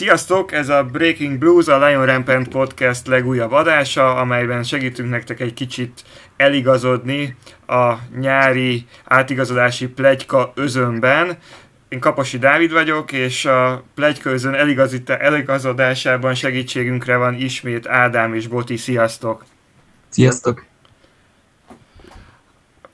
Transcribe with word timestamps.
Sziasztok! 0.00 0.52
Ez 0.52 0.68
a 0.68 0.84
Breaking 0.84 1.38
Blues, 1.38 1.66
a 1.66 1.86
Lion 1.86 2.06
Rampant 2.06 2.48
Podcast 2.48 3.06
legújabb 3.06 3.52
adása, 3.52 4.16
amelyben 4.16 4.62
segítünk 4.62 5.10
nektek 5.10 5.40
egy 5.40 5.54
kicsit 5.54 6.02
eligazodni 6.36 7.36
a 7.66 7.94
nyári 8.18 8.86
átigazodási 9.04 9.88
plegyka 9.88 10.52
özönben. 10.54 11.38
Én 11.88 12.00
Kaposi 12.00 12.38
Dávid 12.38 12.72
vagyok, 12.72 13.12
és 13.12 13.44
a 13.44 13.84
plegyka 13.94 14.30
özön 14.30 14.54
eligazodásában 15.06 16.34
segítségünkre 16.34 17.16
van 17.16 17.34
ismét 17.34 17.86
Ádám 17.86 18.34
és 18.34 18.46
Boti. 18.46 18.76
Sziasztok! 18.76 19.44
Sziasztok! 20.08 20.64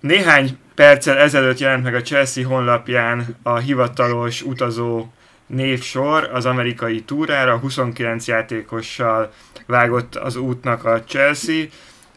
Néhány 0.01 0.59
perccel 0.75 1.17
ezelőtt 1.17 1.59
jelent 1.59 1.83
meg 1.83 1.95
a 1.95 2.03
Chelsea 2.03 2.47
honlapján 2.47 3.37
a 3.43 3.57
hivatalos 3.57 4.43
utazó 4.43 5.11
névsor 5.47 6.31
az 6.33 6.47
amerikai 6.47 7.03
túrára, 7.03 7.59
29 7.59 8.27
játékossal 8.27 9.33
vágott 9.67 10.17
az 10.17 10.37
útnak 10.37 10.85
a 10.85 11.03
Chelsea. 11.03 11.65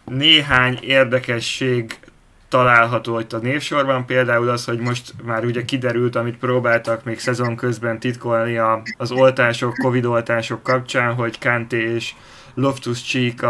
Néhány 0.06 0.80
érdekesség 0.82 2.00
található 2.50 3.20
itt 3.20 3.34
a 3.34 3.38
névsorban, 3.38 4.06
például 4.06 4.50
az, 4.50 4.66
hogy 4.66 4.80
most 4.80 5.14
már 5.24 5.46
ugye 5.46 5.66
kiderült, 5.66 6.16
amit 6.16 6.38
próbáltak 6.38 7.04
még 7.04 7.20
szezon 7.20 7.56
közben 7.56 8.00
titkolni 8.00 8.58
a, 8.58 8.82
az 8.98 9.12
oltások, 9.12 9.74
Covid 9.74 10.06
oltások 10.06 10.64
kapcsán, 10.64 11.14
hogy 11.14 11.40
Kanté 11.40 11.94
és 11.94 12.14
Loftus 12.54 13.02
Cheek 13.02 13.46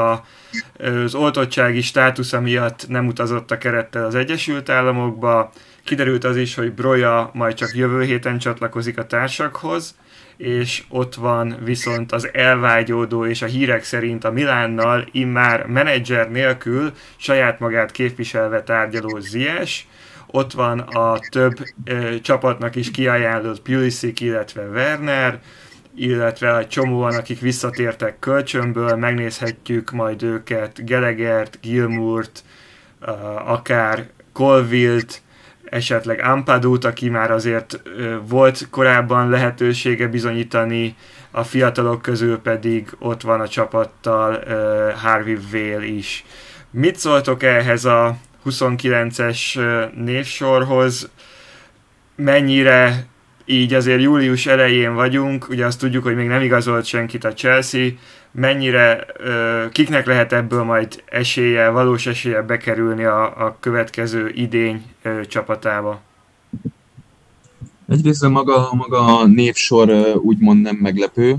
az 1.03 1.15
oltottsági 1.15 1.81
státusza 1.81 2.41
miatt 2.41 2.87
nem 2.87 3.07
utazott 3.07 3.51
a 3.51 3.57
kerettel 3.57 4.05
az 4.05 4.15
Egyesült 4.15 4.69
Államokba, 4.69 5.51
Kiderült 5.83 6.23
az 6.23 6.35
is, 6.35 6.55
hogy 6.55 6.73
Broja 6.73 7.29
majd 7.33 7.53
csak 7.53 7.75
jövő 7.75 8.03
héten 8.03 8.37
csatlakozik 8.37 8.97
a 8.97 9.05
társakhoz, 9.05 9.95
és 10.37 10.83
ott 10.89 11.15
van 11.15 11.57
viszont 11.63 12.11
az 12.11 12.29
elvágyódó 12.33 13.25
és 13.25 13.41
a 13.41 13.45
hírek 13.45 13.83
szerint 13.83 14.23
a 14.23 14.31
Milánnal 14.31 15.07
immár 15.11 15.65
menedzser 15.65 16.31
nélkül 16.31 16.91
saját 17.15 17.59
magát 17.59 17.91
képviselve 17.91 18.63
tárgyaló 18.63 19.19
Zies, 19.19 19.87
ott 20.27 20.51
van 20.51 20.79
a 20.79 21.19
több 21.29 21.53
ö, 21.85 22.19
csapatnak 22.19 22.75
is 22.75 22.91
kiajánlott 22.91 23.61
Pulisic, 23.61 24.21
illetve 24.21 24.63
Werner, 24.63 25.39
illetve 25.95 26.57
egy 26.57 26.67
csomóan, 26.67 27.15
akik 27.15 27.39
visszatértek 27.39 28.19
kölcsönből, 28.19 28.95
megnézhetjük 28.95 29.91
majd 29.91 30.23
őket, 30.23 30.85
Gelegert, 30.85 31.57
Gilmurt, 31.61 32.43
akár 33.45 34.07
Colvillt, 34.33 35.21
esetleg 35.69 36.21
Ampadút, 36.23 36.85
aki 36.85 37.09
már 37.09 37.31
azért 37.31 37.81
volt 38.27 38.67
korábban 38.69 39.29
lehetősége 39.29 40.07
bizonyítani, 40.07 40.95
a 41.31 41.43
fiatalok 41.43 42.01
közül 42.01 42.39
pedig 42.39 42.87
ott 42.99 43.21
van 43.21 43.39
a 43.39 43.47
csapattal 43.47 44.43
Harvey 44.95 45.37
Vale 45.51 45.85
is. 45.85 46.25
Mit 46.71 46.95
szóltok 46.95 47.43
ehhez 47.43 47.85
a 47.85 48.17
29-es 48.45 49.59
névsorhoz? 49.95 51.09
Mennyire 52.15 53.05
így 53.49 53.73
azért 53.73 54.01
július 54.01 54.45
elején 54.45 54.93
vagyunk, 54.93 55.49
ugye 55.49 55.65
azt 55.65 55.79
tudjuk, 55.79 56.03
hogy 56.03 56.15
még 56.15 56.27
nem 56.27 56.41
igazolt 56.41 56.85
senkit 56.85 57.23
a 57.23 57.33
Chelsea, 57.33 57.89
mennyire, 58.31 59.05
kiknek 59.71 60.05
lehet 60.05 60.33
ebből 60.33 60.63
majd 60.63 61.03
esélye, 61.05 61.69
valós 61.69 62.05
esélye 62.05 62.41
bekerülni 62.41 63.03
a, 63.03 63.45
a 63.45 63.57
következő 63.59 64.31
idény 64.35 64.83
csapatába? 65.27 66.01
Egyrészt 67.87 68.27
maga, 68.27 68.69
maga 68.73 69.19
a 69.19 69.25
névsor 69.25 69.89
úgymond 70.21 70.61
nem 70.61 70.75
meglepő. 70.75 71.35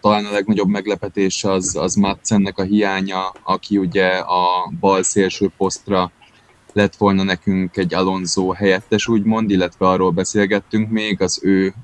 Talán 0.00 0.24
a 0.24 0.32
legnagyobb 0.32 0.68
meglepetés 0.68 1.44
az, 1.44 1.76
az 1.76 1.94
Madsennek 1.94 2.58
a 2.58 2.62
hiánya, 2.62 3.32
aki 3.42 3.78
ugye 3.78 4.08
a 4.16 4.72
bal 4.80 5.02
szélső 5.02 5.50
posztra 5.56 6.12
lett 6.78 6.96
volna 6.96 7.22
nekünk 7.22 7.76
egy 7.76 7.94
Alonso 7.94 8.52
helyettes, 8.52 9.08
úgymond, 9.08 9.50
illetve 9.50 9.88
arról 9.88 10.10
beszélgettünk 10.10 10.90
még, 10.90 11.22
az 11.22 11.40
ő 11.42 11.74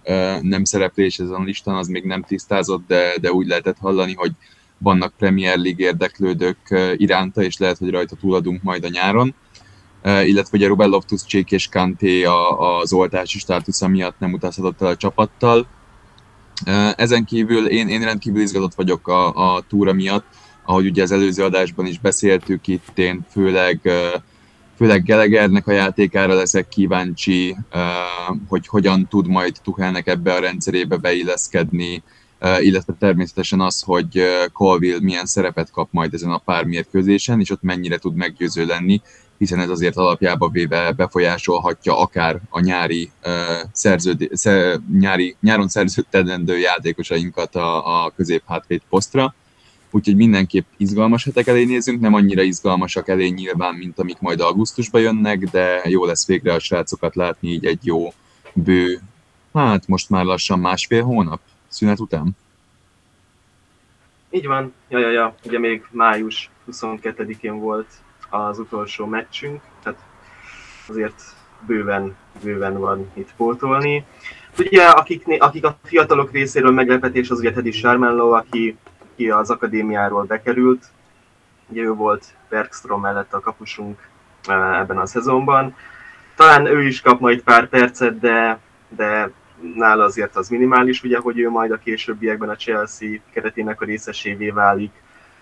nem 0.40 0.64
szereplés 0.64 1.18
ezen 1.18 1.34
a 1.34 1.42
listán, 1.42 1.74
az 1.74 1.88
még 1.88 2.04
nem 2.04 2.22
tisztázott, 2.22 2.86
de, 2.86 3.14
de 3.20 3.32
úgy 3.32 3.46
lehetett 3.46 3.76
hallani, 3.80 4.14
hogy 4.14 4.32
vannak 4.78 5.12
Premier 5.18 5.56
League 5.56 5.86
érdeklődők 5.86 6.58
iránta, 6.96 7.42
és 7.42 7.58
lehet, 7.58 7.78
hogy 7.78 7.90
rajta 7.90 8.16
túladunk 8.16 8.62
majd 8.62 8.84
a 8.84 8.88
nyáron. 8.88 9.34
Illetve 10.04 10.56
ugye 10.58 10.66
Ruben 10.66 10.88
loftus 10.88 11.22
és 11.48 11.68
Kanté 11.68 12.24
az 12.58 12.92
oltási 12.92 13.38
státusza 13.38 13.88
miatt 13.88 14.18
nem 14.18 14.32
utazhatott 14.32 14.82
el 14.82 14.88
a 14.88 14.96
csapattal. 14.96 15.66
Ezen 16.96 17.24
kívül 17.24 17.66
én, 17.66 17.88
én 17.88 18.04
rendkívül 18.04 18.40
izgatott 18.40 18.74
vagyok 18.74 19.08
a, 19.08 19.54
a 19.54 19.64
túra 19.68 19.92
miatt, 19.92 20.26
ahogy 20.64 20.86
ugye 20.86 21.02
az 21.02 21.12
előző 21.12 21.44
adásban 21.44 21.86
is 21.86 21.98
beszéltük, 21.98 22.66
itt 22.66 22.98
én 22.98 23.26
főleg 23.30 23.80
uh, 23.84 24.22
főleg 24.84 25.02
Gelegernek 25.02 25.66
a 25.66 25.72
játékára 25.72 26.34
leszek 26.34 26.68
kíváncsi, 26.68 27.56
hogy 28.48 28.66
hogyan 28.66 29.06
tud 29.08 29.26
majd 29.26 29.56
Tuchelnek 29.62 30.06
ebbe 30.06 30.32
a 30.32 30.40
rendszerébe 30.40 30.96
beilleszkedni, 30.96 32.02
illetve 32.58 32.94
természetesen 32.98 33.60
az, 33.60 33.82
hogy 33.82 34.22
Colville 34.52 35.00
milyen 35.00 35.26
szerepet 35.26 35.70
kap 35.70 35.88
majd 35.90 36.14
ezen 36.14 36.30
a 36.30 36.38
pár 36.38 36.64
mérkőzésen, 36.64 37.40
és 37.40 37.50
ott 37.50 37.62
mennyire 37.62 37.98
tud 37.98 38.14
meggyőző 38.14 38.66
lenni, 38.66 39.00
hiszen 39.38 39.60
ez 39.60 39.68
azért 39.68 39.96
alapjába 39.96 40.48
véve 40.48 40.92
befolyásolhatja 40.92 41.98
akár 41.98 42.40
a 42.48 42.60
nyári, 42.60 43.10
szerződ, 43.72 44.28
nyári 44.98 45.36
nyáron 45.40 45.68
szerződtetendő 45.68 46.58
játékosainkat 46.58 47.56
a, 47.56 48.04
a 48.04 48.12
középhátvéd 48.16 48.80
posztra 48.88 49.34
úgyhogy 49.94 50.16
mindenképp 50.16 50.66
izgalmas 50.76 51.24
hetek 51.24 51.46
elé 51.46 51.64
nézünk, 51.64 52.00
nem 52.00 52.14
annyira 52.14 52.42
izgalmasak 52.42 53.08
elé 53.08 53.28
nyilván, 53.28 53.74
mint 53.74 53.98
amik 53.98 54.20
majd 54.20 54.40
augusztusban 54.40 55.00
jönnek, 55.00 55.38
de 55.38 55.80
jó 55.84 56.04
lesz 56.04 56.26
végre 56.26 56.52
a 56.52 56.58
srácokat 56.58 57.14
látni 57.14 57.48
így 57.48 57.64
egy 57.64 57.86
jó 57.86 58.12
bő, 58.52 59.00
hát 59.52 59.86
most 59.86 60.10
már 60.10 60.24
lassan 60.24 60.58
másfél 60.58 61.02
hónap 61.02 61.40
szünet 61.68 62.00
után. 62.00 62.36
Így 64.30 64.46
van, 64.46 64.72
ja, 64.88 64.98
ja, 64.98 65.10
ja. 65.10 65.34
ugye 65.44 65.58
még 65.58 65.86
május 65.90 66.50
22-én 66.72 67.58
volt 67.58 67.88
az 68.30 68.58
utolsó 68.58 69.06
meccsünk, 69.06 69.60
tehát 69.82 69.98
azért 70.88 71.22
bőven, 71.66 72.16
bőven 72.42 72.78
van 72.78 73.10
itt 73.12 73.34
pótolni. 73.36 74.04
Ugye, 74.58 74.84
akik, 74.84 75.24
akik 75.38 75.64
a 75.64 75.78
fiatalok 75.82 76.32
részéről 76.32 76.72
meglepetés, 76.72 77.30
az 77.30 77.38
ugye 77.38 77.52
Teddy 77.52 77.70
Sharmanlow, 77.70 78.30
aki 78.30 78.76
aki 79.14 79.30
az 79.30 79.50
akadémiáról 79.50 80.24
bekerült. 80.24 80.84
Ugye 81.68 81.82
ő 81.82 81.92
volt 81.92 82.24
Bergstrom 82.48 83.00
mellett 83.00 83.34
a 83.34 83.40
kapusunk 83.40 84.08
eh, 84.46 84.78
ebben 84.78 84.98
a 84.98 85.06
szezonban. 85.06 85.76
Talán 86.36 86.66
ő 86.66 86.86
is 86.86 87.00
kap 87.00 87.20
majd 87.20 87.42
pár 87.42 87.68
percet, 87.68 88.18
de, 88.18 88.58
de 88.88 89.30
nála 89.74 90.04
azért 90.04 90.36
az 90.36 90.48
minimális, 90.48 91.02
ugye, 91.02 91.18
hogy 91.18 91.38
ő 91.38 91.50
majd 91.50 91.70
a 91.70 91.78
későbbiekben 91.78 92.48
a 92.48 92.56
Chelsea 92.56 93.08
keretének 93.32 93.80
a 93.80 93.84
részesévé 93.84 94.50
válik. 94.50 94.92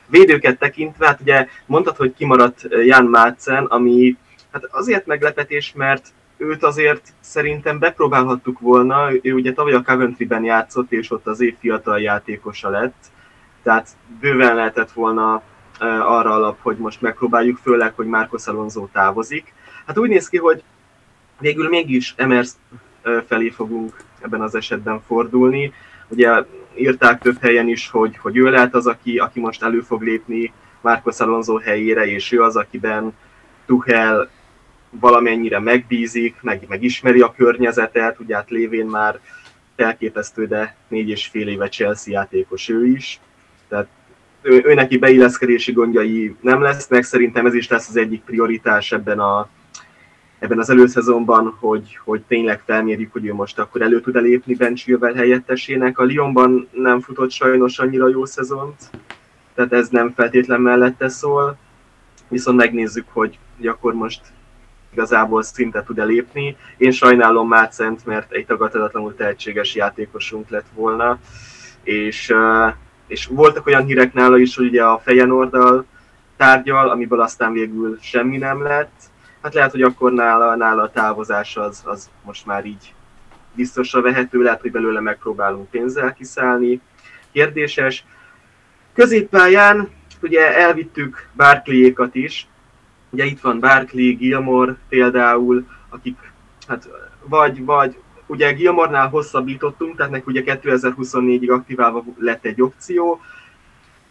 Védőket 0.06 0.58
tekintve, 0.58 1.06
hát 1.06 1.20
ugye 1.20 1.46
mondtad, 1.66 1.96
hogy 1.96 2.14
kimaradt 2.14 2.62
Jan 2.84 3.04
Mácen, 3.04 3.64
ami 3.64 4.16
hát 4.50 4.64
azért 4.70 5.06
meglepetés, 5.06 5.72
mert 5.76 6.06
őt 6.36 6.62
azért 6.62 7.12
szerintem 7.20 7.78
bepróbálhattuk 7.78 8.60
volna, 8.60 9.08
ő 9.22 9.32
ugye 9.32 9.52
tavaly 9.52 9.72
a 9.72 9.82
Coventry-ben 9.82 10.44
játszott, 10.44 10.92
és 10.92 11.10
ott 11.10 11.26
az 11.26 11.40
év 11.40 11.54
fiatal 11.60 12.00
játékosa 12.00 12.68
lett, 12.68 13.10
tehát 13.62 13.88
bőven 14.20 14.54
lehetett 14.54 14.92
volna 14.92 15.42
arra 15.82 16.30
alap, 16.30 16.58
hogy 16.62 16.76
most 16.76 17.00
megpróbáljuk, 17.00 17.58
főleg, 17.62 17.92
hogy 17.94 18.06
Marcos 18.06 18.46
Alonso 18.46 18.88
távozik. 18.92 19.54
Hát 19.86 19.98
úgy 19.98 20.08
néz 20.08 20.28
ki, 20.28 20.36
hogy 20.36 20.62
végül 21.40 21.68
mégis 21.68 22.14
Emers 22.16 22.50
felé 23.26 23.48
fogunk 23.48 23.96
ebben 24.20 24.40
az 24.40 24.54
esetben 24.54 25.02
fordulni. 25.06 25.72
Ugye 26.08 26.44
írták 26.76 27.20
több 27.20 27.40
helyen 27.40 27.68
is, 27.68 27.90
hogy, 27.90 28.16
hogy 28.16 28.36
ő 28.36 28.50
lehet 28.50 28.74
az, 28.74 28.86
aki, 28.86 29.18
aki 29.18 29.40
most 29.40 29.62
elő 29.62 29.80
fog 29.80 30.02
lépni 30.02 30.52
Marcos 30.80 31.20
Alonso 31.20 31.56
helyére, 31.56 32.06
és 32.06 32.32
ő 32.32 32.42
az, 32.42 32.56
akiben 32.56 33.12
Tuchel 33.66 34.30
valamennyire 34.90 35.58
megbízik, 35.58 36.36
meg, 36.40 36.64
megismeri 36.68 37.20
a 37.20 37.34
környezetet, 37.36 38.18
ugye 38.20 38.34
hát 38.34 38.50
lévén 38.50 38.86
már 38.86 39.20
elképesztő, 39.76 40.46
de 40.46 40.76
négy 40.88 41.08
és 41.08 41.26
fél 41.26 41.48
éve 41.48 41.68
Chelsea 41.68 42.12
játékos 42.12 42.68
ő 42.68 42.86
is 42.86 43.20
ő, 44.42 44.62
ő 44.64 44.74
neki 44.74 44.98
beilleszkedési 44.98 45.72
gondjai 45.72 46.36
nem 46.40 46.62
lesznek, 46.62 47.02
szerintem 47.02 47.46
ez 47.46 47.54
is 47.54 47.68
lesz 47.68 47.88
az 47.88 47.96
egyik 47.96 48.22
prioritás 48.22 48.92
ebben 48.92 49.18
a 49.18 49.48
ebben 50.38 50.58
az 50.58 50.70
előszezonban, 50.70 51.56
hogy, 51.60 51.98
hogy 52.04 52.22
tényleg 52.22 52.62
felmérjük, 52.66 53.12
hogy 53.12 53.26
ő 53.26 53.34
most 53.34 53.58
akkor 53.58 53.82
elő 53.82 54.00
tud 54.00 54.16
elépni 54.16 54.54
Ben 54.54 54.74
Chilwell 54.74 55.14
helyettesének. 55.14 55.98
A 55.98 56.04
Lyonban 56.04 56.68
nem 56.72 57.00
futott 57.00 57.30
sajnos 57.30 57.78
annyira 57.78 58.08
jó 58.08 58.24
szezont, 58.24 58.90
tehát 59.54 59.72
ez 59.72 59.88
nem 59.88 60.12
feltétlen 60.16 60.60
mellette 60.60 61.08
szól, 61.08 61.56
viszont 62.28 62.56
megnézzük, 62.56 63.04
hogy, 63.12 63.38
hogy 63.56 63.66
akkor 63.66 63.94
most 63.94 64.20
igazából 64.92 65.42
szinte 65.42 65.82
tud 65.82 65.98
elépni. 65.98 66.56
Én 66.76 66.90
sajnálom 66.90 67.48
Mácent, 67.48 68.06
mert 68.06 68.32
egy 68.32 68.46
tagadhatatlanul 68.46 69.14
tehetséges 69.14 69.74
játékosunk 69.74 70.48
lett 70.48 70.68
volna 70.74 71.18
és, 71.82 72.34
és 73.12 73.26
voltak 73.26 73.66
olyan 73.66 73.84
hírek 73.84 74.12
nála 74.12 74.38
is, 74.38 74.56
hogy 74.56 74.66
ugye 74.66 74.84
a 74.84 74.98
Fejenordal 74.98 75.84
tárgyal, 76.36 76.90
amiből 76.90 77.20
aztán 77.20 77.52
végül 77.52 77.98
semmi 78.00 78.36
nem 78.36 78.62
lett. 78.62 79.00
Hát 79.42 79.54
lehet, 79.54 79.70
hogy 79.70 79.82
akkor 79.82 80.12
nála, 80.12 80.56
nála 80.56 80.82
a 80.82 80.90
távozás 80.90 81.56
az, 81.56 81.82
az 81.84 82.10
most 82.22 82.46
már 82.46 82.64
így 82.64 82.94
biztosra 83.54 84.00
vehető, 84.00 84.42
lehet, 84.42 84.60
hogy 84.60 84.70
belőle 84.70 85.00
megpróbálunk 85.00 85.70
pénzzel 85.70 86.12
kiszállni. 86.12 86.80
Kérdéses. 87.32 88.04
Középpályán 88.94 89.90
ugye 90.22 90.56
elvittük 90.56 91.28
Barclayékat 91.36 92.14
is, 92.14 92.46
ugye 93.10 93.24
itt 93.24 93.40
van 93.40 93.60
Barclay, 93.60 94.12
Gilmore 94.12 94.76
például, 94.88 95.66
akik 95.88 96.18
hát 96.68 96.88
vagy, 97.24 97.64
vagy 97.64 97.98
ugye 98.26 98.52
Gilmornál 98.52 99.08
hosszabbítottunk, 99.08 99.96
tehát 99.96 100.12
neki 100.12 100.24
ugye 100.26 100.42
2024-ig 100.46 101.50
aktiválva 101.50 102.04
lett 102.18 102.44
egy 102.44 102.62
opció, 102.62 103.20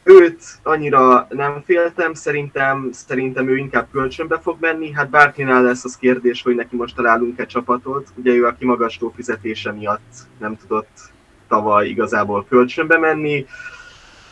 Őt 0.04 0.44
annyira 0.64 1.28
nem 1.30 1.62
féltem, 1.66 2.14
szerintem, 2.14 2.90
szerintem 2.92 3.50
ő 3.50 3.58
inkább 3.58 3.88
kölcsönbe 3.92 4.40
fog 4.40 4.58
menni. 4.60 4.92
Hát 4.92 5.10
bárkinál 5.10 5.64
lesz 5.64 5.84
az 5.84 5.98
kérdés, 5.98 6.42
hogy 6.42 6.56
neki 6.56 6.76
most 6.76 6.96
találunk-e 6.96 7.46
csapatot. 7.46 8.08
Ugye 8.16 8.34
ő 8.34 8.46
a 8.46 8.56
kimagasló 8.56 9.14
fizetése 9.16 9.72
miatt 9.72 10.14
nem 10.40 10.58
tudott 10.58 11.12
tavaly 11.48 11.88
igazából 11.88 12.46
kölcsönbe 12.50 12.98
menni. 12.98 13.46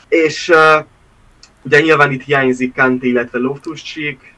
És 0.07 0.49
uh, 0.49 0.85
ugye 1.61 1.81
nyilván 1.81 2.11
itt 2.11 2.23
hiányzik 2.23 2.75
Kanté, 2.75 3.07
illetve 3.07 3.37
Loftus-Cheek. 3.37 4.35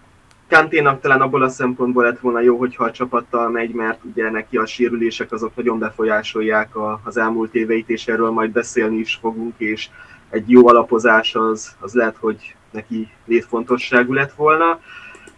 Kanténak 0.51 1.01
talán 1.01 1.21
abból 1.21 1.43
a 1.43 1.49
szempontból 1.49 2.03
lett 2.03 2.19
volna 2.19 2.41
jó, 2.41 2.57
hogyha 2.57 2.83
a 2.83 2.91
csapattal 2.91 3.49
megy, 3.49 3.73
mert 3.73 3.99
ugye 4.03 4.29
neki 4.29 4.57
a 4.57 4.65
sérülések 4.65 5.31
azok 5.31 5.55
nagyon 5.55 5.79
befolyásolják 5.79 6.75
a, 6.75 7.01
az 7.03 7.17
elmúlt 7.17 7.55
éveit, 7.55 7.89
és 7.89 8.07
erről 8.07 8.29
majd 8.29 8.51
beszélni 8.51 8.97
is 8.97 9.17
fogunk, 9.21 9.53
és 9.57 9.89
egy 10.29 10.49
jó 10.49 10.67
alapozás 10.67 11.35
az, 11.35 11.75
az 11.79 11.93
lehet, 11.93 12.15
hogy 12.19 12.55
neki 12.71 13.07
létfontosságú 13.25 14.13
lett 14.13 14.33
volna. 14.33 14.79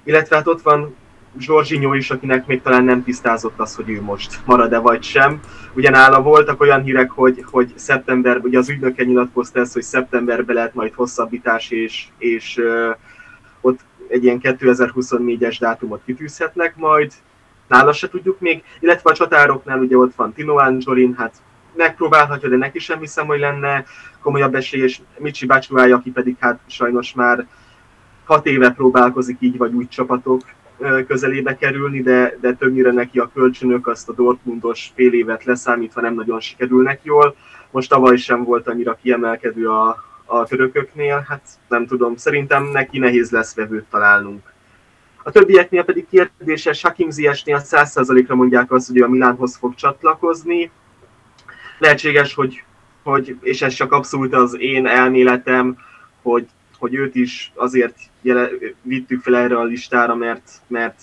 Illetve 0.04 0.36
hát 0.36 0.48
ott 0.48 0.62
van 0.62 0.96
Zsorzsinyó 1.40 1.94
is, 1.94 2.12
akinek 2.12 2.46
még 2.46 2.62
talán 2.62 2.84
nem 2.84 3.04
tisztázott 3.04 3.60
az, 3.60 3.76
hogy 3.76 3.90
ő 3.90 4.02
most 4.02 4.40
marad-e 4.46 4.78
vagy 4.78 5.04
sem. 5.04 5.40
Ugyanála 5.74 6.22
voltak 6.22 6.62
olyan 6.62 6.84
hírek, 6.84 7.12
hogy, 7.12 7.46
hogy 7.52 7.74
szeptember, 7.76 8.38
ugye 8.38 8.58
az 8.58 8.70
ügynöke 8.70 9.04
nyilatkozta 9.04 9.60
ezt, 9.60 9.74
hogy 9.74 9.84
szeptemberben 9.84 10.56
lehet 10.56 10.74
majd 10.74 10.94
hosszabbítás, 10.94 11.70
és, 11.70 12.06
és 12.18 12.58
uh, 12.58 12.96
ott 13.62 13.80
egy 14.14 14.24
ilyen 14.24 14.40
2024-es 14.44 15.56
dátumot 15.60 16.02
kitűzhetnek 16.06 16.76
majd. 16.76 17.14
Nála 17.68 17.94
se 17.94 18.10
tudjuk 18.10 18.40
még, 18.40 18.64
illetve 18.80 19.10
a 19.10 19.14
csatároknál 19.14 19.80
ugye 19.80 19.98
ott 19.98 20.16
van 20.16 20.34
Tino 20.34 20.58
Angelin, 20.58 21.16
hát 21.18 21.34
megpróbálhatja, 21.76 22.50
de 22.50 22.56
neki 22.56 22.80
sem 22.80 23.00
hiszem, 23.00 23.26
hogy 23.26 23.40
lenne 23.40 23.86
komolyabb 24.22 24.56
esély, 24.56 24.82
és 24.82 25.02
Micsi 25.18 25.46
Bácsuály, 25.46 25.92
aki 25.92 26.12
pedig 26.12 26.36
hát 26.40 26.60
sajnos 26.68 27.14
már 27.14 27.48
hat 28.26 28.46
éve 28.46 28.72
próbálkozik 28.72 29.38
így 29.40 29.58
vagy 29.58 29.74
úgy 29.74 29.88
csapatok 29.88 30.42
közelébe 31.08 31.56
kerülni, 31.56 32.02
de, 32.02 32.38
de 32.42 32.54
többnyire 32.54 32.92
neki 32.92 33.20
a 33.20 33.32
kölcsönök 33.34 33.88
azt 33.88 34.10
a 34.10 34.14
Dortmundos 34.14 34.92
fél 34.96 35.14
évet 35.14 35.44
leszámítva 35.44 36.02
nem 36.02 36.14
nagyon 36.14 36.40
sikerülnek 36.40 37.00
jól. 37.04 37.36
Most 37.72 37.90
tavaly 37.90 38.18
sem 38.18 38.44
volt 38.44 38.68
annyira 38.68 38.98
kiemelkedő 39.02 39.70
a, 39.70 40.04
a 40.26 40.44
törököknél, 40.46 41.26
hát 41.28 41.42
nem 41.68 41.86
tudom, 41.86 42.16
szerintem 42.16 42.64
neki 42.64 43.00
nehéz 43.00 43.32
lesz 43.32 43.56
vevőt 43.56 43.86
találnunk. 43.90 44.52
A 45.24 45.32
többieknél 45.32 45.84
pedig 45.84 46.08
kérdéses, 46.10 46.82
Hakim 46.82 47.10
Ziyechnél 47.10 47.62
100%-ra 47.64 48.36
mondják 48.36 48.72
azt, 48.72 48.88
hogy 48.88 49.02
a 49.02 49.08
Milánhoz 49.08 49.56
fog 49.56 49.76
csatlakozni. 49.76 50.72
Lehetséges, 51.80 52.34
hogy 52.34 52.64
hogy, 53.04 53.38
és 53.42 53.62
ez 53.62 53.74
csak 53.74 53.92
abszolút 53.92 54.34
az 54.34 54.60
én 54.60 54.88
elméletem, 54.88 55.78
hogy, 56.22 56.48
hogy 56.78 56.94
őt 56.94 57.16
is 57.16 57.52
azért 57.56 57.96
jele, 58.22 58.50
vittük 58.82 59.22
fel 59.22 59.36
erre 59.36 59.58
a 59.58 59.64
listára, 59.64 60.16
mert, 60.16 60.52
mert 60.68 61.02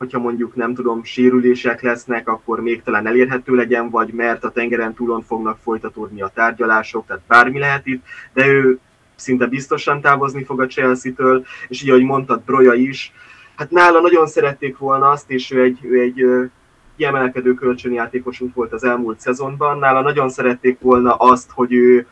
hogyha 0.00 0.18
mondjuk 0.18 0.54
nem 0.54 0.74
tudom, 0.74 1.04
sérülések 1.04 1.82
lesznek, 1.82 2.28
akkor 2.28 2.60
még 2.60 2.82
talán 2.82 3.06
elérhető 3.06 3.54
legyen, 3.54 3.90
vagy 3.90 4.12
mert 4.12 4.44
a 4.44 4.50
tengeren 4.50 4.94
túlon 4.94 5.22
fognak 5.22 5.58
folytatódni 5.62 6.22
a 6.22 6.30
tárgyalások, 6.34 7.06
tehát 7.06 7.22
bármi 7.26 7.58
lehet 7.58 7.86
itt, 7.86 8.04
de 8.32 8.46
ő 8.46 8.78
szinte 9.14 9.46
biztosan 9.46 10.00
távozni 10.00 10.44
fog 10.44 10.60
a 10.60 10.66
Chelsea-től, 10.66 11.44
és 11.68 11.82
így, 11.82 11.90
ahogy 11.90 12.02
mondtad, 12.02 12.42
Broja 12.42 12.72
is, 12.72 13.12
hát 13.56 13.70
nála 13.70 14.00
nagyon 14.00 14.26
szerették 14.26 14.78
volna 14.78 15.10
azt, 15.10 15.30
és 15.30 15.50
ő 15.50 15.62
egy, 15.62 15.78
ő 15.82 16.00
egy 16.00 16.50
kiemelkedő 16.96 17.54
kölcsönjátékosunk 17.54 18.54
volt 18.54 18.72
az 18.72 18.84
elmúlt 18.84 19.20
szezonban. 19.20 19.78
Nála 19.78 20.00
nagyon 20.00 20.28
szerették 20.28 20.80
volna 20.80 21.14
azt, 21.14 21.50
hogy 21.50 21.72
ő, 21.72 22.06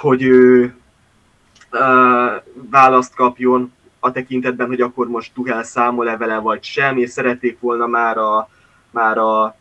hogy 0.00 0.22
ő 0.22 0.74
választ 2.70 3.14
kapjon 3.14 3.72
a 4.04 4.12
tekintetben, 4.12 4.66
hogy 4.66 4.80
akkor 4.80 5.08
most 5.08 5.34
Tuhel 5.34 5.62
számol-e 5.62 6.16
vele 6.16 6.38
vagy 6.38 6.64
sem, 6.64 6.96
és 6.96 7.10
szerették 7.10 7.60
volna 7.60 7.86
már, 7.86 8.18
a, 8.18 8.48
már 8.90 9.18
a, 9.18 9.56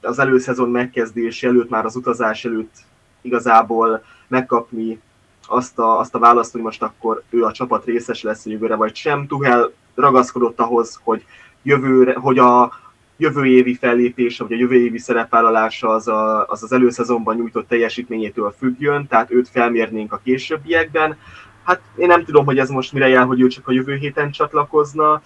az 0.00 0.18
előszezon 0.18 0.70
megkezdés 0.70 1.42
előtt, 1.42 1.68
már 1.68 1.84
az 1.84 1.96
utazás 1.96 2.44
előtt 2.44 2.74
igazából 3.20 4.04
megkapni 4.26 5.00
azt 5.46 5.78
a, 5.78 5.98
azt 5.98 6.14
a 6.14 6.18
választ, 6.18 6.52
hogy 6.52 6.60
most 6.60 6.82
akkor 6.82 7.22
ő 7.30 7.44
a 7.44 7.52
csapat 7.52 7.84
részes 7.84 8.22
lesz 8.22 8.46
jövőre, 8.46 8.74
vagy 8.74 8.94
sem. 8.94 9.26
Tuhel 9.26 9.70
ragaszkodott 9.94 10.60
ahhoz, 10.60 11.00
hogy 11.02 11.24
jövőre, 11.62 12.14
hogy 12.14 12.38
a, 12.38 12.72
jövő 13.18 13.44
évi 13.44 13.74
fellépése, 13.74 14.44
vagy 14.44 14.52
a 14.52 14.56
jövő 14.56 14.74
évi 14.74 14.98
szerepvállalása 14.98 15.88
az, 15.88 16.08
a, 16.08 16.46
az 16.46 16.62
az 16.62 16.72
előszezonban 16.72 17.36
nyújtott 17.36 17.68
teljesítményétől 17.68 18.54
függjön, 18.58 19.06
tehát 19.06 19.30
őt 19.30 19.48
felmérnénk 19.48 20.12
a 20.12 20.20
későbbiekben. 20.24 21.16
Hát 21.68 21.80
én 21.96 22.06
nem 22.06 22.24
tudom, 22.24 22.44
hogy 22.44 22.58
ez 22.58 22.68
most 22.68 22.92
mire 22.92 23.08
jár, 23.08 23.26
hogy 23.26 23.40
ő 23.40 23.46
csak 23.46 23.68
a 23.68 23.72
jövő 23.72 23.94
héten 23.94 24.30
csatlakozna, 24.30 25.22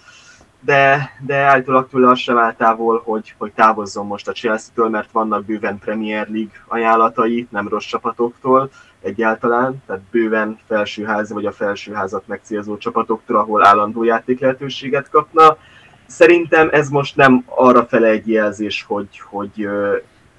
de, 0.59 1.11
de 1.25 1.35
állítólag 1.35 1.87
tőle 1.89 2.09
az 2.09 2.19
sem 2.19 2.37
áll 2.37 2.53
távol, 2.53 3.01
hogy, 3.05 3.33
hogy 3.37 3.51
távozzon 3.51 4.05
most 4.05 4.27
a 4.27 4.31
Chelsea-től, 4.31 4.89
mert 4.89 5.11
vannak 5.11 5.45
bőven 5.45 5.79
Premier 5.79 6.27
League 6.29 6.63
ajánlatai, 6.67 7.47
nem 7.49 7.67
rossz 7.67 7.85
csapatoktól 7.85 8.69
egyáltalán, 9.01 9.83
tehát 9.85 10.01
bőven 10.11 10.59
felsőház 10.67 11.31
vagy 11.31 11.45
a 11.45 11.51
felsőházat 11.51 12.27
megcélzó 12.27 12.77
csapatoktól, 12.77 13.37
ahol 13.37 13.65
állandó 13.65 14.03
játék 14.03 14.39
lehetőséget 14.39 15.09
kapna 15.09 15.57
szerintem 16.05 16.69
ez 16.71 16.89
most 16.89 17.15
nem 17.15 17.43
arra 17.45 17.85
fele 17.85 18.07
egy 18.07 18.27
jelzés, 18.27 18.85
hogy, 18.87 19.19
hogy 19.29 19.67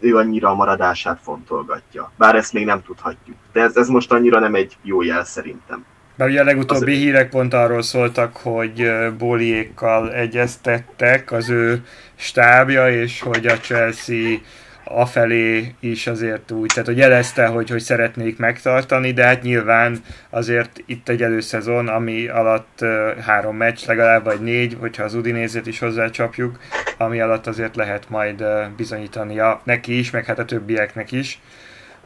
ő 0.01 0.17
annyira 0.17 0.51
a 0.51 0.55
maradását 0.55 1.21
fontolgatja. 1.23 2.13
Bár 2.17 2.35
ezt 2.35 2.53
még 2.53 2.65
nem 2.65 2.83
tudhatjuk. 2.83 3.37
De 3.53 3.61
ez, 3.61 3.77
ez 3.77 3.89
most 3.89 4.13
annyira 4.13 4.39
nem 4.39 4.55
egy 4.55 4.77
jó 4.83 5.03
jel 5.03 5.25
szerintem. 5.25 5.85
Mert 6.17 6.31
ugye 6.31 6.41
a 6.41 6.45
legutóbbi 6.45 6.85
Azért... 6.85 6.99
hírek 6.99 7.29
pont 7.29 7.55
arról 7.55 7.83
szóltak, 7.83 8.37
hogy 8.37 8.93
Bóliékkal 9.19 10.13
egyeztettek 10.13 11.33
az 11.33 11.51
ő 11.51 11.85
stábja, 12.17 12.91
és 12.91 13.21
hogy 13.21 13.47
a 13.47 13.57
Chelsea 13.57 14.39
afelé 14.85 15.75
is 15.81 16.07
azért 16.07 16.51
úgy, 16.51 16.71
tehát 16.73 16.89
hogy 16.89 16.99
jelezte, 16.99 17.47
hogy, 17.47 17.71
hogy 17.71 17.81
szeretnék 17.81 18.39
megtartani, 18.39 19.13
de 19.13 19.25
hát 19.25 19.43
nyilván 19.43 19.99
azért 20.31 20.83
itt 20.87 21.09
egy 21.09 21.23
előszezon, 21.23 21.89
ami 21.89 22.27
alatt 22.29 22.79
uh, 22.81 23.19
három 23.19 23.57
meccs, 23.57 23.87
legalább 23.87 24.25
vagy 24.25 24.41
négy, 24.41 24.77
hogyha 24.81 25.05
az 25.05 25.15
Udinézét 25.15 25.67
is 25.67 25.79
hozzácsapjuk, 25.79 26.59
ami 26.99 27.21
alatt 27.21 27.47
azért 27.47 27.77
lehet 27.77 28.09
majd 28.09 28.41
uh, 28.41 28.49
bizonyítania 28.77 29.61
neki 29.65 29.99
is, 29.99 30.11
meg 30.11 30.25
hát 30.25 30.39
a 30.39 30.45
többieknek 30.45 31.13
is. 31.13 31.41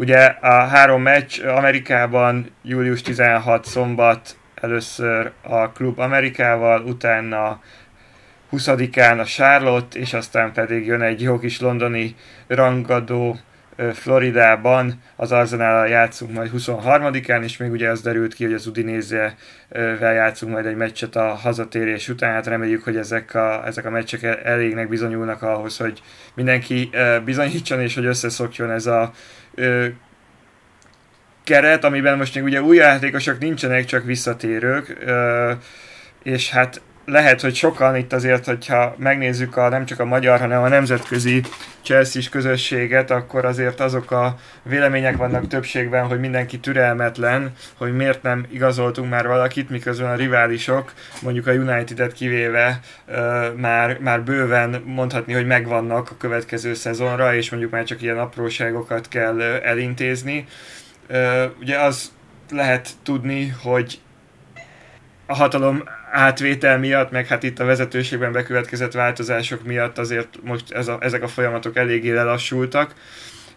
Ugye 0.00 0.24
a 0.40 0.64
három 0.66 1.02
meccs 1.02 1.44
Amerikában 1.44 2.50
július 2.62 3.02
16 3.02 3.64
szombat 3.64 4.36
először 4.54 5.32
a 5.42 5.68
klub 5.68 5.98
Amerikával, 5.98 6.82
utána 6.82 7.60
20-án 8.52 9.20
a 9.20 9.24
Charlotte, 9.24 9.98
és 9.98 10.12
aztán 10.12 10.52
pedig 10.52 10.86
jön 10.86 11.02
egy 11.02 11.22
jó 11.22 11.38
kis 11.38 11.60
londoni 11.60 12.14
rangadó 12.46 13.38
Floridában, 13.92 15.02
az 15.16 15.32
Arzenál 15.32 15.88
játszunk 15.88 16.32
majd 16.32 16.50
23-án, 16.56 17.42
és 17.42 17.56
még 17.56 17.70
ugye 17.70 17.90
az 17.90 18.00
derült 18.00 18.34
ki, 18.34 18.44
hogy 18.44 18.54
az 18.54 18.66
Udinézzel 18.66 19.34
játszunk 20.00 20.52
majd 20.52 20.66
egy 20.66 20.76
meccset 20.76 21.16
a 21.16 21.34
hazatérés 21.34 22.08
után, 22.08 22.32
hát 22.32 22.46
reméljük, 22.46 22.84
hogy 22.84 22.96
ezek 22.96 23.34
a, 23.34 23.66
ezek 23.66 23.84
a 23.84 23.90
meccsek 23.90 24.22
elégnek 24.44 24.88
bizonyulnak 24.88 25.42
ahhoz, 25.42 25.76
hogy 25.76 26.02
mindenki 26.34 26.90
bizonyítson, 27.24 27.80
és 27.80 27.94
hogy 27.94 28.04
összeszokjon 28.04 28.70
ez 28.70 28.86
a 28.86 29.12
keret, 31.44 31.84
amiben 31.84 32.16
most 32.16 32.34
még 32.34 32.44
ugye 32.44 32.62
új 32.62 32.76
játékosok 32.76 33.38
nincsenek, 33.38 33.84
csak 33.84 34.04
visszatérők, 34.04 35.06
és 36.22 36.50
hát 36.50 36.80
lehet, 37.08 37.40
hogy 37.40 37.54
sokan 37.54 37.96
itt 37.96 38.12
azért, 38.12 38.44
hogyha 38.44 38.94
megnézzük 38.98 39.56
a, 39.56 39.68
nem 39.68 39.84
csak 39.84 40.00
a 40.00 40.04
magyar, 40.04 40.38
hanem 40.38 40.62
a 40.62 40.68
nemzetközi 40.68 41.42
chelsea 41.82 42.22
közösséget, 42.30 43.10
akkor 43.10 43.44
azért 43.44 43.80
azok 43.80 44.10
a 44.10 44.36
vélemények 44.62 45.16
vannak 45.16 45.46
többségben, 45.46 46.06
hogy 46.06 46.20
mindenki 46.20 46.58
türelmetlen, 46.58 47.52
hogy 47.76 47.96
miért 47.96 48.22
nem 48.22 48.46
igazoltunk 48.50 49.10
már 49.10 49.26
valakit, 49.26 49.70
miközben 49.70 50.10
a 50.10 50.14
riválisok, 50.14 50.92
mondjuk 51.22 51.46
a 51.46 51.52
United-et 51.52 52.12
kivéve 52.12 52.80
már, 53.56 53.98
már 53.98 54.22
bőven 54.22 54.82
mondhatni, 54.84 55.32
hogy 55.32 55.46
megvannak 55.46 56.10
a 56.10 56.16
következő 56.16 56.74
szezonra, 56.74 57.34
és 57.34 57.50
mondjuk 57.50 57.72
már 57.72 57.84
csak 57.84 58.02
ilyen 58.02 58.18
apróságokat 58.18 59.08
kell 59.08 59.42
elintézni. 59.42 60.46
Ugye 61.60 61.78
az 61.78 62.12
lehet 62.50 62.90
tudni, 63.02 63.54
hogy 63.62 64.00
a 65.26 65.34
hatalom 65.34 65.82
átvétel 66.10 66.78
miatt, 66.78 67.10
meg 67.10 67.26
hát 67.26 67.42
itt 67.42 67.58
a 67.58 67.64
vezetőségben 67.64 68.32
bekövetkezett 68.32 68.92
változások 68.92 69.64
miatt 69.64 69.98
azért 69.98 70.38
most 70.42 70.70
ez 70.70 70.88
a, 70.88 70.98
ezek 71.00 71.22
a 71.22 71.28
folyamatok 71.28 71.76
eléggé 71.76 72.10
lelassultak, 72.10 72.94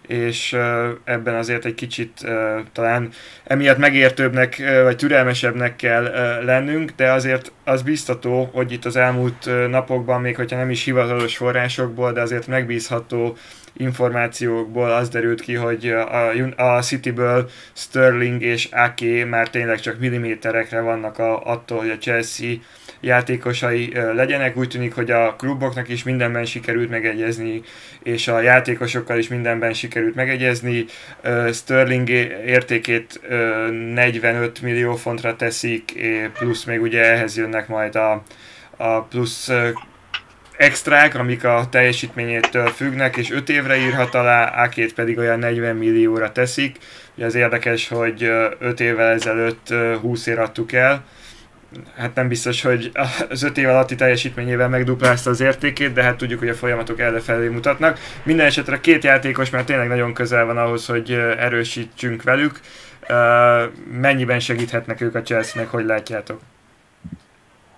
és 0.07 0.57
ebben 1.03 1.35
azért 1.35 1.65
egy 1.65 1.75
kicsit 1.75 2.27
talán 2.73 3.09
emiatt 3.43 3.77
megértőbbnek 3.77 4.61
vagy 4.83 4.95
türelmesebbnek 4.95 5.75
kell 5.75 6.03
lennünk, 6.45 6.91
de 6.95 7.11
azért 7.11 7.51
az 7.63 7.81
biztató, 7.81 8.49
hogy 8.53 8.71
itt 8.71 8.85
az 8.85 8.95
elmúlt 8.95 9.69
napokban, 9.69 10.21
még 10.21 10.35
hogyha 10.35 10.57
nem 10.57 10.69
is 10.69 10.83
hivatalos 10.83 11.37
forrásokból, 11.37 12.11
de 12.11 12.21
azért 12.21 12.47
megbízható 12.47 13.37
információkból 13.73 14.91
az 14.91 15.09
derült 15.09 15.41
ki, 15.41 15.53
hogy 15.53 15.87
a, 15.87 16.75
a 16.75 16.81
Cityből 16.81 17.49
Sterling 17.73 18.41
és 18.41 18.69
Ake 18.71 19.25
már 19.25 19.49
tényleg 19.49 19.79
csak 19.79 19.99
milliméterekre 19.99 20.81
vannak 20.81 21.17
a, 21.17 21.43
attól, 21.43 21.79
hogy 21.79 21.89
a 21.89 21.97
Chelsea 21.97 22.55
játékosai 23.01 23.93
legyenek. 24.13 24.57
Úgy 24.57 24.69
tűnik, 24.69 24.93
hogy 24.93 25.11
a 25.11 25.35
kluboknak 25.35 25.89
is 25.89 26.03
mindenben 26.03 26.45
sikerült 26.45 26.89
megegyezni, 26.89 27.61
és 28.03 28.27
a 28.27 28.41
játékosokkal 28.41 29.17
is 29.17 29.27
mindenben 29.27 29.73
sikerült 29.73 30.15
megegyezni. 30.15 30.85
Sterling 31.53 32.09
értékét 32.45 33.21
45 33.93 34.61
millió 34.61 34.95
fontra 34.95 35.35
teszik, 35.35 35.93
plusz 36.33 36.63
még 36.63 36.81
ugye 36.81 37.03
ehhez 37.03 37.37
jönnek 37.37 37.67
majd 37.67 37.95
a, 37.95 38.23
a 38.77 39.01
plusz 39.01 39.51
extrák, 40.57 41.15
amik 41.15 41.43
a 41.43 41.67
teljesítményétől 41.69 42.67
függnek, 42.67 43.17
és 43.17 43.31
5 43.31 43.49
évre 43.49 43.77
írhat 43.77 44.15
alá, 44.15 44.51
Ákét 44.55 44.93
pedig 44.93 45.17
olyan 45.17 45.39
40 45.39 45.75
millióra 45.75 46.31
teszik. 46.31 46.77
Ugye 47.15 47.25
az 47.25 47.35
érdekes, 47.35 47.87
hogy 47.87 48.23
5 48.59 48.79
évvel 48.79 49.11
ezelőtt 49.11 49.73
20 50.01 50.25
ér 50.25 50.39
adtuk 50.39 50.71
el, 50.71 51.03
hát 51.95 52.15
nem 52.15 52.27
biztos, 52.27 52.61
hogy 52.61 52.91
az 53.29 53.43
5 53.43 53.57
év 53.57 53.67
alatti 53.67 53.95
teljesítményével 53.95 54.69
megduplázta 54.69 55.29
az 55.29 55.39
értékét, 55.39 55.93
de 55.93 56.03
hát 56.03 56.17
tudjuk, 56.17 56.39
hogy 56.39 56.49
a 56.49 56.53
folyamatok 56.53 56.99
előfelé 56.99 57.47
mutatnak. 57.47 57.99
Minden 58.23 58.45
esetre 58.45 58.79
két 58.79 59.03
játékos 59.03 59.49
már 59.49 59.63
tényleg 59.63 59.87
nagyon 59.87 60.13
közel 60.13 60.45
van 60.45 60.57
ahhoz, 60.57 60.85
hogy 60.85 61.11
erősítsünk 61.37 62.23
velük. 62.23 62.59
Mennyiben 64.01 64.39
segíthetnek 64.39 65.01
ők 65.01 65.15
a 65.15 65.21
Chelsea-nek, 65.21 65.71
hogy 65.71 65.85
látjátok? 65.85 66.39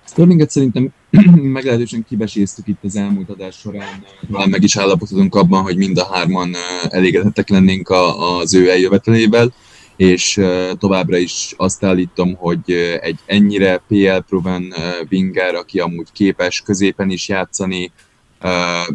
Sterlinget 0.08 0.50
szerintem 0.50 0.90
meglehetősen 1.58 2.06
kibeséztük 2.10 2.68
itt 2.68 2.84
az 2.84 2.96
elmúlt 2.96 3.30
adás 3.30 3.56
során. 3.56 4.04
Talán 4.32 4.50
meg 4.50 4.64
is 4.64 4.78
állapotodunk 4.78 5.36
abban, 5.36 5.62
hogy 5.62 5.78
mind 5.78 5.98
a 5.98 6.06
hárman 6.14 6.56
elégedettek 6.90 7.50
lennénk 7.50 7.90
az 7.90 8.54
ő 8.54 8.70
eljövetelével, 8.70 9.54
és 9.96 10.42
továbbra 10.78 11.18
is 11.18 11.54
azt 11.58 11.84
állítom, 11.84 12.36
hogy 12.36 12.72
egy 13.02 13.20
ennyire 13.26 13.82
PL 13.88 14.18
proven 14.28 14.74
winger, 15.10 15.56
aki 15.56 15.80
amúgy 15.80 16.12
képes 16.12 16.62
középen 16.62 17.10
is 17.10 17.28
játszani, 17.28 17.92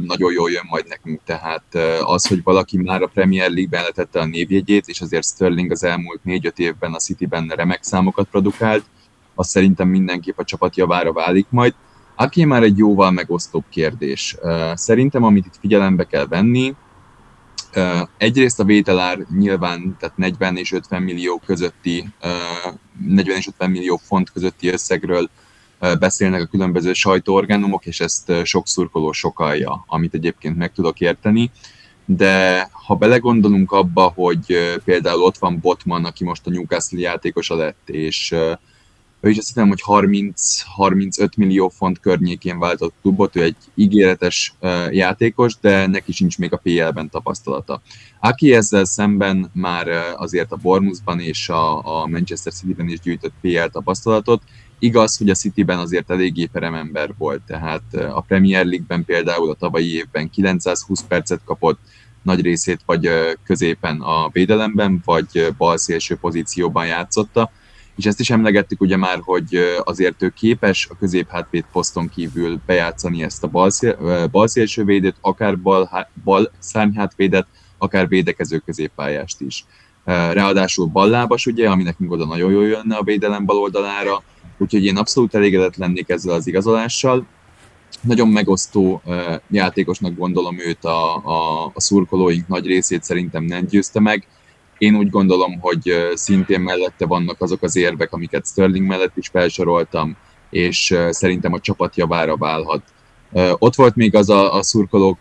nagyon 0.07 0.33
jól 0.33 0.51
jön 0.51 0.67
majd 0.69 0.89
nekünk. 0.89 1.21
Tehát 1.25 1.75
az, 2.01 2.27
hogy 2.27 2.43
valaki 2.43 2.77
már 2.77 3.03
a 3.03 3.11
Premier 3.15 3.51
League-ben 3.51 3.83
letette 3.83 4.21
a 4.21 4.25
névjegyét, 4.25 4.89
és 4.89 5.01
azért 5.01 5.27
Sterling 5.27 5.71
az 5.71 5.85
elmúlt 5.85 6.21
4-5 6.27 6.59
évben 6.59 6.93
a 6.93 6.99
City-ben 6.99 7.53
remek 7.57 7.83
számokat 7.83 8.29
produkált, 8.31 8.85
az 9.35 9.49
szerintem 9.49 9.89
mindenképp 9.89 10.39
a 10.39 10.45
csapat 10.45 10.77
javára 10.77 11.13
válik 11.13 11.47
majd. 11.51 11.75
Aki 12.15 12.45
már 12.45 12.63
egy 12.63 12.79
jóval 12.79 13.11
megosztóbb 13.11 13.65
kérdés. 13.71 14.37
Szerintem, 14.75 15.23
amit 15.23 15.47
itt 15.47 15.59
figyelembe 15.61 16.05
kell 16.05 16.27
venni, 16.27 16.75
egyrészt 18.17 18.61
a 18.61 18.65
vételár 18.65 19.19
nyilván 19.39 19.97
tehát 19.99 20.17
40 20.17 20.57
és 20.57 20.73
50 20.73 21.03
millió 21.03 21.41
közötti, 21.47 22.09
40 23.07 23.37
és 23.37 23.47
50 23.47 23.71
millió 23.71 24.01
font 24.03 24.33
közötti 24.33 24.69
összegről 24.69 25.31
beszélnek 25.99 26.43
a 26.43 26.47
különböző 26.47 26.93
sajtóorgánumok, 26.93 27.87
és 27.87 28.01
ezt 28.01 28.33
sok 28.45 28.67
szurkoló 28.67 29.13
sokalja, 29.13 29.85
amit 29.87 30.15
egyébként 30.15 30.57
meg 30.57 30.73
tudok 30.73 31.01
érteni. 31.01 31.51
De 32.05 32.69
ha 32.73 32.95
belegondolunk 32.95 33.73
abba, 33.73 34.13
hogy 34.15 34.59
például 34.85 35.23
ott 35.23 35.39
van 35.39 35.59
Botman, 35.61 36.05
aki 36.05 36.25
most 36.25 36.47
a 36.47 36.51
Newcastle 36.51 36.99
játékosa 36.99 37.55
lett, 37.55 37.89
és 37.89 38.35
ő 39.21 39.31
is 39.31 39.39
azt 39.39 39.47
hiszem, 39.47 39.69
hogy 39.69 39.83
30-35 39.87 41.37
millió 41.37 41.69
font 41.69 42.01
környékén 42.01 42.59
váltott 42.59 42.95
klubot, 43.01 43.37
ő 43.37 43.43
egy 43.43 43.57
ígéretes 43.75 44.55
játékos, 44.91 45.55
de 45.61 45.87
neki 45.87 46.13
sincs 46.13 46.39
még 46.39 46.53
a 46.53 46.57
PL-ben 46.57 47.11
tapasztalata. 47.11 47.81
Aki 48.21 48.55
ezzel 48.55 48.85
szemben 48.85 49.51
már 49.53 49.89
azért 50.17 50.53
a 50.53 50.57
Bournemouthban 50.57 51.21
és 51.21 51.49
a, 51.49 52.07
Manchester 52.07 52.53
City-ben 52.53 52.89
is 52.89 53.01
gyűjtött 53.01 53.33
PL 53.41 53.67
tapasztalatot, 53.73 54.43
Igaz, 54.81 55.17
hogy 55.17 55.31
a 55.31 55.35
City-ben 55.35 55.79
azért 55.79 56.11
eléggé 56.11 56.45
peremember 56.45 57.15
volt, 57.19 57.43
tehát 57.47 57.95
a 57.95 58.21
Premier 58.21 58.65
League-ben 58.65 59.05
például 59.05 59.51
a 59.51 59.55
tavalyi 59.55 59.95
évben 59.95 60.31
920 60.31 61.05
percet 61.09 61.41
kapott, 61.45 61.79
nagy 62.23 62.41
részét 62.41 62.81
vagy 62.87 63.11
középen 63.45 64.01
a 64.01 64.29
védelemben, 64.33 65.03
vagy 65.05 65.55
balszélső 65.57 66.17
pozícióban 66.17 66.87
játszotta, 66.87 67.51
és 67.99 68.07
ezt 68.07 68.21
is 68.21 68.31
emlegettük 68.31 68.81
ugye 68.81 68.97
már, 68.97 69.21
hogy 69.25 69.59
azért 69.85 70.23
ő 70.23 70.29
képes 70.29 70.89
a 70.91 70.97
középhátvéd 70.99 71.65
poszton 71.73 72.09
kívül 72.09 72.61
bejátszani 72.67 73.23
ezt 73.23 73.45
a 73.45 73.49
balszél, 74.31 74.85
védőt, 74.85 75.17
akár 75.21 75.59
bal, 75.59 76.09
bal 76.25 76.53
szárnyhátvédet, 76.59 77.47
akár 77.79 78.09
védekező 78.09 78.59
középpályást 78.59 79.41
is. 79.41 79.65
Ráadásul 80.05 80.87
ballábas, 80.87 81.47
ugye, 81.47 81.71
ami 81.71 81.83
nekünk 81.83 82.13
oda 82.13 82.27
nagyon 82.27 82.51
jól 82.51 82.67
jönne 82.67 82.97
a 82.97 83.03
védelem 83.03 83.45
bal 83.45 83.57
oldalára, 83.57 84.23
úgyhogy 84.59 84.85
én 84.85 84.97
abszolút 84.97 85.35
elégedett 85.35 85.77
lennék 85.77 86.09
ezzel 86.09 86.35
az 86.35 86.47
igazolással. 86.47 87.27
Nagyon 88.01 88.29
megosztó 88.29 89.03
játékosnak 89.51 90.17
gondolom 90.17 90.59
őt 90.59 90.85
a, 90.85 91.17
a, 91.17 91.65
a 91.75 91.81
szurkolóink 91.81 92.49
nagy 92.49 92.67
részét 92.67 93.03
szerintem 93.03 93.45
nem 93.45 93.67
győzte 93.67 94.01
meg, 94.01 94.27
én 94.79 94.97
úgy 94.97 95.11
gondolom, 95.11 95.61
hogy 95.61 96.11
szintén 96.15 96.61
mellette 96.61 97.07
vannak 97.07 97.41
azok 97.41 97.63
az 97.63 97.77
érvek, 97.77 98.13
amiket 98.13 98.47
Sterling 98.47 98.87
mellett 98.87 99.17
is 99.17 99.29
felsoroltam, 99.29 100.17
és 100.51 100.97
szerintem 101.11 101.53
a 101.53 101.61
csapat 101.61 101.97
javára 101.97 102.37
válhat. 102.37 102.83
Ott 103.59 103.75
volt 103.75 103.97
még 103.97 104.15
az 104.15 104.31
a, 104.31 104.55
a 104.55 104.63
szurkolók 104.63 105.19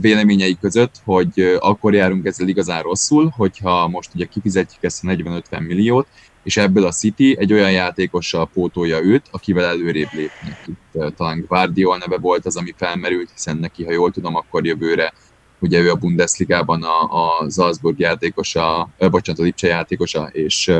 véleményei 0.00 0.58
között, 0.60 0.94
hogy 1.04 1.56
akkor 1.58 1.94
járunk 1.94 2.26
ezzel 2.26 2.48
igazán 2.48 2.82
rosszul, 2.82 3.32
hogyha 3.36 3.88
most 3.88 4.10
ugye 4.14 4.24
kifizetjük 4.24 4.82
ezt 4.82 5.04
a 5.04 5.08
40-50 5.08 5.66
milliót, 5.66 6.06
és 6.42 6.56
ebből 6.56 6.84
a 6.84 6.92
City 6.92 7.36
egy 7.38 7.52
olyan 7.52 7.72
játékossal 7.72 8.48
pótolja 8.52 9.02
őt, 9.02 9.26
akivel 9.30 9.64
előrébb 9.64 10.12
lépnek. 10.12 10.64
Itt 10.66 11.14
talán 11.16 11.44
Guardiol 11.48 11.96
neve 11.96 12.18
volt 12.18 12.46
az, 12.46 12.56
ami 12.56 12.74
felmerült, 12.76 13.30
hiszen 13.32 13.56
neki, 13.56 13.84
ha 13.84 13.92
jól 13.92 14.10
tudom, 14.10 14.34
akkor 14.36 14.66
jövőre 14.66 15.12
ugye 15.60 15.80
ő 15.80 15.90
a 15.90 15.94
Bundesligában 15.94 16.82
a, 16.82 17.02
a 17.02 17.50
Salzburg 17.50 17.98
játékosa, 17.98 18.88
bocsánat, 18.98 19.40
a 19.40 19.44
Lipcse 19.44 19.66
játékosa, 19.66 20.28
és 20.32 20.72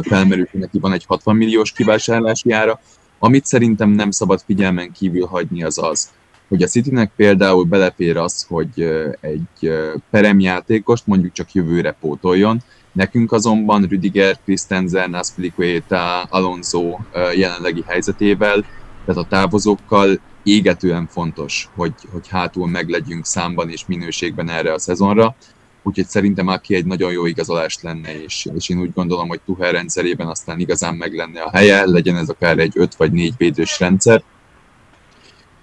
felmerült, 0.00 0.50
hogy 0.50 0.60
neki 0.60 0.78
van 0.78 0.92
egy 0.92 1.04
60 1.04 1.36
milliós 1.36 1.72
kivásárlási 1.72 2.50
ára. 2.50 2.80
Amit 3.18 3.44
szerintem 3.44 3.90
nem 3.90 4.10
szabad 4.10 4.40
figyelmen 4.46 4.92
kívül 4.92 5.26
hagyni 5.26 5.62
az 5.62 5.78
az, 5.78 6.10
hogy 6.48 6.62
a 6.62 6.66
Citynek 6.66 7.12
például 7.16 7.64
belefér 7.64 8.16
az, 8.16 8.46
hogy 8.48 8.82
egy 9.20 9.72
peremjátékost 10.10 11.06
mondjuk 11.06 11.32
csak 11.32 11.52
jövőre 11.52 11.96
pótoljon, 12.00 12.62
Nekünk 12.98 13.32
azonban 13.32 13.82
Rüdiger, 13.82 14.38
Christensen, 14.44 15.14
Aspilicueta, 15.14 16.22
Alonso 16.22 16.98
jelenlegi 17.34 17.84
helyzetével, 17.86 18.64
tehát 19.04 19.22
a 19.22 19.26
távozókkal 19.28 20.20
égetően 20.52 21.06
fontos, 21.06 21.68
hogy, 21.76 21.92
hogy 22.12 22.28
hátul 22.28 22.68
meglegyünk 22.68 23.26
számban 23.26 23.70
és 23.70 23.86
minőségben 23.86 24.48
erre 24.48 24.72
a 24.72 24.78
szezonra. 24.78 25.36
Úgyhogy 25.82 26.06
szerintem 26.06 26.48
Aki 26.48 26.74
egy 26.74 26.86
nagyon 26.86 27.12
jó 27.12 27.26
igazolás 27.26 27.78
lenne, 27.80 28.22
és, 28.22 28.48
és 28.54 28.68
én 28.68 28.80
úgy 28.80 28.92
gondolom, 28.92 29.28
hogy 29.28 29.40
Tuchel 29.44 29.72
rendszerében 29.72 30.26
aztán 30.26 30.60
igazán 30.60 30.94
meg 30.94 31.14
lenne 31.14 31.40
a 31.40 31.50
helye, 31.50 31.86
legyen 31.86 32.16
ez 32.16 32.28
akár 32.28 32.58
egy 32.58 32.72
5 32.74 32.94
vagy 32.94 33.12
4 33.12 33.34
védős 33.36 33.78
rendszer. 33.80 34.22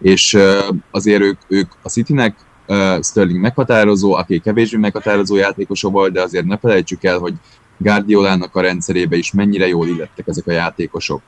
És 0.01 0.37
azért 0.91 1.21
ők, 1.21 1.39
ők 1.47 1.71
a 1.81 1.89
Citynek 1.89 2.35
Sterling 3.01 3.39
meghatározó, 3.39 4.13
aki 4.13 4.39
kevésbé 4.39 4.77
meghatározó 4.77 5.35
játékosa 5.35 5.89
volt, 5.89 6.11
de 6.11 6.21
azért 6.21 6.45
ne 6.45 6.57
felejtsük 6.57 7.03
el, 7.03 7.17
hogy 7.17 7.33
Guardiolának 7.77 8.55
a 8.55 8.61
rendszerébe 8.61 9.15
is 9.15 9.31
mennyire 9.31 9.67
jól 9.67 9.87
illettek 9.87 10.27
ezek 10.27 10.47
a 10.47 10.51
játékosok, 10.51 11.21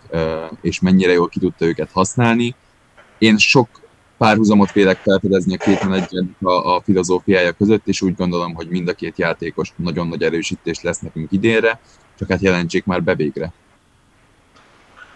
és 0.62 0.80
mennyire 0.80 1.12
jól 1.12 1.30
ki 1.30 1.40
tudta 1.40 1.66
őket 1.66 1.90
használni. 1.92 2.56
Én 3.18 3.38
sok 3.38 3.68
párhuzamot 4.18 4.72
vélek 4.72 4.98
felfedezni 4.98 5.56
a 5.56 5.58
két 5.58 5.84
menedzsernek 5.84 6.42
a, 6.42 6.76
a 6.76 6.82
filozófiája 6.82 7.52
között, 7.52 7.88
és 7.88 8.02
úgy 8.02 8.16
gondolom, 8.16 8.54
hogy 8.54 8.68
mind 8.70 8.88
a 8.88 8.94
két 8.94 9.18
játékos 9.18 9.74
nagyon 9.76 10.08
nagy 10.08 10.24
erősítés 10.24 10.82
lesz 10.82 11.00
nekünk 11.00 11.32
idénre, 11.32 11.80
csak 12.18 12.30
hát 12.30 12.42
jelentsék 12.42 12.86
már 12.86 13.04
be 13.04 13.16
végre. 13.16 13.54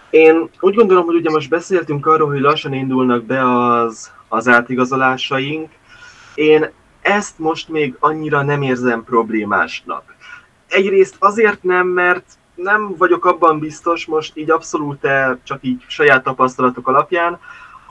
Én 0.10 0.50
úgy 0.60 0.76
gondolom, 0.76 1.06
hogy 1.06 1.16
ugye 1.16 1.30
most 1.30 1.50
beszéltünk 1.50 2.06
arról, 2.06 2.30
hogy 2.30 2.40
lassan 2.40 2.74
indulnak 2.74 3.24
be 3.24 3.56
az, 3.56 4.12
az 4.28 4.48
átigazolásaink. 4.48 5.70
Én 6.36 6.70
ezt 7.02 7.40
most 7.40 7.70
még 7.70 7.96
annyira 8.00 8.42
nem 8.42 8.62
érzem 8.62 9.04
problémásnak. 9.04 10.16
Egyrészt 10.68 11.16
azért 11.20 11.64
nem, 11.64 11.88
mert 11.88 12.26
nem 12.56 12.96
vagyok 12.98 13.26
abban 13.26 13.60
biztos, 13.60 14.06
most 14.06 14.38
így 14.38 14.52
abszolút 14.52 15.08
csak 15.44 15.60
így 15.62 15.84
saját 15.88 16.24
tapasztalatok 16.24 16.88
alapján, 16.88 17.40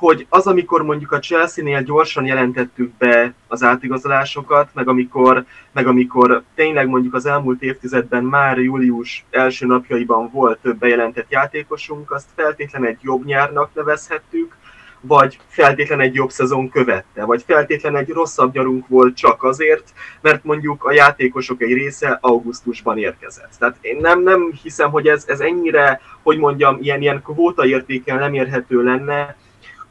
hogy 0.00 0.26
az, 0.28 0.46
amikor 0.46 0.82
mondjuk 0.82 1.12
a 1.12 1.18
Chelsea-nél 1.18 1.82
gyorsan 1.82 2.26
jelentettük 2.26 2.92
be 2.98 3.34
az 3.48 3.62
átigazolásokat, 3.62 4.70
meg 4.74 4.88
amikor, 4.88 5.44
meg 5.72 5.86
amikor 5.86 6.42
tényleg 6.54 6.88
mondjuk 6.88 7.14
az 7.14 7.26
elmúlt 7.26 7.62
évtizedben 7.62 8.24
már 8.24 8.58
július 8.58 9.24
első 9.30 9.66
napjaiban 9.66 10.30
volt 10.32 10.58
több 10.58 10.78
bejelentett 10.78 11.30
játékosunk, 11.30 12.10
azt 12.10 12.28
feltétlenül 12.34 12.88
egy 12.88 12.98
jobb 13.02 13.24
nyárnak 13.24 13.70
nevezhettük, 13.74 14.56
vagy 15.00 15.38
feltétlen 15.48 16.00
egy 16.00 16.14
jobb 16.14 16.30
szezon 16.30 16.70
követte, 16.70 17.24
vagy 17.24 17.42
feltétlen 17.46 17.96
egy 17.96 18.08
rosszabb 18.08 18.54
nyarunk 18.54 18.88
volt 18.88 19.16
csak 19.16 19.42
azért, 19.42 19.92
mert 20.20 20.44
mondjuk 20.44 20.84
a 20.84 20.92
játékosok 20.92 21.62
egy 21.62 21.72
része 21.72 22.18
augusztusban 22.20 22.98
érkezett. 22.98 23.52
Tehát 23.58 23.76
én 23.80 23.96
nem, 24.00 24.22
nem 24.22 24.52
hiszem, 24.62 24.90
hogy 24.90 25.06
ez, 25.06 25.24
ez 25.28 25.40
ennyire, 25.40 26.00
hogy 26.22 26.38
mondjam, 26.38 26.78
ilyen, 26.80 27.00
ilyen 27.00 27.22
kvóta 27.22 27.66
értéken 27.66 28.18
nem 28.18 28.34
érhető 28.34 28.82
lenne, 28.82 29.36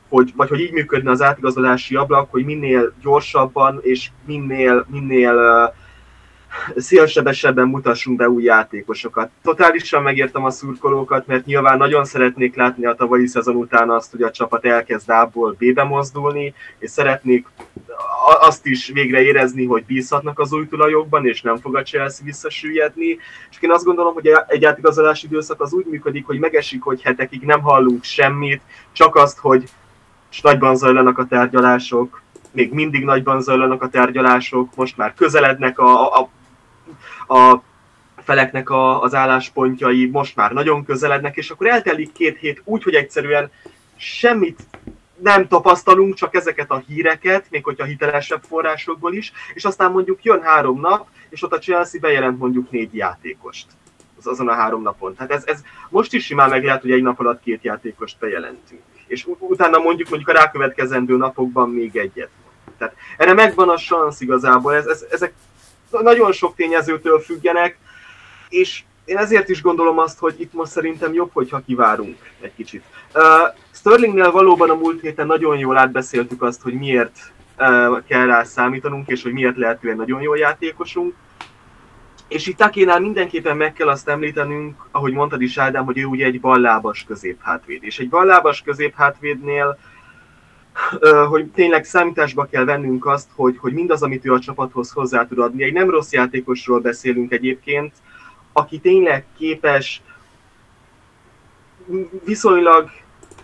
hogy, 0.09 0.33
vagy 0.35 0.49
hogy 0.49 0.59
így 0.59 0.71
működne 0.71 1.11
az 1.11 1.21
átigazolási 1.21 1.95
ablak, 1.95 2.31
hogy 2.31 2.45
minél 2.45 2.93
gyorsabban 3.01 3.79
és 3.81 4.09
minél, 4.25 4.85
minél 4.89 5.33
uh, 5.33 5.75
szélsebesebben 6.75 7.67
mutassunk 7.67 8.17
be 8.17 8.29
új 8.29 8.43
játékosokat. 8.43 9.29
Totálisan 9.43 10.03
megértem 10.03 10.45
a 10.45 10.49
szurkolókat, 10.49 11.27
mert 11.27 11.45
nyilván 11.45 11.77
nagyon 11.77 12.05
szeretnék 12.05 12.55
látni 12.55 12.85
a 12.85 12.93
tavalyi 12.93 13.27
szezon 13.27 13.55
után 13.55 13.89
azt, 13.89 14.11
hogy 14.11 14.21
a 14.21 14.31
csapat 14.31 14.65
elkezd 14.65 15.09
A-ból 15.09 15.55
B-be 15.59 15.83
mozdulni, 15.83 16.53
és 16.79 16.89
szeretnék 16.89 17.47
azt 18.39 18.65
is 18.65 18.87
végre 18.87 19.21
érezni, 19.21 19.65
hogy 19.65 19.85
bízhatnak 19.85 20.39
az 20.39 20.53
új 20.53 20.67
tulajokban, 20.67 21.27
és 21.27 21.41
nem 21.41 21.57
fog 21.57 21.75
a 21.75 21.81
Chelsea 21.81 22.25
visszasüllyedni. 22.25 23.17
És 23.49 23.57
én 23.59 23.71
azt 23.71 23.85
gondolom, 23.85 24.13
hogy 24.13 24.31
egy 24.47 24.65
átigazolási 24.65 25.25
időszak 25.25 25.61
az 25.61 25.73
úgy 25.73 25.85
működik, 25.85 26.25
hogy 26.25 26.39
megesik, 26.39 26.81
hogy 26.81 27.01
hetekig 27.01 27.41
nem 27.41 27.61
hallunk 27.61 28.03
semmit, 28.03 28.61
csak 28.91 29.15
azt, 29.15 29.37
hogy 29.37 29.63
és 30.31 30.41
nagyban 30.41 30.75
zajlanak 30.75 31.17
a 31.17 31.25
tárgyalások, 31.25 32.21
még 32.51 32.73
mindig 32.73 33.03
nagyban 33.03 33.41
zajlanak 33.41 33.81
a 33.81 33.89
tárgyalások, 33.89 34.75
most 34.75 34.97
már 34.97 35.13
közelednek 35.13 35.79
a, 35.79 36.19
a, 36.19 36.29
a 37.35 37.63
feleknek 38.23 38.69
a, 38.69 39.01
az 39.01 39.13
álláspontjai, 39.13 40.05
most 40.05 40.35
már 40.35 40.51
nagyon 40.51 40.85
közelednek, 40.85 41.37
és 41.37 41.49
akkor 41.49 41.67
eltelik 41.67 42.11
két 42.11 42.37
hét 42.37 42.61
úgy, 42.63 42.83
hogy 42.83 42.93
egyszerűen 42.93 43.51
semmit 43.95 44.59
nem 45.21 45.47
tapasztalunk, 45.47 46.13
csak 46.13 46.35
ezeket 46.35 46.71
a 46.71 46.83
híreket, 46.87 47.45
még 47.49 47.63
hogyha 47.63 47.85
hitelesebb 47.85 48.41
forrásokból 48.47 49.13
is, 49.13 49.31
és 49.53 49.65
aztán 49.65 49.91
mondjuk 49.91 50.23
jön 50.23 50.41
három 50.41 50.79
nap, 50.79 51.07
és 51.29 51.43
ott 51.43 51.53
a 51.53 51.57
Chelsea 51.57 51.99
bejelent 51.99 52.39
mondjuk 52.39 52.71
négy 52.71 52.95
játékost. 52.95 53.67
Az 54.17 54.27
azon 54.27 54.47
a 54.47 54.53
három 54.53 54.81
napon. 54.81 55.15
Tehát 55.15 55.31
ez, 55.31 55.43
ez 55.45 55.61
most 55.89 56.13
is 56.13 56.25
simán 56.25 56.49
meg 56.49 56.63
lehet, 56.63 56.81
hogy 56.81 56.91
egy 56.91 57.01
nap 57.01 57.19
alatt 57.19 57.41
két 57.41 57.63
játékost 57.63 58.19
bejelentünk 58.19 58.81
és 59.09 59.27
utána 59.39 59.77
mondjuk 59.77 60.09
mondjuk 60.09 60.29
a 60.29 60.33
rákövetkezendő 60.39 61.17
napokban 61.17 61.69
még 61.69 61.97
egyet. 61.97 62.29
Tehát 62.77 62.95
erre 63.17 63.33
megvan 63.33 63.69
a 63.69 63.77
szansz 63.77 64.21
igazából, 64.21 64.75
ez, 64.75 64.85
ez, 64.85 65.05
ezek 65.11 65.33
nagyon 65.89 66.31
sok 66.31 66.55
tényezőtől 66.55 67.19
függenek, 67.19 67.77
és 68.49 68.83
én 69.05 69.17
ezért 69.17 69.49
is 69.49 69.61
gondolom 69.61 69.99
azt, 69.99 70.19
hogy 70.19 70.35
itt 70.37 70.53
most 70.53 70.71
szerintem 70.71 71.13
jobb, 71.13 71.29
hogyha 71.33 71.61
kivárunk 71.65 72.17
egy 72.41 72.53
kicsit. 72.55 72.83
Uh, 73.13 73.23
Sterlingnél 73.71 74.31
valóban 74.31 74.69
a 74.69 74.75
múlt 74.75 75.01
héten 75.01 75.27
nagyon 75.27 75.57
jól 75.57 75.77
átbeszéltük 75.77 76.41
azt, 76.41 76.61
hogy 76.61 76.73
miért 76.73 77.31
uh, 77.57 78.03
kell 78.07 78.25
rá 78.25 78.43
számítanunk, 78.43 79.07
és 79.07 79.23
hogy 79.23 79.31
miért 79.31 79.57
lehet 79.57 79.83
egy 79.83 79.95
nagyon 79.95 80.21
jó 80.21 80.35
játékosunk. 80.35 81.13
És 82.29 82.47
itt 82.47 82.57
Takénál 82.57 82.99
mindenképpen 82.99 83.57
meg 83.57 83.73
kell 83.73 83.87
azt 83.87 84.09
említenünk, 84.09 84.87
ahogy 84.91 85.13
mondtad 85.13 85.41
is 85.41 85.57
Ádám, 85.57 85.85
hogy 85.85 85.97
ő 85.97 86.05
ugye 86.05 86.25
egy 86.25 86.39
ballábas 86.39 87.03
középhátvéd. 87.07 87.83
És 87.83 87.99
egy 87.99 88.09
ballábas 88.09 88.61
középhátvédnél 88.61 89.77
hogy 91.27 91.51
tényleg 91.51 91.83
számításba 91.83 92.45
kell 92.45 92.63
vennünk 92.63 93.05
azt, 93.05 93.29
hogy, 93.35 93.57
hogy 93.57 93.73
mindaz, 93.73 94.03
amit 94.03 94.25
ő 94.25 94.33
a 94.33 94.39
csapathoz 94.39 94.91
hozzá 94.91 95.27
tud 95.27 95.39
adni. 95.39 95.63
Egy 95.63 95.73
nem 95.73 95.89
rossz 95.89 96.11
játékosról 96.11 96.79
beszélünk 96.79 97.31
egyébként, 97.31 97.93
aki 98.51 98.79
tényleg 98.79 99.25
képes 99.37 100.01
viszonylag 102.25 102.89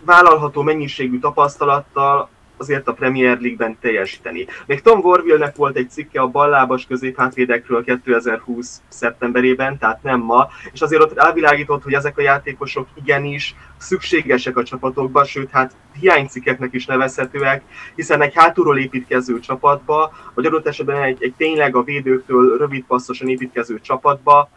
vállalható 0.04 0.62
mennyiségű 0.62 1.18
tapasztalattal 1.18 2.28
azért 2.56 2.88
a 2.88 2.92
Premier 2.92 3.38
League-ben 3.40 3.78
teljesíteni. 3.80 4.46
Még 4.66 4.80
Tom 4.80 5.00
Warville-nek 5.00 5.56
volt 5.56 5.76
egy 5.76 5.90
cikke 5.90 6.20
a 6.20 6.28
ballábas 6.28 6.86
középhátvédekről 6.86 7.84
2020. 7.84 8.82
szeptemberében, 8.88 9.78
tehát 9.78 10.02
nem 10.02 10.20
ma, 10.20 10.48
és 10.72 10.80
azért 10.80 11.02
ott 11.02 11.18
elvilágított, 11.18 11.82
hogy 11.82 11.92
ezek 11.92 12.18
a 12.18 12.22
játékosok 12.22 12.88
igenis 12.94 13.54
szükségesek 13.78 14.56
a 14.56 14.62
csapatokba, 14.62 15.24
sőt, 15.24 15.50
hát 15.50 15.72
hiánycikkeknek 16.00 16.72
is 16.72 16.86
nevezhetőek, 16.86 17.62
hiszen 17.94 18.22
egy 18.22 18.34
hátulról 18.34 18.78
építkező 18.78 19.40
csapatba, 19.40 20.12
vagy 20.34 20.46
adott 20.46 20.66
esetben 20.66 21.02
egy, 21.02 21.22
egy 21.22 21.34
tényleg 21.36 21.76
a 21.76 21.82
védőktől 21.82 22.58
rövid 22.58 22.84
passzosan 22.84 23.28
építkező 23.28 23.80
csapatba, 23.80 24.48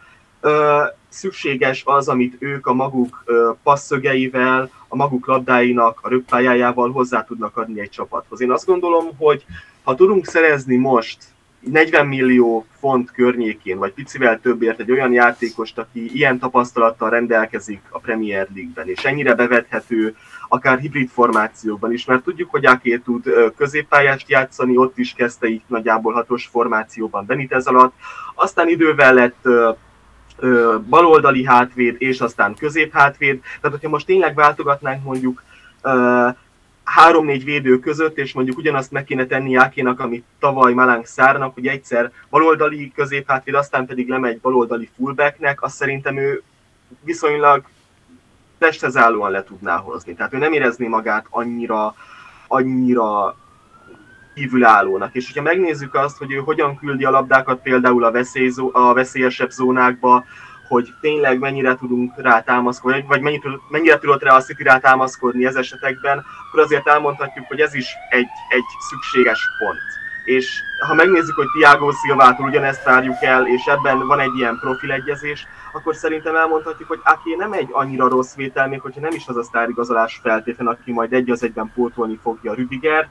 szükséges 1.10 1.82
az, 1.84 2.08
amit 2.08 2.36
ők 2.38 2.66
a 2.66 2.72
maguk 2.72 3.24
passzögeivel, 3.62 4.70
a 4.88 4.96
maguk 4.96 5.26
labdáinak, 5.26 5.98
a 6.02 6.08
röppályájával 6.08 6.90
hozzá 6.90 7.24
tudnak 7.24 7.56
adni 7.56 7.80
egy 7.80 7.90
csapathoz. 7.90 8.40
Én 8.40 8.50
azt 8.50 8.66
gondolom, 8.66 9.04
hogy 9.16 9.44
ha 9.82 9.94
tudunk 9.94 10.26
szerezni 10.26 10.76
most 10.76 11.18
40 11.60 12.06
millió 12.06 12.66
font 12.78 13.10
környékén, 13.10 13.78
vagy 13.78 13.92
picivel 13.92 14.40
többért 14.40 14.80
egy 14.80 14.90
olyan 14.90 15.12
játékost, 15.12 15.78
aki 15.78 16.14
ilyen 16.14 16.38
tapasztalattal 16.38 17.10
rendelkezik 17.10 17.80
a 17.90 17.98
Premier 17.98 18.48
League-ben, 18.54 18.88
és 18.88 19.04
ennyire 19.04 19.34
bevethető, 19.34 20.16
akár 20.48 20.78
hibrid 20.78 21.08
formációban 21.08 21.92
is, 21.92 22.04
mert 22.04 22.22
tudjuk, 22.22 22.50
hogy 22.50 22.66
Aké 22.66 22.96
tud 22.96 23.52
középpályást 23.56 24.28
játszani, 24.28 24.76
ott 24.76 24.98
is 24.98 25.12
kezdte 25.12 25.46
így 25.46 25.62
nagyjából 25.66 26.12
hatos 26.12 26.46
formációban 26.46 27.26
Benitez 27.26 27.66
alatt, 27.66 27.94
aztán 28.34 28.68
idővel 28.68 29.14
lett 29.14 29.48
baloldali 30.88 31.44
hátvéd, 31.44 31.96
és 31.98 32.20
aztán 32.20 32.54
középhátvéd. 32.54 33.40
Tehát, 33.40 33.76
hogyha 33.76 33.88
most 33.88 34.06
tényleg 34.06 34.34
váltogatnánk 34.34 35.04
mondjuk 35.04 35.42
három-négy 36.84 37.44
védő 37.44 37.78
között, 37.78 38.18
és 38.18 38.32
mondjuk 38.32 38.56
ugyanazt 38.56 38.90
meg 38.90 39.04
kéne 39.04 39.26
tenni 39.26 39.50
Jákénak, 39.50 40.00
amit 40.00 40.24
tavaly 40.38 40.72
Malánk 40.72 41.06
Szárnak, 41.06 41.54
hogy 41.54 41.66
egyszer 41.66 42.12
baloldali 42.30 42.92
középhátvéd, 42.94 43.54
aztán 43.54 43.86
pedig 43.86 44.08
lemegy 44.08 44.40
baloldali 44.40 44.90
fullbacknek, 44.96 45.62
azt 45.62 45.76
szerintem 45.76 46.16
ő 46.16 46.42
viszonylag 47.00 47.64
testhez 48.58 48.96
állóan 48.96 49.30
le 49.30 49.44
tudná 49.44 49.76
hozni. 49.76 50.14
Tehát 50.14 50.34
ő 50.34 50.38
nem 50.38 50.52
érezné 50.52 50.86
magát 50.86 51.26
annyira, 51.30 51.94
annyira 52.46 53.36
kívülállónak. 54.34 55.14
És 55.14 55.26
hogyha 55.26 55.42
megnézzük 55.42 55.94
azt, 55.94 56.18
hogy 56.18 56.32
ő 56.32 56.36
hogyan 56.36 56.76
küldi 56.76 57.04
a 57.04 57.10
labdákat 57.10 57.62
például 57.62 58.04
a, 58.04 58.10
veszélyzó, 58.10 58.70
a 58.72 58.94
veszélyesebb 58.94 59.50
zónákba, 59.50 60.24
hogy 60.68 60.94
tényleg 61.00 61.38
mennyire 61.38 61.74
tudunk 61.74 62.12
rá 62.16 62.40
támaszkodni, 62.40 63.04
vagy 63.08 63.20
mennyire, 63.20 63.50
mennyire 63.68 63.98
tudott 63.98 64.22
rá 64.22 64.34
a 64.34 64.40
City 64.40 64.62
rá 64.62 64.78
támaszkodni 64.78 65.46
ez 65.46 65.54
esetekben, 65.54 66.24
akkor 66.48 66.60
azért 66.60 66.88
elmondhatjuk, 66.88 67.46
hogy 67.46 67.60
ez 67.60 67.74
is 67.74 67.86
egy, 68.10 68.28
egy 68.48 68.64
szükséges 68.90 69.48
pont. 69.58 69.78
És 70.24 70.60
ha 70.86 70.94
megnézzük, 70.94 71.36
hogy 71.36 71.46
Tiago 71.58 71.90
Silvától 71.92 72.46
ugyanezt 72.46 72.84
várjuk 72.84 73.22
el, 73.22 73.46
és 73.46 73.64
ebben 73.66 74.06
van 74.06 74.20
egy 74.20 74.36
ilyen 74.36 74.58
profilegyezés, 74.60 75.46
akkor 75.72 75.94
szerintem 75.94 76.36
elmondhatjuk, 76.36 76.88
hogy 76.88 77.00
Aki 77.04 77.34
nem 77.38 77.52
egy 77.52 77.68
annyira 77.70 78.08
rossz 78.08 78.34
vétel, 78.34 78.68
még 78.68 78.80
hogyha 78.80 79.00
nem 79.00 79.14
is 79.14 79.26
az 79.26 79.36
a 79.36 79.42
sztárigazolás 79.42 80.20
feltétlen, 80.22 80.66
aki 80.66 80.92
majd 80.92 81.12
egy 81.12 81.30
az 81.30 81.42
egyben 81.42 81.72
pótolni 81.74 82.18
fogja 82.22 82.54
Rüdigert, 82.54 83.10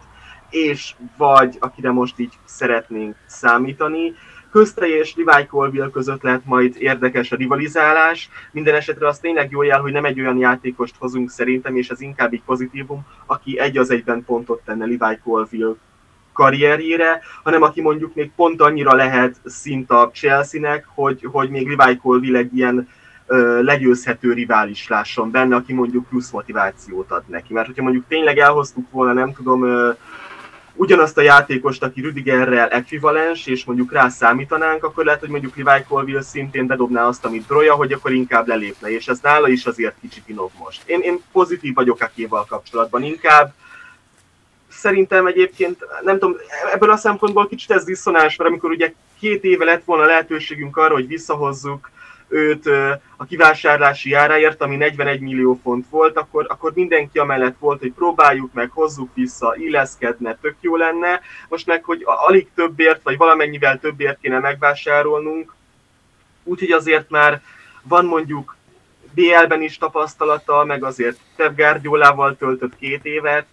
és 0.50 0.96
vagy 1.18 1.58
akire 1.60 1.92
most 1.92 2.20
így 2.20 2.34
szeretnénk 2.46 3.16
számítani. 3.26 4.14
Közte 4.52 4.88
és 4.88 5.16
Levi 5.16 5.46
Colville 5.46 5.90
között 5.90 6.22
lehet 6.22 6.46
majd 6.46 6.76
érdekes 6.78 7.32
a 7.32 7.36
rivalizálás. 7.36 8.30
Minden 8.52 8.76
esetre 8.76 9.08
az 9.08 9.20
tényleg 9.20 9.52
jó 9.52 9.62
jel, 9.62 9.82
hogy 9.82 9.92
nem 9.92 10.06
egy 10.06 10.20
olyan 10.20 10.38
játékost 10.38 10.96
hozunk 10.98 11.30
szerintem, 11.30 11.76
és 11.76 11.90
ez 11.90 12.02
inkább 12.02 12.34
így 12.34 12.44
pozitívum, 12.46 13.06
aki 13.26 13.60
egy 13.60 13.78
az 13.78 13.90
egyben 13.90 14.24
pontot 14.26 14.62
tenne 14.66 14.86
Levi 14.86 15.20
Colville 15.24 15.74
karrierjére, 16.34 17.22
hanem 17.44 17.62
aki 17.62 17.82
mondjuk 17.82 18.16
még 18.16 18.32
pont 18.36 18.62
annyira 18.62 18.96
lehet 18.96 19.36
szint 19.46 19.92
a 19.92 20.10
Chelsea-nek, 20.14 20.86
hogy, 20.96 21.28
hogy 21.32 21.50
még 21.50 21.68
Levi 21.68 21.98
Colville 21.98 22.38
egy 22.38 22.58
ilyen 22.58 22.88
ö, 23.28 23.62
legyőzhető 23.64 24.34
rivális 24.34 24.88
lásson 24.88 25.32
benne, 25.32 25.56
aki 25.56 25.74
mondjuk 25.74 26.08
plusz 26.08 26.32
motivációt 26.32 27.12
ad 27.12 27.24
neki. 27.28 27.54
Mert 27.54 27.66
hogyha 27.66 27.84
mondjuk 27.84 28.06
tényleg 28.08 28.38
elhoztuk 28.38 28.92
volna, 28.92 29.14
nem 29.14 29.34
tudom, 29.34 29.64
ö, 29.64 29.92
ugyanazt 30.80 31.18
a 31.18 31.22
játékost, 31.22 31.84
aki 31.84 32.02
Rüdigerrel 32.02 32.70
ekvivalens, 32.70 33.46
és 33.48 33.66
mondjuk 33.66 33.92
rá 33.92 34.10
számítanánk, 34.10 34.84
akkor 34.84 35.06
lehet, 35.06 35.20
hogy 35.20 35.30
mondjuk 35.30 35.56
Levi 35.56 35.84
Colville 35.88 36.22
szintén 36.22 36.68
bedobná 36.68 37.08
azt, 37.08 37.26
amit 37.26 37.48
Broja, 37.48 37.74
hogy 37.74 37.92
akkor 37.92 38.12
inkább 38.12 38.48
lelépne, 38.48 38.90
és 38.90 39.08
ez 39.08 39.20
nála 39.20 39.50
is 39.50 39.66
azért 39.66 39.96
kicsit 40.02 40.24
finom 40.26 40.50
most. 40.60 40.82
Én, 40.86 41.00
én 41.00 41.20
pozitív 41.32 41.74
vagyok 41.74 42.02
Akéval 42.02 42.46
kapcsolatban, 42.46 43.04
inkább 43.04 43.54
szerintem 44.70 45.28
egyébként, 45.28 45.86
nem 46.04 46.20
tudom, 46.20 46.36
ebből 46.74 46.92
a 46.92 46.98
szempontból 46.98 47.48
kicsit 47.48 47.72
ez 47.72 47.84
diszonás, 47.84 48.36
mert 48.36 48.50
amikor 48.50 48.70
ugye 48.70 48.94
két 49.20 49.44
éve 49.44 49.66
lett 49.66 49.84
volna 49.84 50.06
lehetőségünk 50.06 50.78
arra, 50.78 50.94
hogy 50.94 51.08
visszahozzuk 51.08 51.92
őt 52.30 52.66
a 53.18 53.26
kivásárlási 53.26 54.14
áráért, 54.14 54.62
ami 54.62 54.76
41 54.76 55.20
millió 55.20 55.60
font 55.64 55.86
volt, 55.90 56.18
akkor, 56.18 56.46
akkor 56.50 56.72
mindenki 56.74 57.20
amellett 57.20 57.58
volt, 57.60 57.80
hogy 57.80 57.92
próbáljuk 57.92 58.54
meg, 58.54 58.70
hozzuk 58.72 59.10
vissza, 59.14 59.56
illeszkedne, 59.58 60.38
tök 60.42 60.56
jó 60.60 60.76
lenne. 60.76 61.22
Most 61.50 61.66
meg, 61.66 61.84
hogy 61.84 62.04
alig 62.06 62.48
többért, 62.56 63.04
vagy 63.04 63.18
valamennyivel 63.18 63.80
többért 63.80 64.20
kéne 64.22 64.40
megvásárolnunk, 64.40 65.54
úgyhogy 66.44 66.72
azért 66.72 67.10
már 67.10 67.42
van 67.84 68.06
mondjuk 68.06 68.56
BL-ben 69.14 69.62
is 69.62 69.78
tapasztalata, 69.78 70.64
meg 70.64 70.84
azért 70.84 71.20
Pep 71.36 71.56
Guardiolával 71.56 72.36
töltött 72.36 72.76
két 72.78 73.06
évet, 73.06 73.46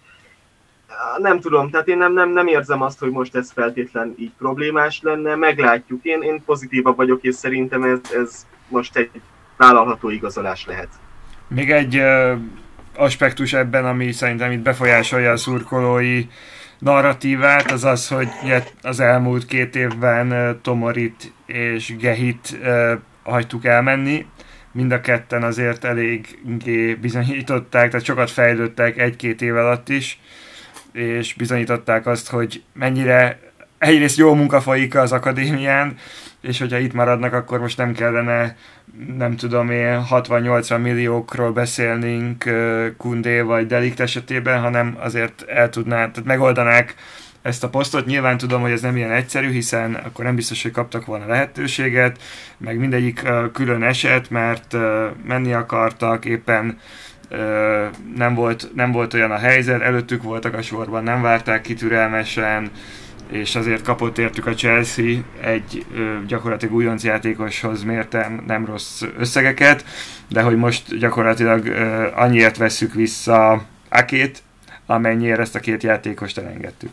nem 1.18 1.40
tudom, 1.40 1.70
tehát 1.70 1.88
én 1.88 1.98
nem, 1.98 2.12
nem, 2.12 2.30
nem 2.30 2.46
érzem 2.46 2.82
azt, 2.82 2.98
hogy 2.98 3.10
most 3.10 3.34
ez 3.34 3.52
feltétlen 3.52 4.14
így 4.18 4.32
problémás 4.38 5.00
lenne, 5.02 5.34
meglátjuk. 5.34 6.04
Én, 6.04 6.22
én 6.22 6.44
pozitívabb 6.44 6.96
vagyok, 6.96 7.22
és 7.22 7.34
szerintem 7.34 7.82
ez, 7.82 7.98
ez 8.12 8.46
most 8.68 8.96
egy 8.96 9.10
vállalható 9.56 10.10
igazolás 10.10 10.66
lehet. 10.66 10.88
Még 11.48 11.70
egy 11.70 12.02
aspektus 12.96 13.52
ebben, 13.52 13.84
ami 13.84 14.12
szerintem 14.12 14.50
itt 14.50 14.60
befolyásolja 14.60 15.30
a 15.30 15.36
szurkolói 15.36 16.26
narratívát, 16.78 17.70
az 17.70 17.84
az, 17.84 18.08
hogy 18.08 18.28
az 18.82 19.00
elmúlt 19.00 19.46
két 19.46 19.76
évben 19.76 20.32
uh, 20.32 20.60
Tomorit 20.62 21.32
és 21.46 21.96
Gehit 21.96 22.58
uh, 22.62 22.92
hagytuk 23.22 23.64
elmenni. 23.64 24.26
Mind 24.72 24.92
a 24.92 25.00
ketten 25.00 25.42
azért 25.42 25.84
eléggé 25.84 26.94
bizonyították, 26.94 27.90
tehát 27.90 28.06
sokat 28.06 28.30
fejlődtek 28.30 28.98
egy-két 28.98 29.42
év 29.42 29.56
alatt 29.56 29.88
is, 29.88 30.20
és 30.92 31.34
bizonyították 31.34 32.06
azt, 32.06 32.30
hogy 32.30 32.62
mennyire 32.72 33.38
egyrészt 33.78 34.18
jó 34.18 34.34
munka 34.34 34.60
folyik 34.60 34.94
az 34.94 35.12
akadémián, 35.12 35.96
és 36.40 36.58
hogyha 36.58 36.78
itt 36.78 36.92
maradnak, 36.92 37.32
akkor 37.32 37.60
most 37.60 37.76
nem 37.76 37.92
kellene, 37.92 38.56
nem 39.16 39.36
tudom 39.36 39.70
én, 39.70 40.02
60-80 40.10 40.82
milliókról 40.82 41.52
beszélnünk 41.52 42.44
Kundé 42.96 43.40
vagy 43.40 43.66
Delikt 43.66 44.00
esetében, 44.00 44.60
hanem 44.60 44.96
azért 45.00 45.44
el 45.48 45.68
tudná, 45.68 45.96
tehát 45.96 46.24
megoldanák 46.24 46.94
ezt 47.42 47.64
a 47.64 47.68
posztot. 47.68 48.06
Nyilván 48.06 48.36
tudom, 48.36 48.60
hogy 48.60 48.70
ez 48.70 48.80
nem 48.80 48.96
ilyen 48.96 49.12
egyszerű, 49.12 49.50
hiszen 49.50 49.94
akkor 49.94 50.24
nem 50.24 50.34
biztos, 50.34 50.62
hogy 50.62 50.70
kaptak 50.70 51.06
volna 51.06 51.26
lehetőséget, 51.26 52.22
meg 52.58 52.78
mindegyik 52.78 53.28
külön 53.52 53.82
eset, 53.82 54.30
mert 54.30 54.76
menni 55.26 55.52
akartak, 55.52 56.24
éppen 56.24 56.78
nem 58.16 58.34
volt, 58.34 58.70
nem 58.74 58.92
volt 58.92 59.14
olyan 59.14 59.30
a 59.30 59.38
helyzet, 59.38 59.80
előttük 59.80 60.22
voltak 60.22 60.54
a 60.54 60.62
sorban, 60.62 61.02
nem 61.02 61.22
várták 61.22 61.60
ki 61.60 61.74
türelmesen, 61.74 62.70
és 63.30 63.56
azért 63.56 63.82
kapott 63.82 64.18
értük 64.18 64.46
a 64.46 64.54
Chelsea 64.54 65.14
egy 65.40 65.84
ö, 65.94 66.16
gyakorlatilag 66.26 66.74
újonc 66.74 67.04
játékoshoz 67.04 67.82
mértem 67.82 68.42
nem 68.46 68.64
rossz 68.64 69.02
összegeket, 69.18 69.84
de 70.28 70.42
hogy 70.42 70.56
most 70.56 70.98
gyakorlatilag 70.98 71.66
ö, 71.66 72.06
annyiért 72.14 72.56
vesszük 72.56 72.94
vissza 72.94 73.64
Akét, 73.88 74.42
amennyiért 74.86 75.40
ezt 75.40 75.54
a 75.54 75.60
két 75.60 75.82
játékost 75.82 76.38
elengedtük. 76.38 76.90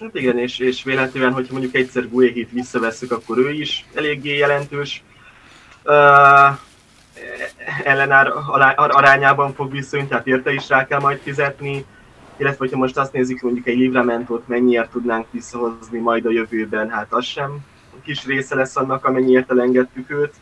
Hát 0.00 0.14
igen, 0.14 0.38
és, 0.38 0.58
és 0.58 0.82
véletlenül, 0.82 1.30
hogyha 1.30 1.52
mondjuk 1.52 1.74
egyszer 1.74 2.08
Guéhit 2.08 2.50
visszavesszük, 2.52 3.12
akkor 3.12 3.38
ő 3.38 3.52
is 3.52 3.84
eléggé 3.94 4.36
jelentős 4.36 5.02
uh, 5.84 6.58
ellenár 7.84 8.32
arányában 8.76 9.54
fog 9.54 9.70
visszajönni, 9.70 10.08
tehát 10.08 10.26
érte 10.26 10.52
is 10.52 10.68
rá 10.68 10.86
kell 10.86 11.00
majd 11.00 11.20
fizetni 11.22 11.84
illetve 12.36 12.58
hogyha 12.58 12.78
most 12.78 12.98
azt 12.98 13.12
nézzük, 13.12 13.40
mondjuk 13.40 13.66
egy 13.66 13.76
Livramentot 13.76 14.48
mennyiért 14.48 14.90
tudnánk 14.90 15.26
visszahozni 15.30 15.98
majd 15.98 16.26
a 16.26 16.30
jövőben, 16.30 16.90
hát 16.90 17.12
az 17.12 17.24
sem 17.24 17.64
kis 18.04 18.24
része 18.26 18.54
lesz 18.54 18.76
annak, 18.76 19.04
amennyiért 19.04 19.50
elengedtük 19.50 20.10
őt. 20.10 20.34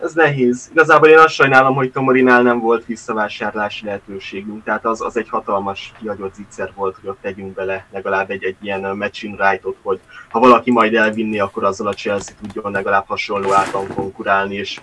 Ez 0.00 0.12
nehéz. 0.12 0.68
Igazából 0.72 1.08
én 1.08 1.18
azt 1.18 1.34
sajnálom, 1.34 1.74
hogy 1.74 1.92
Tomorinál 1.92 2.42
nem 2.42 2.60
volt 2.60 2.86
visszavásárlási 2.86 3.84
lehetőségünk, 3.84 4.64
tehát 4.64 4.84
az, 4.84 5.00
az 5.00 5.16
egy 5.16 5.28
hatalmas 5.28 5.92
kihagyott 6.00 6.34
zicser 6.34 6.72
volt, 6.74 6.96
hogy 7.00 7.08
ott 7.08 7.20
tegyünk 7.20 7.54
bele 7.54 7.86
legalább 7.92 8.30
egy, 8.30 8.44
egy 8.44 8.56
ilyen 8.60 8.96
matching 8.96 9.40
right-ot, 9.40 9.76
hogy 9.82 10.00
ha 10.28 10.38
valaki 10.38 10.70
majd 10.70 10.94
elvinni, 10.94 11.40
akkor 11.40 11.64
azzal 11.64 11.86
a 11.86 11.92
Chelsea 11.92 12.34
tudjon 12.40 12.72
legalább 12.72 13.04
hasonló 13.06 13.52
áton 13.52 13.86
konkurálni, 13.94 14.54
és 14.54 14.80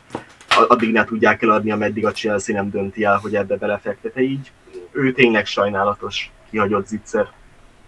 addig 0.67 0.91
ne 0.91 1.03
tudják 1.03 1.41
eladni, 1.41 1.71
ameddig 1.71 2.05
a 2.05 2.11
Chelsea 2.11 2.55
nem 2.55 2.69
dönti 2.69 3.03
el, 3.03 3.17
hogy 3.17 3.35
ebbe 3.35 3.55
belefektete 3.55 4.21
így 4.21 4.51
ő 4.91 5.11
tényleg 5.11 5.45
sajnálatos 5.45 6.31
kihagyott 6.49 6.87
zicser. 6.87 7.27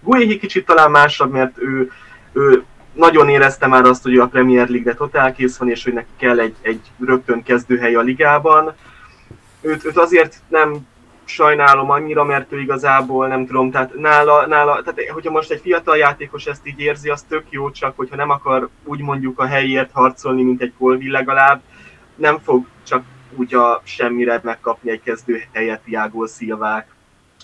Guéhi 0.01 0.37
kicsit 0.37 0.65
talán 0.65 0.91
másabb, 0.91 1.31
mert 1.31 1.57
ő, 1.57 1.91
ő 2.33 2.63
nagyon 2.93 3.29
érezte 3.29 3.67
már 3.67 3.83
azt, 3.83 4.03
hogy 4.03 4.17
a 4.17 4.27
Premier 4.27 4.69
League-re 4.69 4.97
totál 4.97 5.33
kész 5.33 5.57
van, 5.57 5.69
és 5.69 5.83
hogy 5.83 5.93
neki 5.93 6.11
kell 6.17 6.39
egy, 6.39 6.55
egy 6.61 6.81
rögtön 7.05 7.43
kezdőhely 7.43 7.95
a 7.95 8.01
ligában. 8.01 8.73
Őt, 9.61 9.85
őt 9.85 9.97
azért 9.97 10.41
nem 10.47 10.87
sajnálom 11.25 11.89
annyira, 11.89 12.23
mert 12.23 12.51
ő 12.51 12.59
igazából 12.59 13.27
nem 13.27 13.45
tudom, 13.45 13.71
tehát 13.71 13.93
nála, 13.95 14.47
nála 14.47 14.81
tehát 14.81 15.11
hogyha 15.11 15.31
most 15.31 15.51
egy 15.51 15.61
fiatal 15.61 15.97
játékos 15.97 16.45
ezt 16.45 16.67
így 16.67 16.79
érzi, 16.79 17.09
az 17.09 17.21
tök 17.21 17.43
jó, 17.49 17.71
csak 17.71 17.93
hogyha 17.95 18.15
nem 18.15 18.29
akar 18.29 18.69
úgy 18.83 19.01
mondjuk 19.01 19.39
a 19.39 19.45
helyért 19.45 19.91
harcolni, 19.91 20.43
mint 20.43 20.61
egy 20.61 20.73
Colville 20.77 21.17
legalább, 21.17 21.61
nem 22.15 22.39
fog 22.39 22.65
csak 22.83 23.03
úgy 23.35 23.55
a 23.55 23.81
semmire 23.83 24.39
megkapni 24.43 24.91
egy 24.91 25.01
kezdő 25.03 25.43
helyet 25.53 25.81
Tiago 25.81 26.27
Szilvák, 26.27 26.90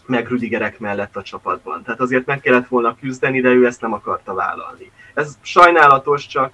meg 0.08 0.28
Rüdigerek 0.28 0.80
mellett 0.80 1.16
a 1.16 1.22
csapatban. 1.22 1.84
Tehát 1.84 2.00
azért 2.00 2.26
meg 2.26 2.40
kellett 2.40 2.68
volna 2.68 2.96
küzdeni, 2.96 3.42
de 3.42 3.50
ő 3.50 3.66
ezt 3.66 3.82
nem 3.82 3.94
akarta 3.94 4.34
vállalni. 4.34 4.92
Ez 5.14 5.38
sajnálatos, 5.42 6.28
csak, 6.28 6.54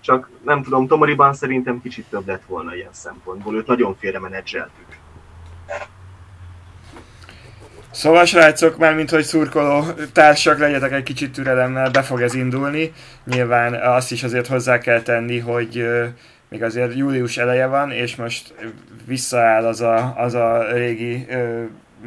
csak 0.00 0.28
nem 0.44 0.62
tudom, 0.62 0.86
Tomoriban 0.86 1.34
szerintem 1.34 1.82
kicsit 1.82 2.06
több 2.10 2.26
lett 2.26 2.44
volna 2.46 2.74
ilyen 2.74 2.92
szempontból. 2.92 3.54
Őt 3.54 3.66
nagyon 3.66 3.96
félre 3.96 4.18
menedzseltük. 4.18 4.86
Szóval 7.90 8.24
srácok, 8.24 8.76
már 8.76 8.94
mint 8.94 9.10
hogy 9.10 9.24
szurkoló 9.24 9.84
társak, 10.12 10.58
legyetek 10.58 10.92
egy 10.92 11.02
kicsit 11.02 11.32
türelemmel, 11.32 11.90
be 11.90 12.02
fog 12.02 12.20
ez 12.20 12.34
indulni. 12.34 12.92
Nyilván 13.24 13.74
azt 13.74 14.12
is 14.12 14.22
azért 14.22 14.46
hozzá 14.46 14.78
kell 14.78 15.02
tenni, 15.02 15.38
hogy 15.38 15.86
még 16.48 16.62
azért 16.62 16.94
július 16.94 17.38
eleje 17.38 17.66
van, 17.66 17.90
és 17.90 18.16
most 18.16 18.54
visszaáll 19.06 19.66
az 19.66 19.80
a, 19.80 20.14
az 20.16 20.34
a 20.34 20.72
régi 20.72 21.26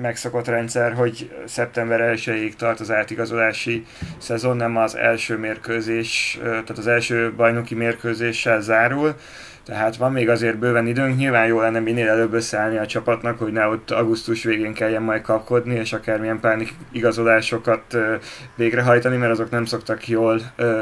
megszokott 0.02 0.48
rendszer, 0.48 0.94
hogy 0.94 1.32
szeptember 1.46 2.14
1-ig 2.16 2.54
tart 2.54 2.80
az 2.80 2.92
átigazolási 2.92 3.86
szezon, 4.18 4.56
nem 4.56 4.78
az 4.78 4.96
első 4.96 5.38
mérkőzés, 5.38 6.40
tehát 6.42 6.78
az 6.78 6.88
első 6.88 7.34
bajnoki 7.36 7.76
mérkőzéssel 7.76 8.62
zárul, 8.62 9.16
tehát 9.66 9.96
van 9.96 10.12
még 10.12 10.30
azért 10.30 10.58
bőven 10.58 10.88
időnk, 10.88 11.18
nyilván 11.18 11.48
jó 11.48 11.60
lenne 11.60 11.80
minél 11.80 12.10
előbb 12.10 12.34
összeállni 12.34 12.78
a 12.78 12.86
csapatnak, 12.86 13.40
hogy 13.40 13.52
ne 13.52 13.68
ott 13.68 13.92
augusztus 13.92 14.44
végén 14.44 14.74
kelljen 14.74 15.02
majd 15.02 15.22
kapkodni, 15.22 15.76
és 15.76 15.94
akármilyen 15.94 16.40
pánik 16.40 16.74
igazolásokat 16.92 17.98
végrehajtani, 18.56 19.18
mert 19.18 19.32
azok 19.32 19.50
nem 19.50 19.66
szoktak 19.66 20.08
jól 20.08 20.42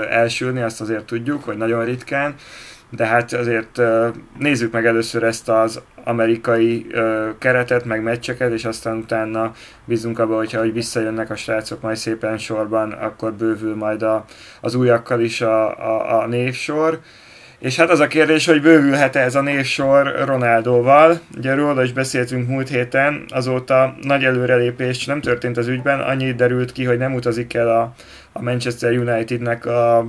elsülni, 0.09 0.61
azt 0.61 0.81
azért 0.81 1.05
tudjuk, 1.05 1.43
hogy 1.43 1.57
nagyon 1.57 1.85
ritkán 1.85 2.35
de 2.89 3.05
hát 3.05 3.33
azért 3.33 3.81
nézzük 4.37 4.71
meg 4.71 4.85
először 4.85 5.23
ezt 5.23 5.49
az 5.49 5.81
amerikai 6.03 6.87
keretet, 7.37 7.85
meg 7.85 8.03
meccseket, 8.03 8.51
és 8.51 8.65
aztán 8.65 8.97
utána 8.97 9.51
bízunk 9.85 10.19
abba, 10.19 10.35
hogyha 10.35 10.59
hogy 10.59 10.73
visszajönnek 10.73 11.29
a 11.29 11.35
srácok 11.35 11.81
majd 11.81 11.97
szépen 11.97 12.37
sorban, 12.37 12.91
akkor 12.91 13.33
bővül 13.33 13.75
majd 13.75 14.01
a, 14.01 14.25
az 14.61 14.75
újakkal 14.75 15.21
is 15.21 15.41
a, 15.41 15.77
a, 15.77 16.21
a 16.21 16.27
névsor. 16.27 16.99
És 17.59 17.75
hát 17.75 17.89
az 17.89 17.99
a 17.99 18.07
kérdés, 18.07 18.45
hogy 18.45 18.61
bővülhet-e 18.61 19.19
ez 19.19 19.35
a 19.35 19.41
névsor 19.41 20.23
Ronaldóval. 20.25 21.19
Ugye 21.37 21.53
róla 21.53 21.83
is 21.83 21.93
beszéltünk 21.93 22.47
múlt 22.47 22.67
héten, 22.67 23.25
azóta 23.29 23.95
nagy 24.01 24.23
előrelépés 24.23 25.05
nem 25.05 25.21
történt 25.21 25.57
az 25.57 25.67
ügyben, 25.67 25.99
annyit 25.99 26.35
derült 26.35 26.71
ki, 26.71 26.83
hogy 26.83 26.97
nem 26.97 27.13
utazik 27.13 27.53
el 27.53 27.69
a, 27.69 27.93
a 28.31 28.41
Manchester 28.41 28.97
Unitednek 28.97 29.65
a 29.65 30.05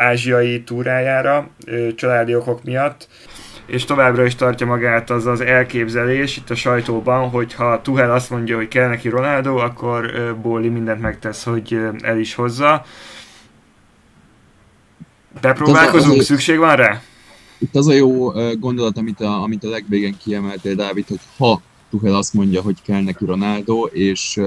ázsiai 0.00 0.62
túrájára 0.62 1.48
családi 1.94 2.34
okok 2.34 2.64
miatt. 2.64 3.08
és 3.66 3.84
továbbra 3.84 4.24
is 4.24 4.34
tartja 4.34 4.66
magát 4.66 5.10
az 5.10 5.26
az 5.26 5.40
elképzelés 5.40 6.36
itt 6.36 6.50
a 6.50 6.54
sajtóban, 6.54 7.28
hogy 7.28 7.54
ha 7.54 7.82
Tuhel 7.82 8.12
azt 8.12 8.30
mondja, 8.30 8.56
hogy 8.56 8.68
kell 8.68 8.88
neki 8.88 9.08
Ronaldo, 9.08 9.56
akkor 9.56 10.10
Bóli 10.42 10.68
mindent 10.68 11.00
megtesz, 11.00 11.44
hogy 11.44 11.78
el 12.02 12.18
is 12.18 12.34
hozza. 12.34 12.84
Bepróbálkozunk, 15.40 16.22
szükség 16.22 16.58
van 16.58 16.76
rá? 16.76 17.00
Itt 17.58 17.74
az 17.76 17.88
a 17.88 17.92
jó 17.92 18.32
gondolat, 18.58 18.98
amit 18.98 19.20
a, 19.20 19.42
amit 19.42 19.64
a 19.64 19.68
legvégén 19.68 20.16
kiemeltél, 20.22 20.74
Dávid, 20.74 21.06
hogy 21.08 21.20
ha 21.38 21.60
Tuchel 21.90 22.14
azt 22.14 22.34
mondja, 22.34 22.62
hogy 22.62 22.82
kell 22.82 23.02
neki 23.02 23.24
Ronaldo, 23.24 23.84
és 23.84 24.40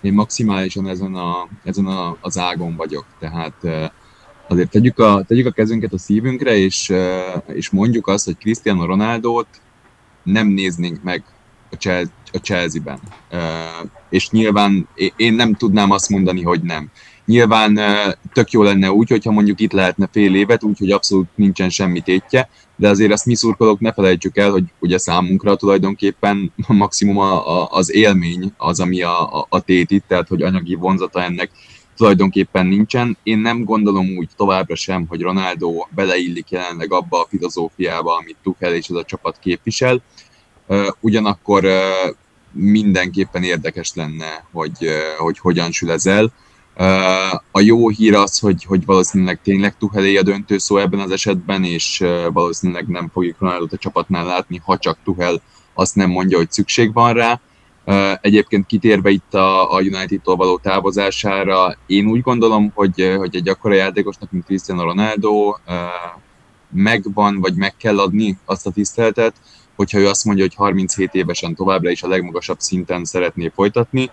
én 0.00 0.12
maximálisan 0.12 0.88
ezen, 0.88 1.14
a, 1.14 1.48
ezen 1.64 1.86
a, 1.86 2.16
az 2.20 2.38
ágon 2.38 2.76
vagyok. 2.76 3.04
Tehát 3.18 3.54
azért 4.48 4.70
tegyük 4.70 4.98
a, 4.98 5.24
tegyük 5.28 5.46
a 5.46 5.50
kezünket 5.50 5.92
a 5.92 5.98
szívünkre, 5.98 6.56
és, 6.56 6.92
és 7.54 7.70
mondjuk 7.70 8.06
azt, 8.06 8.24
hogy 8.24 8.36
Cristiano 8.38 8.84
Ronaldo-t 8.84 9.60
nem 10.22 10.46
néznénk 10.46 11.02
meg 11.02 11.24
a, 11.70 11.74
Chelsea, 11.74 12.12
a 12.32 12.38
Chelsea-ben. 12.38 12.98
És 14.10 14.30
nyilván 14.30 14.88
én 15.16 15.34
nem 15.34 15.54
tudnám 15.54 15.90
azt 15.90 16.08
mondani, 16.08 16.42
hogy 16.42 16.62
nem. 16.62 16.90
Nyilván 17.24 17.80
tök 18.32 18.50
jó 18.50 18.62
lenne 18.62 18.92
úgy, 18.92 19.08
hogyha 19.08 19.30
mondjuk 19.30 19.60
itt 19.60 19.72
lehetne 19.72 20.08
fél 20.12 20.34
évet, 20.34 20.62
úgyhogy 20.62 20.90
abszolút 20.90 21.28
nincsen 21.34 21.70
semmi 21.70 22.00
tétje, 22.00 22.48
de 22.76 22.88
azért 22.88 23.12
azt 23.12 23.26
mi 23.26 23.34
szurkolók 23.34 23.80
ne 23.80 23.92
felejtsük 23.92 24.36
el, 24.36 24.50
hogy 24.50 24.64
ugye 24.78 24.98
számunkra 24.98 25.56
tulajdonképpen 25.56 26.52
maximum 26.66 27.18
a, 27.18 27.62
a, 27.62 27.68
az 27.70 27.94
élmény 27.94 28.52
az, 28.56 28.80
ami 28.80 29.02
a, 29.02 29.38
a, 29.38 29.46
a 29.48 29.60
tét 29.60 29.90
itt, 29.90 30.04
tehát 30.08 30.28
hogy 30.28 30.42
anyagi 30.42 30.74
vonzata 30.74 31.22
ennek 31.22 31.50
tulajdonképpen 31.96 32.66
nincsen. 32.66 33.16
Én 33.22 33.38
nem 33.38 33.64
gondolom 33.64 34.16
úgy 34.16 34.28
továbbra 34.36 34.74
sem, 34.74 35.06
hogy 35.08 35.20
Ronaldo 35.20 35.86
beleillik 35.90 36.50
jelenleg 36.50 36.92
abba 36.92 37.20
a 37.20 37.26
filozófiába, 37.28 38.16
amit 38.16 38.36
Tuchel 38.42 38.74
és 38.74 38.88
ez 38.88 38.96
a 38.96 39.04
csapat 39.04 39.38
képvisel. 39.40 40.02
Ugyanakkor 41.00 41.66
mindenképpen 42.52 43.42
érdekes 43.42 43.90
lenne, 43.94 44.46
hogy, 44.52 44.88
hogy 45.18 45.38
hogyan 45.38 45.70
sül 45.70 45.90
ez 45.90 46.06
el. 46.06 46.32
A 47.50 47.60
jó 47.60 47.88
hír 47.88 48.14
az, 48.14 48.38
hogy, 48.38 48.64
hogy 48.64 48.84
valószínűleg 48.84 49.40
tényleg 49.42 49.76
Tuhelé 49.76 50.16
a 50.16 50.22
döntő 50.22 50.58
szó 50.58 50.76
ebben 50.76 51.00
az 51.00 51.10
esetben, 51.10 51.64
és 51.64 52.04
valószínűleg 52.32 52.86
nem 52.86 53.10
fogjuk 53.12 53.40
Ronaldot 53.40 53.72
a 53.72 53.76
csapatnál 53.76 54.24
látni, 54.24 54.60
ha 54.64 54.78
csak 54.78 54.98
Tuhel 55.04 55.42
azt 55.74 55.94
nem 55.94 56.10
mondja, 56.10 56.36
hogy 56.36 56.50
szükség 56.50 56.92
van 56.92 57.12
rá. 57.12 57.40
Egyébként 58.20 58.66
kitérve 58.66 59.10
itt 59.10 59.34
a, 59.34 59.74
a 59.74 59.80
United-tól 59.80 60.36
való 60.36 60.58
távozására, 60.58 61.76
én 61.86 62.06
úgy 62.06 62.20
gondolom, 62.20 62.72
hogy, 62.74 63.14
hogy 63.16 63.36
egy 63.36 63.48
akkora 63.48 63.74
játékosnak, 63.74 64.30
mint 64.30 64.44
Cristiano 64.44 64.82
Ronaldo, 64.82 65.54
megvan, 66.70 67.40
vagy 67.40 67.54
meg 67.54 67.76
kell 67.76 67.98
adni 67.98 68.38
azt 68.44 68.66
a 68.66 68.70
tiszteletet, 68.70 69.34
hogyha 69.76 69.98
ő 69.98 70.08
azt 70.08 70.24
mondja, 70.24 70.44
hogy 70.44 70.54
37 70.54 71.14
évesen 71.14 71.54
továbbra 71.54 71.90
is 71.90 72.02
a 72.02 72.08
legmagasabb 72.08 72.60
szinten 72.60 73.04
szeretné 73.04 73.52
folytatni, 73.54 74.10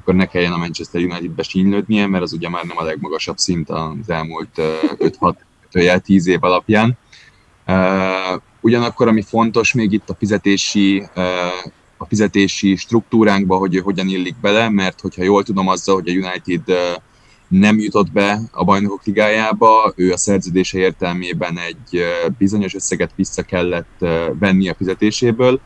akkor 0.00 0.14
ne 0.14 0.26
kelljen 0.26 0.52
a 0.52 0.56
Manchester 0.56 1.00
United-be 1.00 1.42
sínylődnie, 1.42 2.06
mert 2.06 2.22
az 2.22 2.32
ugye 2.32 2.48
már 2.48 2.64
nem 2.64 2.76
a 2.78 2.84
legmagasabb 2.84 3.38
szint 3.38 3.70
az 3.70 4.10
elmúlt 4.10 4.50
5-6 4.54 5.34
jel 5.72 6.00
10 6.00 6.26
év 6.26 6.44
alapján. 6.44 6.98
Ugyanakkor, 8.60 9.08
ami 9.08 9.22
fontos 9.22 9.72
még 9.72 9.92
itt 9.92 10.10
a 10.10 10.14
fizetési, 10.14 11.06
a 12.04 12.06
fizetési 12.06 12.76
struktúránkba, 12.76 13.56
hogy 13.56 13.80
hogyan 13.80 14.08
illik 14.08 14.36
bele, 14.40 14.68
mert 14.68 15.00
hogyha 15.00 15.22
jól 15.22 15.42
tudom 15.42 15.68
azzal, 15.68 15.94
hogy 15.94 16.08
a 16.08 16.12
United 16.12 16.62
nem 17.48 17.78
jutott 17.78 18.12
be 18.12 18.40
a 18.50 18.64
bajnokok 18.64 19.04
ligájába, 19.04 19.92
ő 19.96 20.12
a 20.12 20.16
szerződése 20.16 20.78
értelmében 20.78 21.58
egy 21.58 22.02
bizonyos 22.38 22.74
összeget 22.74 23.10
vissza 23.16 23.42
kellett 23.42 24.04
venni 24.38 24.68
a 24.68 24.74
fizetéséből, 24.74 25.60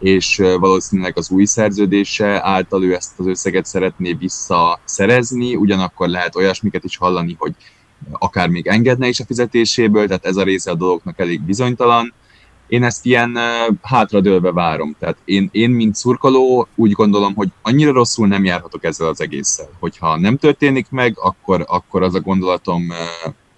és 0.00 0.36
valószínűleg 0.36 1.18
az 1.18 1.30
új 1.30 1.44
szerződése 1.44 2.44
által 2.44 2.84
ő 2.84 2.94
ezt 2.94 3.18
az 3.18 3.26
összeget 3.26 3.66
szeretné 3.66 4.12
visszaszerezni, 4.12 5.54
ugyanakkor 5.54 6.08
lehet 6.08 6.36
olyasmiket 6.36 6.84
is 6.84 6.96
hallani, 6.96 7.36
hogy 7.38 7.54
akár 8.12 8.48
még 8.48 8.66
engedne 8.66 9.08
is 9.08 9.20
a 9.20 9.24
fizetéséből, 9.24 10.06
tehát 10.06 10.26
ez 10.26 10.36
a 10.36 10.42
része 10.42 10.70
a 10.70 10.74
dolognak 10.74 11.18
elég 11.18 11.40
bizonytalan. 11.40 12.12
Én 12.70 12.84
ezt 12.84 13.06
ilyen 13.06 13.38
hátradőlve 13.82 14.52
várom. 14.52 14.96
Tehát 14.98 15.16
én, 15.24 15.48
én, 15.52 15.70
mint 15.70 15.94
szurkoló, 15.94 16.68
úgy 16.74 16.92
gondolom, 16.92 17.34
hogy 17.34 17.48
annyira 17.62 17.92
rosszul 17.92 18.26
nem 18.26 18.44
járhatok 18.44 18.84
ezzel 18.84 19.08
az 19.08 19.20
egésszel. 19.20 19.68
Hogyha 19.78 20.16
nem 20.18 20.36
történik 20.36 20.90
meg, 20.90 21.18
akkor, 21.18 21.64
akkor 21.68 22.02
az 22.02 22.14
a 22.14 22.20
gondolatom 22.20 22.92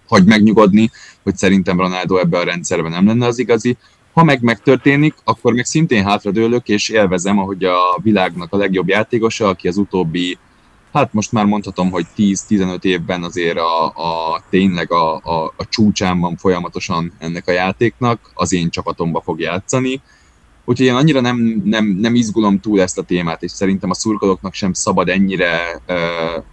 hagy 0.09 0.25
megnyugodni, 0.25 0.90
hogy 1.22 1.37
szerintem 1.37 1.81
Ronaldo 1.81 2.16
ebbe 2.16 2.38
a 2.38 2.44
rendszerben 2.44 2.90
nem 2.90 3.07
lenne 3.07 3.27
az 3.27 3.38
igazi. 3.38 3.77
Ha 4.12 4.25
meg 4.25 4.42
megtörténik, 4.42 5.14
akkor 5.25 5.53
meg 5.53 5.64
szintén 5.64 6.05
hátradőlök, 6.05 6.68
és 6.68 6.88
élvezem, 6.88 7.38
ahogy 7.38 7.64
a 7.64 7.98
világnak 8.03 8.53
a 8.53 8.57
legjobb 8.57 8.88
játékosa, 8.88 9.48
aki 9.48 9.68
az 9.68 9.77
utóbbi, 9.77 10.38
hát 10.92 11.12
most 11.12 11.33
már 11.33 11.44
mondhatom, 11.44 11.90
hogy 11.90 12.07
10-15 12.16 12.85
évben 12.85 13.22
azért 13.22 13.59
a, 13.59 13.85
a 13.85 14.42
tényleg 14.50 14.92
a, 14.92 15.14
a, 15.14 15.52
a 15.57 15.68
csúcsán 15.68 16.20
van 16.20 16.37
folyamatosan 16.37 17.12
ennek 17.18 17.48
a 17.48 17.52
játéknak, 17.52 18.31
az 18.35 18.52
én 18.52 18.70
csapatomba 18.70 19.20
fog 19.20 19.40
játszani. 19.40 20.02
Úgyhogy 20.64 20.87
én 20.87 20.94
annyira 20.94 21.20
nem, 21.20 21.62
nem, 21.64 21.87
nem 21.87 22.14
izgulom 22.14 22.61
túl 22.61 22.81
ezt 22.81 22.98
a 22.98 23.02
témát, 23.02 23.42
és 23.42 23.50
szerintem 23.50 23.90
a 23.90 23.94
szurkolóknak 23.94 24.55
sem 24.55 24.72
szabad 24.72 25.09
ennyire 25.09 25.83
uh, 25.88 26.44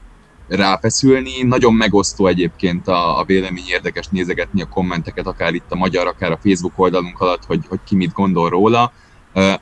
ráfeszülni. 0.47 1.43
Nagyon 1.43 1.73
megosztó 1.73 2.27
egyébként 2.27 2.87
a, 2.87 3.19
a 3.19 3.23
vélemény, 3.23 3.63
érdekes 3.67 4.07
nézegetni 4.07 4.61
a 4.61 4.69
kommenteket, 4.69 5.27
akár 5.27 5.53
itt 5.53 5.71
a 5.71 5.75
magyar, 5.75 6.07
akár 6.07 6.31
a 6.31 6.39
Facebook 6.43 6.73
oldalunk 6.75 7.19
alatt, 7.19 7.45
hogy, 7.45 7.65
hogy 7.67 7.79
ki 7.85 7.95
mit 7.95 8.13
gondol 8.13 8.49
róla. 8.49 8.91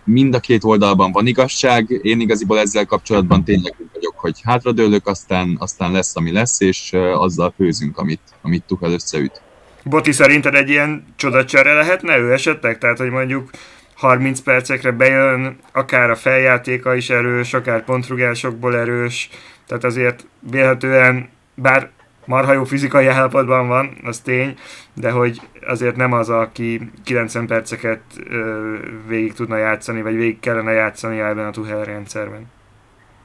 Mind 0.04 0.34
a 0.34 0.40
két 0.40 0.64
oldalban 0.64 1.12
van 1.12 1.28
igazság, 1.28 2.00
én 2.02 2.20
igaziból 2.20 2.60
ezzel 2.60 2.86
kapcsolatban 2.86 3.44
tényleg 3.44 3.76
úgy 3.80 3.90
vagyok, 3.94 4.20
hogy 4.20 4.40
hátradőlök, 4.44 5.08
aztán, 5.08 5.56
aztán 5.60 5.92
lesz, 5.92 6.16
ami 6.16 6.32
lesz, 6.32 6.62
és 6.62 6.94
azzal 7.14 7.54
főzünk, 7.58 7.98
amit, 7.98 8.22
amit 8.42 8.64
Tuchel 8.68 8.92
összeüt. 8.92 9.42
Boti, 9.84 10.12
szerinted 10.12 10.56
egy 10.56 10.70
ilyen 10.70 11.06
csodacsere 11.16 11.74
lehetne 11.74 12.18
ő 12.18 12.34
esetleg? 12.34 12.78
Tehát, 12.78 12.98
hogy 12.98 13.10
mondjuk 13.10 13.50
30 13.96 14.40
percekre 14.40 14.92
bejön, 14.92 15.58
akár 15.72 16.10
a 16.10 16.16
feljátéka 16.16 16.96
is 16.96 17.10
erős, 17.10 17.54
akár 17.54 17.84
pontrugásokból 17.84 18.78
erős, 18.78 19.30
tehát 19.68 19.84
azért 19.84 20.28
vélhetően, 20.40 21.30
bár 21.56 21.90
marha 22.28 22.54
jó 22.54 22.64
fizikai 22.64 23.08
állapotban 23.08 23.68
van, 23.68 23.98
az 24.04 24.20
tény, 24.20 24.56
de 24.94 25.12
hogy 25.12 25.42
azért 25.68 25.96
nem 25.96 26.12
az, 26.12 26.30
aki 26.30 26.92
90 27.04 27.48
perceket 27.48 28.02
ö, 28.30 28.76
végig 29.08 29.34
tudna 29.34 29.58
játszani, 29.58 30.02
vagy 30.02 30.16
végig 30.16 30.40
kellene 30.40 30.72
játszani 30.72 31.20
ebben 31.20 31.46
a 31.46 31.52
Tuchel 31.52 31.84
rendszerben. 31.84 32.46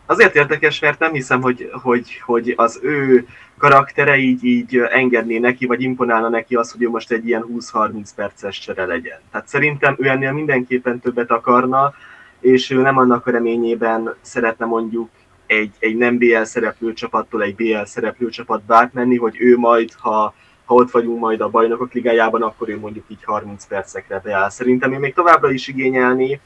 Azért 0.06 0.34
érdekes, 0.34 0.80
mert 0.80 0.98
nem 0.98 1.12
hiszem, 1.12 1.40
hogy, 1.40 1.70
hogy, 1.82 2.20
hogy 2.24 2.54
az 2.56 2.80
ő 2.82 3.26
karaktere 3.58 4.16
így, 4.16 4.44
így 4.44 4.76
engedné 4.76 5.38
neki, 5.38 5.66
vagy 5.66 5.82
imponálna 5.82 6.28
neki 6.28 6.54
az, 6.54 6.72
hogy 6.72 6.82
ő 6.82 6.88
most 6.88 7.10
egy 7.12 7.26
ilyen 7.26 7.46
20-30 7.72 8.08
perces 8.16 8.58
csere 8.58 8.86
legyen. 8.86 9.18
Tehát 9.30 9.48
szerintem 9.48 9.96
ő 9.98 10.08
ennél 10.08 10.32
mindenképpen 10.32 11.00
többet 11.00 11.30
akarna, 11.30 11.94
és 12.40 12.70
ő 12.70 12.80
nem 12.80 12.98
annak 12.98 13.26
a 13.26 13.30
reményében 13.30 14.14
szeretne 14.20 14.66
mondjuk 14.66 15.08
egy, 15.52 15.72
egy 15.78 15.96
nem 15.96 16.18
BL 16.18 16.42
szereplő 16.42 16.92
csapattól 16.92 17.42
egy 17.42 17.54
BL 17.54 17.84
szereplő 17.84 18.28
csapatba 18.28 18.76
átmenni, 18.76 19.16
hogy 19.16 19.36
ő 19.38 19.56
majd, 19.56 19.90
ha, 19.98 20.34
ha 20.64 20.74
ott 20.74 20.90
vagyunk 20.90 21.20
majd 21.20 21.40
a 21.40 21.48
bajnokok 21.48 21.92
ligájában, 21.92 22.42
akkor 22.42 22.68
ő 22.68 22.78
mondjuk 22.78 23.04
így 23.08 23.24
30 23.24 23.66
percekre 23.66 24.20
beáll. 24.24 24.50
Szerintem 24.50 24.92
ő 24.92 24.98
még 24.98 25.14
továbbra 25.14 25.50
is 25.50 25.68
igényelni 25.68 26.40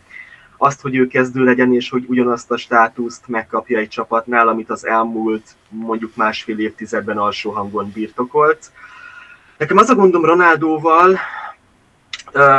azt, 0.57 0.81
hogy 0.81 0.97
ő 0.97 1.07
kezdő 1.07 1.45
legyen, 1.45 1.75
és 1.75 1.91
hogy 1.91 2.05
ugyanazt 2.09 2.51
a 2.51 2.57
státuszt 2.57 3.29
megkapja 3.29 3.79
egy 3.79 3.89
csapatnál, 3.89 4.49
amit 4.49 4.71
az 4.71 4.87
elmúlt 4.87 5.57
mondjuk 5.69 6.17
másfél 6.17 6.59
évtizedben 6.59 7.19
alsó 7.19 7.51
hangon 7.51 7.91
birtokolt. 7.95 8.71
Nekem 9.59 9.77
az 9.77 9.89
a 9.89 9.95
gondom 9.95 10.25
Ronaldóval, 10.25 11.19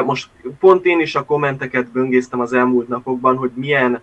most 0.06 0.30
pont 0.60 0.86
én 0.86 1.00
is 1.00 1.16
a 1.16 1.26
kommenteket 1.26 1.92
böngésztem 1.92 2.40
az 2.40 2.54
elmúlt 2.54 2.88
napokban, 2.88 3.38
hogy 3.38 3.52
milyen 3.54 4.02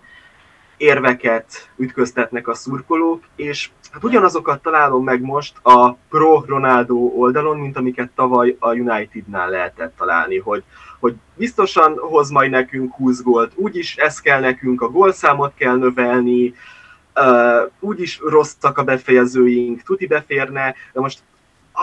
érveket 0.77 1.69
ütköztetnek 1.75 2.47
a 2.47 2.53
szurkolók, 2.53 3.23
és 3.35 3.69
hát 3.91 4.03
ugyanazokat 4.03 4.61
találom 4.61 5.03
meg 5.03 5.21
most 5.21 5.53
a 5.61 5.91
pro 5.93 6.43
Ronaldo 6.47 6.95
oldalon, 6.95 7.57
mint 7.57 7.77
amiket 7.77 8.09
tavaly 8.15 8.55
a 8.59 8.73
Unitednál 8.73 9.49
lehetett 9.49 9.95
találni, 9.97 10.37
hogy, 10.37 10.63
hogy 10.99 11.15
biztosan 11.35 11.97
hoz 11.97 12.29
majd 12.29 12.49
nekünk 12.49 12.93
20 12.93 13.21
gólt, 13.21 13.51
úgyis 13.55 13.95
ez 13.95 14.19
kell 14.19 14.39
nekünk, 14.39 14.81
a 14.81 14.89
gólszámot 14.89 15.53
kell 15.55 15.75
növelni, 15.75 16.53
uh, 17.15 17.71
úgyis 17.79 18.19
rosszak 18.27 18.77
a 18.77 18.83
befejezőink, 18.83 19.81
tuti 19.81 20.07
beférne, 20.07 20.75
de 20.93 20.99
most 20.99 21.19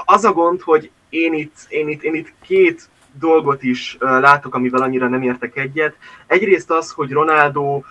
az 0.04 0.24
a 0.24 0.32
gond, 0.32 0.60
hogy 0.60 0.90
én 1.08 1.34
itt, 1.34 1.54
én 1.68 1.88
itt, 1.88 2.02
én 2.02 2.14
itt 2.14 2.32
két 2.42 2.88
dolgot 3.18 3.62
is 3.62 3.96
látok, 4.00 4.54
amivel 4.54 4.82
annyira 4.82 5.08
nem 5.08 5.22
értek 5.22 5.56
egyet. 5.56 5.96
Egyrészt 6.26 6.70
az, 6.70 6.90
hogy 6.90 7.10
Ronaldo 7.10 7.82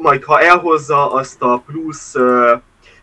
majd 0.00 0.24
ha 0.24 0.40
elhozza 0.40 1.12
azt 1.12 1.42
a 1.42 1.62
plusz, 1.66 2.14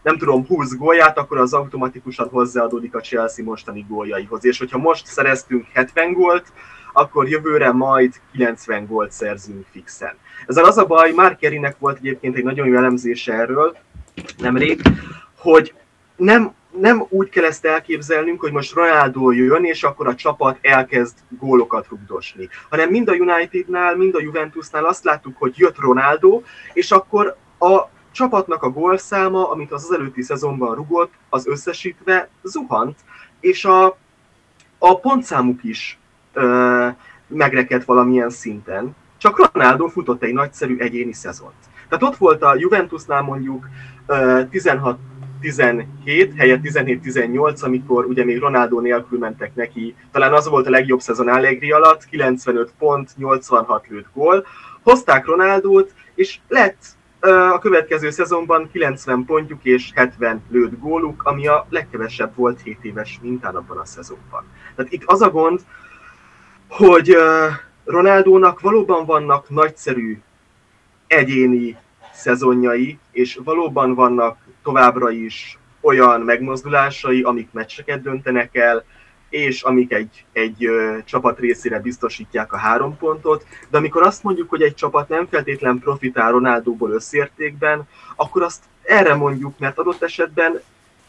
nem 0.01 0.17
tudom, 0.17 0.45
20 0.45 0.75
gólját, 0.75 1.17
akkor 1.17 1.38
az 1.38 1.53
automatikusan 1.53 2.29
hozzáadódik 2.29 2.95
a 2.95 2.99
Chelsea 2.99 3.45
mostani 3.45 3.86
góljaihoz. 3.89 4.45
És 4.45 4.57
hogyha 4.57 4.77
most 4.77 5.05
szereztünk 5.05 5.65
70 5.73 6.13
gólt, 6.13 6.45
akkor 6.93 7.27
jövőre 7.27 7.71
majd 7.71 8.13
90 8.31 8.86
gólt 8.86 9.12
szerzünk 9.12 9.65
fixen. 9.71 10.13
Ezzel 10.45 10.65
az 10.65 10.77
a 10.77 10.86
baj, 10.86 11.12
Mark 11.12 11.38
Kerinek 11.39 11.75
volt 11.79 11.97
egyébként 11.97 12.36
egy 12.36 12.43
nagyon 12.43 12.67
jó 12.67 12.75
elemzése 12.75 13.33
erről 13.33 13.77
nemrég, 14.38 14.81
hogy 15.38 15.73
nem, 16.15 16.53
nem 16.80 17.06
úgy 17.10 17.30
kell 17.30 17.44
ezt 17.44 17.66
elképzelnünk, 17.66 18.40
hogy 18.40 18.52
most 18.52 18.74
Ronaldo 18.74 19.32
jön, 19.32 19.63
és 19.63 19.84
akkor 19.84 20.08
a 20.08 20.16
csapat 20.16 20.58
elkezd 20.62 21.18
gólokat 21.30 21.88
rugdosni. 21.88 22.50
Hanem 22.70 22.90
mind 22.90 23.08
a 23.10 23.13
Unitednál, 23.13 23.96
mind 23.96 24.16
a 24.16 24.22
Juventusnál 24.22 24.86
azt 24.86 25.04
láttuk, 25.04 25.38
hogy 25.38 25.58
jött 25.58 25.80
Ronaldo, 25.80 26.42
és 26.74 26.92
akkor 26.92 27.36
a 27.60 27.82
csapatnak 28.12 28.63
a 28.63 28.70
gólszáma, 28.70 29.50
amit 29.50 29.72
az, 29.72 29.84
az 29.84 29.94
előtti 29.94 30.22
szezonban 30.22 30.76
rugott, 30.76 31.13
az 31.30 31.48
összesítve 31.48 32.30
zuhant, 32.44 32.96
és 33.40 33.66
a, 33.66 33.98
a 34.78 35.00
pontszámuk 35.00 35.63
is 35.63 36.00
ö, 36.34 36.88
megrekedt 37.28 37.86
valamilyen 37.86 38.30
szinten. 38.30 38.96
Csak 39.18 39.52
Ronaldo 39.54 39.88
futott 39.88 40.24
egy 40.24 40.34
nagyszerű 40.34 40.78
egyéni 40.78 41.13
szezont. 41.13 41.56
Tehát 41.90 42.04
ott 42.04 42.18
volt 42.18 42.44
a 42.44 42.56
Juventusnál 42.56 43.22
mondjuk 43.22 43.68
16 44.50 45.00
17 45.41 46.34
helyett 46.38 46.62
17-18, 46.63 47.63
amikor 47.63 48.06
ugye 48.06 48.26
még 48.26 48.39
Ronaldo 48.39 48.80
nélkül 48.80 49.19
mentek 49.19 49.56
neki. 49.56 49.95
Talán 50.12 50.34
az 50.34 50.47
volt 50.47 50.67
a 50.67 50.69
legjobb 50.69 51.00
szezon 51.00 51.28
Allegri 51.28 51.71
alatt, 51.71 52.06
95 52.06 52.71
pont, 52.78 53.12
86 53.17 53.88
lőtt 53.88 54.08
gól. 54.13 54.45
Hozták 54.84 55.26
Ronaldót, 55.26 55.93
és 56.15 56.39
lett 56.47 56.78
a 57.54 57.60
következő 57.60 58.10
szezonban 58.10 58.69
90 58.71 59.26
pontjuk 59.26 59.63
és 59.63 59.91
70 59.95 60.43
lőtt 60.50 60.80
góluk, 60.80 61.23
ami 61.23 61.47
a 61.47 61.67
legkevesebb 61.69 62.36
volt 62.36 62.62
7 62.62 62.78
éves 62.82 63.19
mintán 63.21 63.56
abban 63.56 63.78
a 63.78 63.86
szezonban. 63.86 64.43
Tehát 64.76 64.91
itt 64.91 65.04
az 65.06 65.21
a 65.21 65.30
gond, 65.30 65.60
hogy 66.67 67.17
Ronaldónak 67.86 68.60
valóban 68.60 69.06
vannak 69.06 69.50
nagyszerű 69.50 70.19
egyéni 71.08 71.78
szezonjai, 72.13 73.00
és 73.12 73.39
valóban 73.43 73.93
vannak 73.95 74.38
továbbra 74.67 75.10
is 75.10 75.58
olyan 75.82 76.21
megmozdulásai, 76.21 77.21
amik 77.21 77.51
meccseket 77.51 78.01
döntenek 78.01 78.56
el, 78.56 78.84
és 79.30 79.62
amik 79.62 79.93
egy, 79.93 80.25
egy 80.34 80.65
ö, 80.65 80.97
csapat 81.06 81.39
részére 81.39 81.80
biztosítják 81.80 82.53
a 82.53 82.58
három 82.58 82.97
pontot, 82.97 83.45
de 83.69 83.77
amikor 83.77 84.01
azt 84.01 84.23
mondjuk, 84.23 84.49
hogy 84.49 84.62
egy 84.62 84.73
csapat 84.73 85.10
nem 85.10 85.27
feltétlen 85.27 85.80
profitál 85.80 86.32
Ronaldóból 86.32 86.91
összértékben, 86.91 87.88
akkor 88.15 88.41
azt 88.41 88.63
erre 88.84 89.15
mondjuk, 89.15 89.60
mert 89.60 89.77
adott 89.77 90.03
esetben 90.03 90.62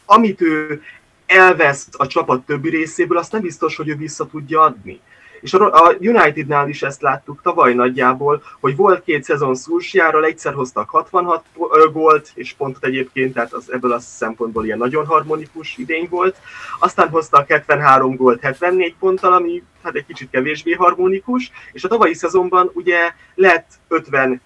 amit 0.05 0.41
ő 0.41 0.83
elvesz 1.27 1.89
a 1.93 2.07
csapat 2.07 2.47
többi 2.47 2.69
részéből, 2.69 3.19
azt 3.19 3.33
nem 3.33 3.41
biztos, 3.41 3.77
hogy 3.77 3.89
ő 3.89 3.97
vissza 3.97 4.27
tudja 4.27 4.61
adni. 4.61 5.01
És 5.41 5.55
a 5.55 5.95
Unitednál 6.01 6.69
is 6.69 6.83
ezt 6.83 7.03
láttuk 7.03 7.43
tavaly 7.43 7.75
nagyjából, 7.75 8.43
hogy 8.61 8.77
volt 8.77 9.05
két 9.05 9.25
szezon 9.25 9.55
Szulsjárral, 9.55 10.25
egyszer 10.25 10.55
hoztak 10.55 10.91
66 10.91 11.45
gólt, 11.93 12.31
és 12.35 12.53
pontot 12.53 12.85
egyébként, 12.85 13.35
tehát 13.35 13.53
az, 13.53 13.73
ebből 13.73 13.93
a 13.93 13.99
szempontból 13.99 14.65
ilyen 14.65 14.79
nagyon 14.79 15.07
harmonikus 15.07 15.77
idény 15.77 16.07
volt. 16.11 16.37
Aztán 16.79 17.09
hoztak 17.09 17.49
73 17.49 18.17
gólt 18.17 18.41
74 18.41 18.95
ponttal, 18.99 19.33
ami 19.33 19.63
hát 19.83 19.95
egy 19.95 20.07
kicsit 20.07 20.31
kevésbé 20.31 20.73
harmonikus, 20.73 21.51
és 21.73 21.85
a 21.85 21.89
tavalyi 21.89 22.15
szezonban 22.15 22.71
ugye 22.75 23.13
lett 23.35 23.69
57 23.89 24.41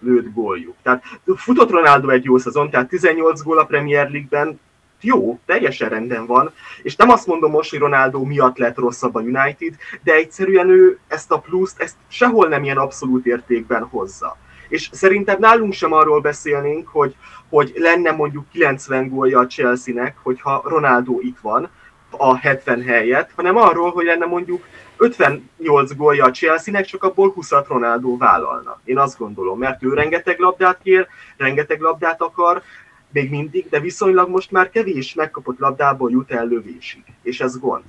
lőtt 0.00 0.32
góljuk. 0.32 0.74
Tehát 0.82 1.04
futott 1.36 1.70
Ronaldo 1.70 2.08
egy 2.08 2.24
jó 2.24 2.38
szezon, 2.38 2.70
tehát 2.70 2.88
18 2.88 3.42
gól 3.42 3.58
a 3.58 3.64
Premier 3.64 4.10
League-ben, 4.10 4.60
jó, 5.00 5.38
teljesen 5.46 5.88
rendben 5.88 6.26
van, 6.26 6.52
és 6.82 6.96
nem 6.96 7.10
azt 7.10 7.26
mondom 7.26 7.50
most, 7.50 7.70
hogy 7.70 7.78
Ronaldo 7.78 8.24
miatt 8.24 8.58
lett 8.58 8.76
rosszabb 8.76 9.14
a 9.14 9.20
United, 9.20 9.74
de 10.02 10.14
egyszerűen 10.14 10.68
ő 10.70 10.98
ezt 11.08 11.30
a 11.30 11.38
pluszt, 11.38 11.80
ezt 11.80 11.96
sehol 12.08 12.48
nem 12.48 12.64
ilyen 12.64 12.76
abszolút 12.76 13.26
értékben 13.26 13.82
hozza. 13.82 14.36
És 14.68 14.88
szerintem 14.92 15.36
nálunk 15.38 15.72
sem 15.72 15.92
arról 15.92 16.20
beszélnénk, 16.20 16.88
hogy, 16.88 17.16
hogy 17.48 17.72
lenne 17.76 18.10
mondjuk 18.10 18.44
90 18.52 19.08
gólja 19.08 19.38
a 19.38 19.46
Chelsea-nek, 19.46 20.16
hogyha 20.22 20.62
Ronaldo 20.64 21.18
itt 21.20 21.38
van 21.40 21.70
a 22.10 22.36
70 22.36 22.82
helyet, 22.82 23.30
hanem 23.36 23.56
arról, 23.56 23.90
hogy 23.90 24.04
lenne 24.04 24.26
mondjuk 24.26 24.64
58 24.96 25.96
gólja 25.96 26.24
a 26.24 26.30
Chelsea-nek, 26.30 26.84
csak 26.84 27.02
abból 27.02 27.34
20-at 27.36 27.64
Ronaldo 27.68 28.16
vállalna. 28.16 28.80
Én 28.84 28.98
azt 28.98 29.18
gondolom, 29.18 29.58
mert 29.58 29.82
ő 29.82 29.94
rengeteg 29.94 30.38
labdát 30.38 30.78
kér, 30.82 31.06
rengeteg 31.36 31.80
labdát 31.80 32.22
akar, 32.22 32.62
még 33.12 33.30
mindig, 33.30 33.68
de 33.68 33.80
viszonylag 33.80 34.28
most 34.28 34.50
már 34.50 34.70
kevés 34.70 35.14
megkapott 35.14 35.58
labdából 35.58 36.10
jut 36.10 36.30
el 36.30 36.46
lövésig, 36.46 37.04
és 37.22 37.40
ez 37.40 37.58
gond. 37.58 37.84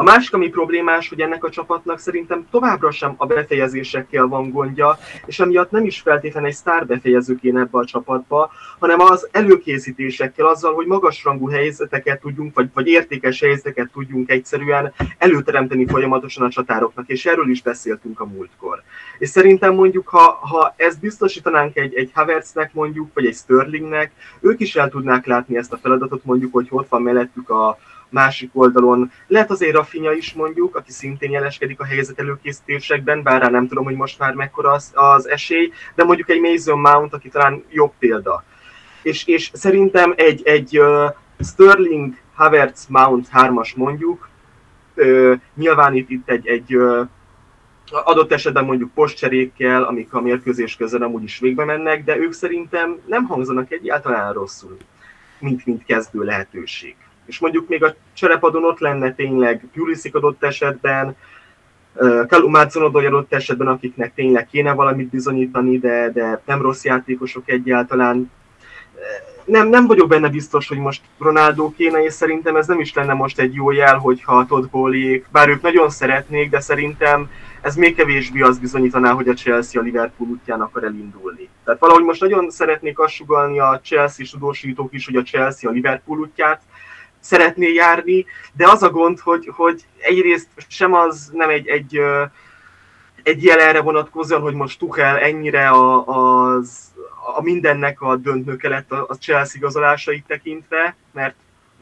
A 0.00 0.02
másik, 0.02 0.34
ami 0.34 0.48
problémás, 0.48 1.08
hogy 1.08 1.20
ennek 1.20 1.44
a 1.44 1.50
csapatnak 1.50 1.98
szerintem 1.98 2.46
továbbra 2.50 2.90
sem 2.90 3.14
a 3.16 3.26
befejezésekkel 3.26 4.26
van 4.26 4.50
gondja, 4.50 4.98
és 5.26 5.40
emiatt 5.40 5.70
nem 5.70 5.84
is 5.84 6.00
feltétlenül 6.00 6.48
egy 6.48 6.54
sztár 6.54 6.86
befejező 6.86 7.34
kéne 7.34 7.60
ebbe 7.60 7.78
a 7.78 7.84
csapatba, 7.84 8.50
hanem 8.78 9.00
az 9.00 9.28
előkészítésekkel, 9.30 10.46
azzal, 10.46 10.74
hogy 10.74 10.86
magasrangú 10.86 11.48
helyzeteket 11.48 12.20
tudjunk, 12.20 12.54
vagy, 12.54 12.68
vagy 12.74 12.86
értékes 12.86 13.40
helyzeteket 13.40 13.90
tudjunk 13.92 14.30
egyszerűen 14.30 14.92
előteremteni 15.18 15.86
folyamatosan 15.86 16.46
a 16.46 16.50
csatároknak, 16.50 17.08
és 17.08 17.26
erről 17.26 17.50
is 17.50 17.62
beszéltünk 17.62 18.20
a 18.20 18.26
múltkor. 18.26 18.82
És 19.18 19.28
szerintem 19.28 19.74
mondjuk, 19.74 20.08
ha, 20.08 20.38
ha 20.40 20.74
ezt 20.76 21.00
biztosítanánk 21.00 21.76
egy, 21.76 21.94
egy 21.94 22.10
Havertznek 22.14 22.72
mondjuk, 22.72 23.10
vagy 23.14 23.26
egy 23.26 23.34
Sterlingnek, 23.34 24.12
ők 24.40 24.60
is 24.60 24.76
el 24.76 24.88
tudnák 24.88 25.26
látni 25.26 25.56
ezt 25.56 25.72
a 25.72 25.78
feladatot, 25.82 26.24
mondjuk, 26.24 26.52
hogy 26.52 26.66
ott 26.70 26.88
van 26.88 27.02
mellettük 27.02 27.50
a, 27.50 27.78
másik 28.10 28.50
oldalon 28.52 29.10
lehet 29.26 29.50
azért 29.50 29.74
Rafinha 29.74 30.12
is 30.12 30.32
mondjuk, 30.32 30.76
aki 30.76 30.92
szintén 30.92 31.30
jeleskedik 31.30 31.80
a 31.80 31.84
helyzet 31.84 32.18
előkészítésekben, 32.18 33.22
bár 33.22 33.40
rá 33.40 33.48
nem 33.48 33.68
tudom, 33.68 33.84
hogy 33.84 33.94
most 33.94 34.18
már 34.18 34.34
mekkora 34.34 34.70
az, 34.70 34.90
az 34.94 35.28
esély, 35.28 35.72
de 35.94 36.04
mondjuk 36.04 36.30
egy 36.30 36.40
Mason 36.40 36.80
Mount, 36.80 37.12
aki 37.14 37.28
talán 37.28 37.64
jobb 37.70 37.92
példa. 37.98 38.44
És, 39.02 39.26
és 39.26 39.50
szerintem 39.52 40.14
egy, 40.16 40.42
egy 40.44 40.78
uh, 40.78 41.10
Sterling, 41.40 42.14
Havertz, 42.34 42.86
Mount 42.88 43.28
hármas 43.28 43.74
mondjuk, 43.74 44.28
uh, 44.96 45.34
nyilván 45.54 45.94
itt, 45.94 46.10
itt 46.10 46.28
egy, 46.28 46.46
egy 46.46 46.76
uh, 46.76 47.08
adott 47.90 48.32
esetben 48.32 48.64
mondjuk 48.64 48.94
postcserékkel, 48.94 49.82
amik 49.82 50.14
a 50.14 50.20
mérkőzés 50.20 50.76
közben 50.76 51.02
amúgy 51.02 51.22
is 51.22 51.38
végbe 51.38 51.64
mennek, 51.64 52.04
de 52.04 52.16
ők 52.16 52.32
szerintem 52.32 52.96
nem 53.06 53.24
hangzanak 53.24 53.72
egyáltalán 53.72 54.32
rosszul, 54.32 54.76
mint, 55.38 55.66
mint 55.66 55.84
kezdő 55.84 56.22
lehetőség 56.22 56.96
és 57.28 57.38
mondjuk 57.38 57.68
még 57.68 57.84
a 57.84 57.94
cserepadon 58.12 58.64
ott 58.64 58.78
lenne 58.78 59.14
tényleg 59.14 59.64
Pulisic 59.72 60.14
adott 60.14 60.44
esetben, 60.44 61.16
Kalumácon 62.28 62.82
adott 62.82 63.32
esetben, 63.32 63.66
akiknek 63.66 64.14
tényleg 64.14 64.46
kéne 64.46 64.72
valamit 64.72 65.08
bizonyítani, 65.08 65.78
de, 65.78 66.10
de 66.14 66.42
nem 66.44 66.62
rossz 66.62 66.84
játékosok 66.84 67.50
egyáltalán. 67.50 68.30
Nem, 69.44 69.68
nem 69.68 69.86
vagyok 69.86 70.08
benne 70.08 70.28
biztos, 70.28 70.68
hogy 70.68 70.78
most 70.78 71.02
Ronaldo 71.18 71.72
kéne, 71.76 72.02
és 72.02 72.12
szerintem 72.12 72.56
ez 72.56 72.66
nem 72.66 72.80
is 72.80 72.94
lenne 72.94 73.12
most 73.12 73.38
egy 73.38 73.54
jó 73.54 73.70
jel, 73.70 73.96
hogyha 73.96 74.46
Todd 74.46 74.70
Bowleyék, 74.70 75.26
bár 75.32 75.48
ők 75.48 75.62
nagyon 75.62 75.90
szeretnék, 75.90 76.50
de 76.50 76.60
szerintem 76.60 77.30
ez 77.60 77.76
még 77.76 77.94
kevésbé 77.94 78.40
az 78.40 78.58
bizonyítaná, 78.58 79.12
hogy 79.12 79.28
a 79.28 79.34
Chelsea 79.34 79.80
a 79.80 79.84
Liverpool 79.84 80.30
útján 80.30 80.60
akar 80.60 80.84
elindulni. 80.84 81.48
Tehát 81.64 81.80
valahogy 81.80 82.04
most 82.04 82.20
nagyon 82.20 82.50
szeretnék 82.50 82.98
azt 82.98 83.12
sugalni 83.12 83.58
a 83.58 83.80
Chelsea 83.82 84.26
tudósítók 84.30 84.92
is, 84.92 85.04
hogy 85.04 85.16
a 85.16 85.22
Chelsea 85.22 85.70
a 85.70 85.72
Liverpool 85.72 86.18
útját 86.18 86.62
szeretné 87.20 87.72
járni, 87.72 88.24
de 88.52 88.68
az 88.68 88.82
a 88.82 88.90
gond, 88.90 89.18
hogy, 89.18 89.50
hogy 89.56 89.84
egyrészt 89.98 90.48
sem 90.68 90.94
az 90.94 91.30
nem 91.32 91.48
egy, 91.48 91.68
egy, 91.68 92.00
egy 93.22 93.42
jelenre 93.42 93.80
vonatkozóan, 93.80 94.40
hogy 94.40 94.54
most 94.54 94.78
Tuchel 94.78 95.18
ennyire 95.18 95.68
a, 95.68 96.06
az, 96.06 96.92
a 97.36 97.42
mindennek 97.42 98.00
a 98.00 98.16
döntnöke 98.16 98.68
lett 98.68 98.92
a, 98.92 99.06
a 99.08 99.14
Chelsea 99.14 99.54
igazolásait 99.56 100.24
tekintve, 100.26 100.96
mert 101.12 101.34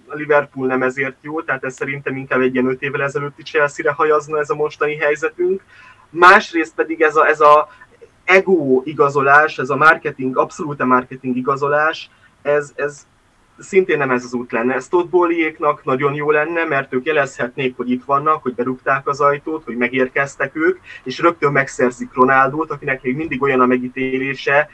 a 0.07 0.14
Liverpool 0.14 0.66
nem 0.66 0.83
ezért 0.83 1.16
jó, 1.20 1.42
tehát 1.42 1.64
ez 1.64 1.75
szerintem 1.75 2.16
inkább 2.16 2.40
egy 2.40 2.55
ilyen 2.55 2.68
öt 2.68 2.83
évvel 2.83 3.03
ezelőtti 3.03 3.42
Chelsea-re 3.42 3.92
hajazna 3.92 4.38
ez 4.38 4.51
a 4.51 4.55
mostani 4.55 4.96
helyzetünk. 4.96 5.62
Másrészt 6.11 6.75
pedig 6.75 7.03
ez 7.03 7.16
a, 7.16 7.27
ez 7.27 7.40
a 7.40 7.68
ego 8.25 8.83
igazolás, 8.85 9.59
ez 9.59 9.70
a 9.70 9.77
marketing, 9.77 10.37
abszolút 10.37 10.81
a 10.81 10.85
marketing 10.85 11.37
igazolás, 11.37 12.11
ez, 12.42 12.72
ez 12.75 13.07
szintén 13.58 13.98
nem 13.98 14.10
ez 14.10 14.24
az 14.24 14.34
út 14.34 14.52
lenne. 14.52 14.74
Ez 14.74 14.88
Todd 14.88 15.08
nagyon 15.82 16.14
jó 16.14 16.30
lenne, 16.30 16.64
mert 16.64 16.94
ők 16.94 17.06
jelezhetnék, 17.06 17.76
hogy 17.76 17.90
itt 17.90 18.04
vannak, 18.04 18.42
hogy 18.42 18.54
berúgták 18.54 19.08
az 19.08 19.20
ajtót, 19.20 19.64
hogy 19.64 19.76
megérkeztek 19.76 20.56
ők, 20.56 20.78
és 21.04 21.18
rögtön 21.18 21.52
megszerzik 21.52 22.14
Ronaldót, 22.14 22.70
akinek 22.70 23.02
még 23.02 23.16
mindig 23.16 23.42
olyan 23.42 23.60
a 23.60 23.66
megítélése, 23.66 24.68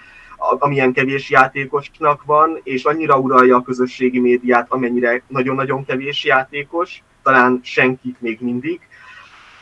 amilyen 0.58 0.92
kevés 0.92 1.30
játékosnak 1.30 2.24
van, 2.24 2.60
és 2.62 2.84
annyira 2.84 3.18
uralja 3.18 3.56
a 3.56 3.62
közösségi 3.62 4.20
médiát, 4.20 4.66
amennyire 4.68 5.22
nagyon-nagyon 5.28 5.84
kevés 5.84 6.24
játékos, 6.24 7.02
talán 7.22 7.60
senkit 7.62 8.20
még 8.20 8.40
mindig. 8.40 8.80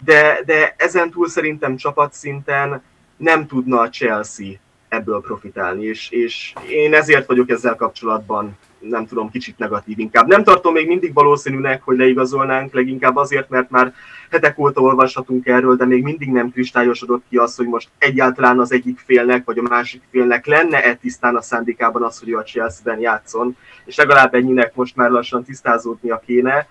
De, 0.04 0.40
de 0.46 0.74
ezen 0.76 1.10
túl 1.10 1.28
szerintem 1.28 1.76
csapatszinten 1.76 2.82
nem 3.16 3.46
tudna 3.46 3.80
a 3.80 3.88
Chelsea 3.88 4.52
ebből 4.88 5.20
profitálni, 5.20 5.84
és, 5.84 6.10
és 6.10 6.52
én 6.68 6.94
ezért 6.94 7.26
vagyok 7.26 7.50
ezzel 7.50 7.74
kapcsolatban 7.74 8.58
nem 8.80 9.06
tudom, 9.06 9.30
kicsit 9.30 9.58
negatív 9.58 9.98
inkább. 9.98 10.26
Nem 10.26 10.42
tartom 10.42 10.72
még 10.72 10.86
mindig 10.86 11.14
valószínűnek, 11.14 11.82
hogy 11.82 11.96
leigazolnánk, 11.96 12.74
leginkább 12.74 13.16
azért, 13.16 13.48
mert 13.48 13.70
már 13.70 13.94
hetek 14.30 14.58
óta 14.58 14.80
olvashatunk 14.80 15.46
erről, 15.46 15.76
de 15.76 15.84
még 15.84 16.02
mindig 16.02 16.28
nem 16.28 16.50
kristályosodott 16.50 17.24
ki 17.28 17.36
az, 17.36 17.56
hogy 17.56 17.66
most 17.66 17.88
egyáltalán 17.98 18.60
az 18.60 18.72
egyik 18.72 18.98
félnek, 18.98 19.44
vagy 19.44 19.58
a 19.58 19.68
másik 19.68 20.02
félnek 20.10 20.46
lenne-e 20.46 20.94
tisztán 20.94 21.36
a 21.36 21.42
szándékában 21.42 22.02
az, 22.02 22.18
hogy 22.18 22.32
a 22.32 22.42
Chelsea-ben 22.42 23.00
játszon, 23.00 23.56
és 23.84 23.96
legalább 23.96 24.34
ennyinek 24.34 24.74
most 24.74 24.96
már 24.96 25.10
lassan 25.10 25.44
tisztázódnia 25.44 26.22
kéne, 26.26 26.68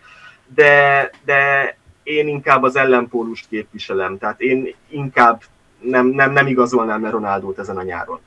de, 0.55 1.09
de 1.25 1.77
én 2.03 2.27
inkább 2.27 2.63
az 2.63 2.75
ellenpólust 2.75 3.47
képviselem, 3.49 4.17
tehát 4.17 4.41
én 4.41 4.75
inkább 4.89 5.41
nem, 5.81 6.07
nem, 6.07 6.31
nem 6.31 6.47
igazolnám 6.47 7.01
le 7.01 7.09
Ronaldót 7.09 7.59
ezen 7.59 7.77
a 7.77 7.83
nyáron. 7.83 8.19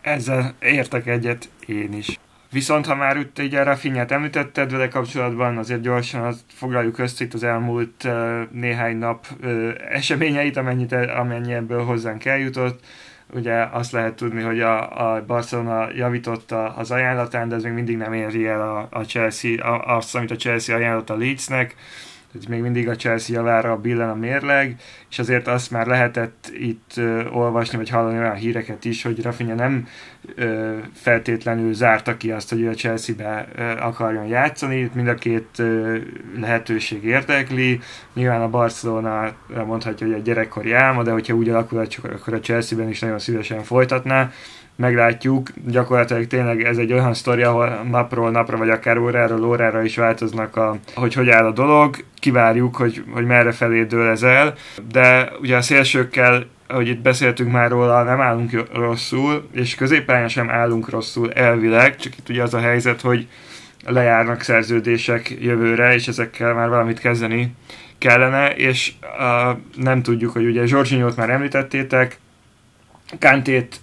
Ezzel 0.00 0.54
értek 0.60 1.06
egyet 1.06 1.48
én 1.66 1.92
is. 1.92 2.18
Viszont 2.54 2.86
ha 2.86 2.94
már 2.94 3.16
itt 3.16 3.38
így 3.38 3.54
a 3.54 3.76
finnyát 3.76 4.10
említetted 4.10 4.70
vele 4.70 4.88
kapcsolatban, 4.88 5.58
azért 5.58 5.80
gyorsan 5.80 6.22
azt 6.22 6.40
foglaljuk 6.46 6.98
össze 6.98 7.24
itt 7.24 7.34
az 7.34 7.42
elmúlt 7.42 8.08
néhány 8.50 8.96
nap 8.96 9.26
eseményeit, 9.90 10.56
amennyit, 10.56 10.92
amennyi 10.92 11.52
ebből 11.52 11.84
hozzánk 11.84 12.24
eljutott. 12.24 12.84
Ugye 13.32 13.62
azt 13.62 13.92
lehet 13.92 14.14
tudni, 14.14 14.42
hogy 14.42 14.60
a, 14.60 15.14
a 15.14 15.24
Barcelona 15.24 15.88
javította 15.94 16.74
az 16.76 16.90
ajánlatán, 16.90 17.48
de 17.48 17.54
ez 17.54 17.62
még 17.62 17.72
mindig 17.72 17.96
nem 17.96 18.12
éri 18.12 18.46
el 18.46 18.60
a, 18.60 18.88
a 18.90 19.04
Chelsea, 19.04 19.64
a, 19.64 19.96
azt, 19.96 20.14
amit 20.14 20.30
a 20.30 20.36
Chelsea 20.36 20.76
ajánlott 20.76 21.10
a 21.10 21.16
Leedsnek 21.16 21.74
hogy 22.34 22.48
még 22.48 22.60
mindig 22.60 22.88
a 22.88 22.96
Chelsea 22.96 23.36
javára 23.36 23.76
billen 23.76 24.08
a 24.08 24.14
mérleg, 24.14 24.76
és 25.10 25.18
azért 25.18 25.48
azt 25.48 25.70
már 25.70 25.86
lehetett 25.86 26.50
itt 26.58 26.92
uh, 26.96 27.36
olvasni, 27.36 27.76
vagy 27.76 27.88
hallani 27.88 28.18
olyan 28.18 28.34
híreket 28.34 28.84
is, 28.84 29.02
hogy 29.02 29.22
Rafinha 29.22 29.54
nem 29.54 29.88
uh, 30.38 30.76
feltétlenül 30.92 31.74
zárta 31.74 32.16
ki 32.16 32.30
azt, 32.30 32.50
hogy 32.50 32.60
ő 32.60 32.68
a 32.68 32.74
Chelsea-be 32.74 33.48
uh, 33.58 33.86
akarjon 33.86 34.26
játszani, 34.26 34.78
itt 34.78 34.94
mind 34.94 35.08
a 35.08 35.14
két 35.14 35.48
uh, 35.58 35.96
lehetőség 36.38 37.04
érdekli, 37.04 37.80
nyilván 38.14 38.42
a 38.42 38.48
Barcelona 38.48 39.34
mondhatja, 39.66 40.06
hogy 40.06 40.16
egy 40.16 40.22
gyerekkori 40.22 40.72
álma, 40.72 41.02
de 41.02 41.10
hogyha 41.10 41.34
úgy 41.34 41.48
alakul, 41.48 41.86
akkor 42.02 42.34
a 42.34 42.40
Chelsea-ben 42.40 42.88
is 42.88 43.00
nagyon 43.00 43.18
szívesen 43.18 43.62
folytatná, 43.62 44.30
meglátjuk. 44.76 45.48
Gyakorlatilag 45.66 46.26
tényleg 46.26 46.62
ez 46.62 46.76
egy 46.76 46.92
olyan 46.92 47.14
sztori, 47.14 47.42
ahol 47.42 47.68
napról 47.90 48.30
napra, 48.30 48.56
vagy 48.56 48.70
akár 48.70 48.98
óráról 48.98 49.44
órára 49.44 49.82
is 49.82 49.96
változnak, 49.96 50.56
a, 50.56 50.76
hogy 50.94 51.14
hogy 51.14 51.28
áll 51.28 51.46
a 51.46 51.52
dolog. 51.52 51.96
Kivárjuk, 52.18 52.76
hogy, 52.76 53.04
hogy 53.12 53.24
merre 53.24 53.52
felé 53.52 53.84
dől 53.84 54.08
ez 54.08 54.22
el. 54.22 54.54
De 54.92 55.32
ugye 55.40 55.56
a 55.56 55.62
szélsőkkel 55.62 56.52
ahogy 56.66 56.88
itt 56.88 57.00
beszéltünk 57.00 57.52
már 57.52 57.70
róla, 57.70 58.02
nem 58.02 58.20
állunk 58.20 58.68
rosszul, 58.72 59.48
és 59.52 59.74
középpályán 59.74 60.28
sem 60.28 60.50
állunk 60.50 60.88
rosszul 60.88 61.32
elvileg, 61.32 61.96
csak 61.96 62.16
itt 62.18 62.28
ugye 62.28 62.42
az 62.42 62.54
a 62.54 62.58
helyzet, 62.58 63.00
hogy 63.00 63.26
lejárnak 63.86 64.40
szerződések 64.40 65.36
jövőre, 65.40 65.94
és 65.94 66.08
ezekkel 66.08 66.54
már 66.54 66.68
valamit 66.68 66.98
kezdeni 66.98 67.54
kellene, 67.98 68.54
és 68.54 68.92
uh, 69.02 69.58
nem 69.76 70.02
tudjuk, 70.02 70.32
hogy 70.32 70.44
ugye 70.44 70.66
Zsorzsinyót 70.66 71.16
már 71.16 71.30
említettétek, 71.30 72.18
Kantét, 73.18 73.80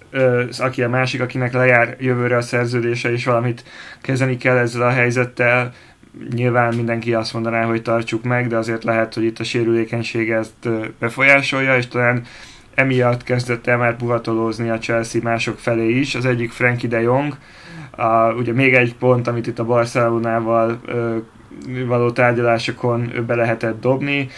aki 0.57 0.83
a 0.83 0.89
másik, 0.89 1.21
akinek 1.21 1.53
lejár 1.53 1.95
jövőre 1.99 2.37
a 2.37 2.41
szerződése, 2.41 3.11
és 3.11 3.25
valamit 3.25 3.63
kezdeni 4.01 4.37
kell 4.37 4.57
ezzel 4.57 4.81
a 4.81 4.89
helyzettel. 4.89 5.73
Nyilván 6.35 6.75
mindenki 6.75 7.13
azt 7.13 7.33
mondaná, 7.33 7.63
hogy 7.63 7.81
tartsuk 7.81 8.23
meg, 8.23 8.47
de 8.47 8.57
azért 8.57 8.83
lehet, 8.83 9.13
hogy 9.13 9.23
itt 9.23 9.39
a 9.39 9.43
sérülékenység 9.43 10.31
ezt 10.31 10.69
befolyásolja, 10.99 11.77
és 11.77 11.87
talán 11.87 12.23
emiatt 12.75 13.23
kezdett 13.23 13.67
el 13.67 13.77
már 13.77 13.97
buhatolózni 13.97 14.69
a 14.69 14.77
Chelsea 14.77 15.21
mások 15.23 15.59
felé 15.59 15.89
is. 15.89 16.15
Az 16.15 16.25
egyik 16.25 16.51
Frankie 16.51 16.89
de 16.89 17.01
Jong, 17.01 17.37
a, 17.91 18.33
ugye 18.33 18.53
még 18.53 18.73
egy 18.73 18.95
pont, 18.95 19.27
amit 19.27 19.47
itt 19.47 19.59
a 19.59 19.65
Barcelonával 19.65 20.79
ö, 20.85 21.17
való 21.85 22.11
tárgyalásokon 22.11 23.11
be 23.27 23.35
lehetett 23.35 23.81
dobni, 23.81 24.29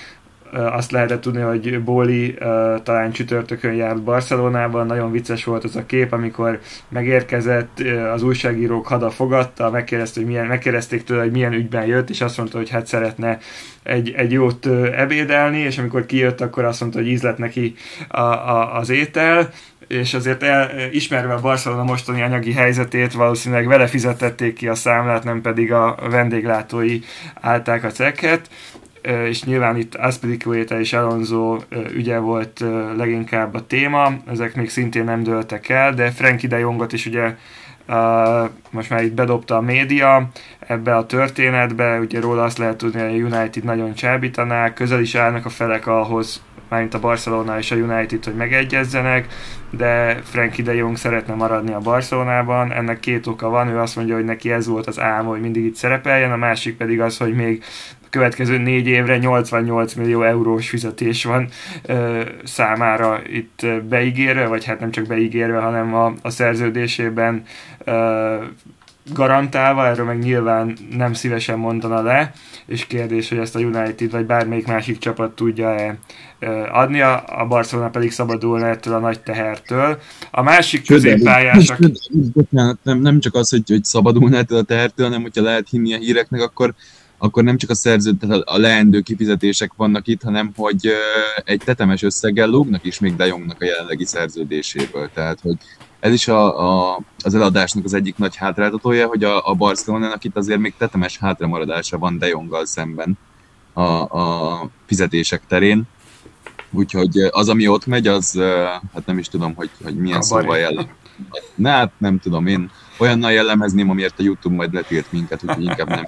azt 0.54 0.92
lehetett 0.92 1.22
tudni, 1.22 1.42
hogy 1.42 1.84
Bóli 1.84 2.38
talán 2.84 3.12
csütörtökön 3.12 3.74
járt 3.74 4.04
Barcelonában, 4.04 4.86
nagyon 4.86 5.12
vicces 5.12 5.44
volt 5.44 5.64
az 5.64 5.76
a 5.76 5.86
kép, 5.86 6.12
amikor 6.12 6.60
megérkezett, 6.90 7.80
az 8.14 8.24
újságírók 8.24 8.88
hada 8.88 9.10
fogadta, 9.10 9.70
megkérdezte, 9.70 10.20
hogy 10.20 10.30
milyen, 10.30 10.46
megkérdezték 10.46 11.04
tőle, 11.04 11.22
hogy 11.22 11.32
milyen 11.32 11.54
ügyben 11.54 11.86
jött, 11.86 12.10
és 12.10 12.22
azt 12.22 12.38
mondta, 12.38 12.58
hogy 12.58 12.70
hát 12.70 12.88
szeretne 12.88 13.38
egy, 13.84 14.14
egy 14.18 14.32
jót 14.32 14.66
ebédelni, 14.96 15.60
és 15.60 15.78
amikor 15.78 16.06
kijött, 16.06 16.42
akkor 16.42 16.64
azt 16.64 16.80
mondta, 16.80 17.00
hogy 17.00 17.08
ízlet 17.08 17.38
neki 17.38 17.76
a, 18.08 18.22
a, 18.22 18.76
az 18.76 18.90
étel, 18.90 19.50
és 19.88 20.14
azért 20.14 20.44
el, 20.44 20.72
ismerve 20.92 21.34
a 21.34 21.40
Barcelona 21.40 21.84
mostani 21.84 22.22
anyagi 22.22 22.54
helyzetét, 22.54 23.14
valószínűleg 23.14 23.68
vele 23.68 23.88
fizetették 23.88 24.56
ki 24.56 24.68
a 24.68 24.76
számlát, 24.76 25.24
nem 25.24 25.42
pedig 25.42 25.74
a 25.74 25.98
vendéglátói 26.10 27.00
állták 27.34 27.84
a 27.84 27.92
cekket 27.92 28.50
és 29.04 29.44
nyilván 29.44 29.78
itt 29.78 29.96
Aspilicueta 29.96 30.80
és 30.80 30.94
Alonso 30.94 31.58
ügye 31.94 32.18
volt 32.18 32.64
leginkább 32.98 33.54
a 33.54 33.68
téma, 33.68 34.12
ezek 34.32 34.56
még 34.56 34.70
szintén 34.70 35.04
nem 35.04 35.24
dőltek 35.24 35.70
el, 35.70 35.94
de 35.94 36.12
Frankie 36.12 36.50
de 36.50 36.60
Jongot 36.60 36.94
is 36.94 37.06
ugye 37.06 37.36
most 38.70 38.90
már 38.90 39.04
itt 39.04 39.14
bedobta 39.14 39.56
a 39.56 39.62
média 39.62 40.30
ebbe 40.60 40.96
a 40.96 41.06
történetbe, 41.06 42.00
ugye 42.00 42.20
róla 42.20 42.44
azt 42.44 42.58
lehet 42.58 42.78
tudni, 42.78 43.02
hogy 43.02 43.22
a 43.22 43.38
United 43.38 43.64
nagyon 43.64 43.94
csábítaná, 43.94 44.74
közel 44.74 45.02
is 45.02 45.16
állnak 45.16 45.46
a 45.46 45.50
felek 45.50 45.88
ahhoz, 45.88 46.44
mármint 46.70 46.94
a 46.94 47.00
Barcelona 47.00 47.58
és 47.58 47.72
a 47.72 47.76
United, 47.76 48.24
hogy 48.24 48.36
megegyezzenek, 48.36 49.28
de 49.70 50.20
Frankie 50.24 50.64
de 50.64 50.74
Jong 50.74 50.98
szeretne 50.98 51.34
maradni 51.34 51.74
a 51.74 51.80
Barcelonában. 51.80 52.72
Ennek 52.72 53.00
két 53.00 53.28
oka 53.28 53.50
van, 53.50 53.68
ő 53.68 53.80
azt 53.80 53.96
mondja, 53.96 54.16
hogy 54.16 54.26
neki 54.26 54.52
ez 54.52 54.68
volt 54.68 54.88
az 54.88 55.00
álma, 55.00 55.30
hogy 55.30 55.42
mindig 55.42 55.66
itt 55.66 55.76
szerepeljen, 55.76 56.32
a 56.32 56.38
másik 56.38 56.78
pedig 56.78 57.02
az, 57.02 57.18
hogy 57.18 57.34
még 57.34 57.64
következő 58.14 58.58
négy 58.58 58.88
évre 58.88 59.18
88 59.18 59.94
millió 59.94 60.24
eurós 60.24 60.70
fizetés 60.70 61.24
van 61.24 61.48
ö, 61.86 62.22
számára 62.44 63.22
itt 63.32 63.66
beígérve, 63.90 64.48
vagy 64.48 64.66
hát 64.66 64.80
nem 64.80 64.92
csak 64.92 65.08
beígérve, 65.08 65.60
hanem 65.60 65.94
a, 65.94 66.14
a 66.22 66.30
szerződésében 66.30 67.44
ö, 67.84 68.36
garantálva, 69.14 69.88
erről 69.88 70.06
meg 70.06 70.20
nyilván 70.20 70.78
nem 70.96 71.14
szívesen 71.14 71.60
mondana 71.60 72.02
le, 72.02 72.34
és 72.66 72.88
kérdés, 72.88 73.30
hogy 73.30 73.38
ezt 73.38 73.56
a 73.56 73.60
United 73.60 74.12
vagy 74.12 74.26
bármelyik 74.26 74.68
másik 74.68 74.98
csapat 74.98 75.36
tudja-e 75.36 75.98
adni, 76.72 77.02
a 77.02 77.46
Barcelona 77.48 77.90
pedig 77.90 78.12
szabadulna 78.12 78.68
ettől 78.68 78.94
a 78.94 79.00
nagy 79.00 79.20
tehertől. 79.20 80.00
A 80.32 80.42
másik 80.42 80.86
középpályásak... 80.86 81.80
Nem, 82.50 83.00
nem 83.00 83.20
csak 83.20 83.36
az, 83.36 83.50
hogy, 83.50 83.64
hogy 83.68 83.84
szabadulna 83.84 84.38
ettől 84.38 84.58
a 84.58 84.64
tehertől, 84.64 85.06
hanem 85.06 85.22
hogyha 85.22 85.42
lehet 85.42 85.70
hinni 85.70 85.94
a 85.94 85.98
híreknek, 85.98 86.42
akkor 86.42 86.74
akkor 87.24 87.44
nem 87.44 87.58
csak 87.58 87.70
a 87.70 87.76
szerző, 87.76 88.12
tehát 88.14 88.42
a 88.46 88.58
leendő 88.58 89.02
kifizetések 89.02 89.72
vannak 89.76 90.08
itt, 90.08 90.22
hanem 90.22 90.52
hogy 90.56 90.92
egy 91.44 91.62
tetemes 91.66 92.04
összeggel 92.04 92.48
lógnak 92.48 92.86
is 92.86 93.00
még 93.00 93.16
De 93.16 93.26
Jongnak 93.26 93.62
a 93.62 93.66
jelenlegi 93.66 94.06
szerződéséből. 94.06 95.10
Tehát, 95.14 95.40
hogy 95.42 95.56
ez 96.00 96.14
is 96.14 96.28
a, 96.28 96.70
a, 96.94 97.00
az 97.24 97.36
eladásnak 97.36 97.86
az 97.86 97.94
egyik 97.94 98.18
nagy 98.18 98.36
hátráltatója, 98.36 99.08
hogy 99.08 99.24
a, 99.24 99.50
a 99.50 99.54
Barcelonának 99.54 100.24
itt 100.24 100.38
azért 100.38 100.60
még 100.60 100.74
tetemes 100.78 101.18
hátramaradása 101.18 101.98
van 101.98 102.18
De 102.18 102.28
Jonggal 102.28 102.66
szemben 102.66 103.18
a, 103.74 103.82
a 103.82 104.70
fizetések 104.86 105.42
terén. 105.48 105.84
Úgyhogy 106.72 107.18
az, 107.30 107.50
ami 107.50 107.68
ott 107.68 107.86
megy, 107.86 108.08
az 108.08 108.40
hát 108.94 109.06
nem 109.06 109.18
is 109.18 109.28
tudom, 109.28 109.54
hogy, 109.56 109.70
hogy 109.84 109.96
milyen 109.96 110.22
szóval 110.22 110.58
jellem. 110.58 110.88
Ne, 111.56 111.70
hát 111.70 111.92
nem 111.98 112.20
tudom, 112.20 112.48
én 112.48 112.72
olyannal 112.98 113.32
jellemezném, 113.32 113.90
amiért 113.90 114.20
a 114.20 114.24
YouTube 114.24 114.56
majd 114.56 114.74
letilt 114.74 115.12
minket, 115.12 115.44
úgyhogy 115.44 115.64
inkább 115.64 115.90
nem. 115.90 116.06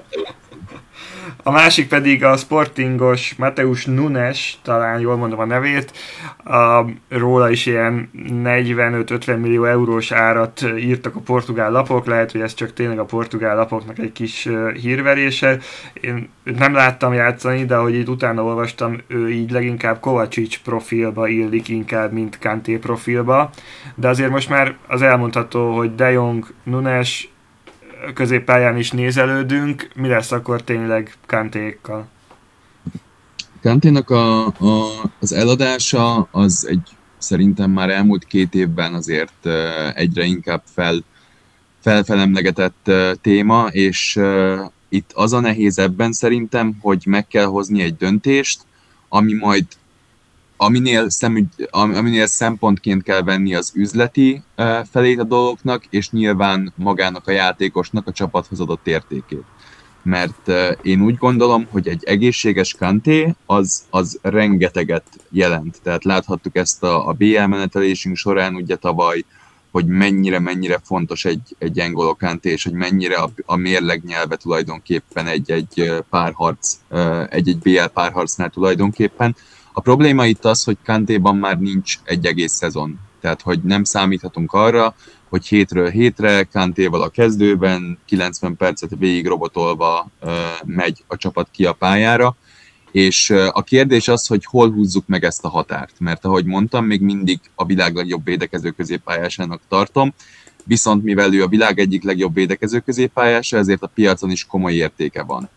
A 1.43 1.51
másik 1.51 1.88
pedig 1.88 2.23
a 2.23 2.38
sportingos 2.38 3.36
Mateus 3.36 3.86
Nunes, 3.86 4.59
talán 4.61 4.99
jól 4.99 5.15
mondom 5.15 5.39
a 5.39 5.45
nevét, 5.45 5.91
a, 6.43 6.86
róla 7.09 7.49
is 7.49 7.65
ilyen 7.65 8.09
45-50 8.43 9.39
millió 9.39 9.63
eurós 9.63 10.11
árat 10.11 10.61
írtak 10.78 11.15
a 11.15 11.19
portugál 11.19 11.71
lapok, 11.71 12.05
lehet, 12.05 12.32
hogy 12.32 12.41
ez 12.41 12.53
csak 12.53 12.73
tényleg 12.73 12.99
a 12.99 13.05
portugál 13.05 13.55
lapoknak 13.55 13.99
egy 13.99 14.11
kis 14.11 14.49
hírverése. 14.82 15.57
Én 15.93 16.30
nem 16.43 16.73
láttam 16.73 17.13
játszani, 17.13 17.65
de 17.65 17.76
ahogy 17.76 17.95
itt 17.95 18.09
utána 18.09 18.43
olvastam, 18.43 19.01
ő 19.07 19.30
így 19.30 19.51
leginkább 19.51 19.99
Kovacic 19.99 20.57
profilba 20.57 21.28
illik 21.28 21.67
inkább, 21.67 22.11
mint 22.11 22.39
Kanté 22.39 22.78
profilba, 22.78 23.49
de 23.95 24.07
azért 24.07 24.30
most 24.30 24.49
már 24.49 24.76
az 24.88 25.01
elmondható, 25.01 25.76
hogy 25.76 25.95
De 25.95 26.11
Jong, 26.11 26.45
Nunes, 26.63 27.30
középpályán 28.14 28.78
is 28.78 28.91
nézelődünk, 28.91 29.88
mi 29.95 30.08
lesz 30.08 30.32
akkor 30.32 30.62
tényleg 30.62 31.14
Kantékkal? 31.26 32.08
Kanténak 33.62 34.10
a, 34.10 34.45
a, 34.45 34.53
az 35.20 35.34
eladása 35.34 36.28
az 36.32 36.68
egy 36.70 36.89
szerintem 37.18 37.72
már 37.72 37.89
elmúlt 37.89 38.26
két 38.26 38.56
évben 38.56 38.93
azért 38.93 39.47
egyre 39.93 40.24
inkább 40.24 40.62
fel, 40.74 41.03
felfelemlegetett 41.82 42.91
téma, 43.22 43.68
és 43.72 44.20
itt 44.89 45.12
az 45.14 45.34
a 45.34 45.39
nehéz 45.39 45.80
ebben 45.80 46.12
szerintem, 46.12 46.78
hogy 46.82 47.03
meg 47.06 47.28
kell 47.28 47.45
hozni 47.45 47.82
egy 47.82 47.95
döntést, 47.95 48.62
ami 49.10 49.34
majd 49.34 49.66
aminél, 50.58 51.10
szemügy, 51.10 51.68
aminél 51.72 52.26
szempontként 52.26 53.03
kell 53.03 53.22
venni 53.22 53.56
az 53.56 53.72
üzleti 53.76 54.43
felét 54.91 55.20
a 55.20 55.24
dolgoknak, 55.24 55.86
és 55.89 56.12
nyilván 56.12 56.74
magának 56.76 57.28
a 57.28 57.32
játékosnak 57.32 58.08
a 58.08 58.12
csapathoz 58.12 58.60
adott 58.60 58.88
értékét. 58.88 59.43
Mert 60.03 60.51
én 60.82 61.01
úgy 61.01 61.16
gondolom, 61.16 61.68
hogy 61.72 61.88
egy 61.88 62.03
egészséges 62.03 62.74
kanté 62.74 63.36
az, 63.45 63.84
az 63.89 64.20
rengeteget 64.22 65.08
jelent. 65.30 65.80
Tehát 65.84 66.03
láthattuk 66.03 66.56
ezt 66.56 66.84
a, 66.84 67.08
a 67.08 67.14
BL 67.14 67.45
menetelésünk 67.45 68.16
során 68.16 68.56
ugye 68.56 68.76
tavaly, 68.76 69.26
hogy 69.76 69.86
mennyire-mennyire 69.86 70.80
fontos 70.84 71.26
egy, 71.26 71.56
egy 71.58 71.80
Engolo 71.80 72.16
Kanté, 72.16 72.51
és 72.51 72.64
hogy 72.64 72.74
mennyire 72.74 73.16
a, 73.16 73.30
a 73.45 73.56
mérleg 73.56 74.03
nyelve 74.03 74.36
tulajdonképpen 74.36 75.28
egy-egy 75.28 76.03
párharc, 76.10 76.78
egy-egy 77.30 77.58
BL 77.58 77.86
párharcnál 77.93 78.49
tulajdonképpen 78.49 79.36
a 79.78 79.82
probléma 79.82 80.26
itt 80.26 80.45
az, 80.45 80.63
hogy 80.63 80.78
Kantéban 80.84 81.36
már 81.36 81.59
nincs 81.59 81.99
egy 82.03 82.26
egész 82.26 82.51
szezon. 82.51 82.99
Tehát, 83.21 83.41
hogy 83.41 83.59
nem 83.63 83.84
számíthatunk 83.84 84.53
arra, 84.53 84.95
hogy 85.30 85.47
hétről 85.47 85.89
hétre 85.89 86.43
Kantéval 86.43 87.01
a 87.01 87.09
kezdőben 87.09 87.99
90 88.05 88.55
percet 88.55 88.89
végig 88.97 89.28
robotolva 89.28 90.09
uh, 90.21 90.32
megy 90.65 91.03
a 91.07 91.17
csapat 91.17 91.47
ki 91.51 91.65
a 91.65 91.73
pályára, 91.73 92.36
és 92.91 93.30
a 93.30 93.63
kérdés 93.63 94.07
az, 94.07 94.28
hogy 94.28 94.45
hol 94.45 94.71
húzzuk 94.71 95.07
meg 95.07 95.23
ezt 95.23 95.45
a 95.45 95.49
határt, 95.49 95.99
mert 95.99 96.26
ahogy 96.26 96.45
mondtam, 96.45 96.86
még 96.86 97.01
mindig 97.01 97.39
a 97.55 97.65
világ 97.65 97.95
legjobb 97.95 98.26
védekező 98.26 98.69
középpályásának 98.71 99.61
tartom, 99.67 100.13
viszont 100.63 101.03
mivel 101.03 101.34
ő 101.34 101.43
a 101.43 101.47
világ 101.47 101.80
egyik 101.80 102.03
legjobb 102.03 102.34
védekező 102.34 102.80
középpályása, 102.80 103.57
ezért 103.57 103.84
a 103.84 103.91
piacon 103.93 104.32
is 104.32 104.45
komoly 104.45 104.73
értéke 104.73 105.23
van. 105.23 105.49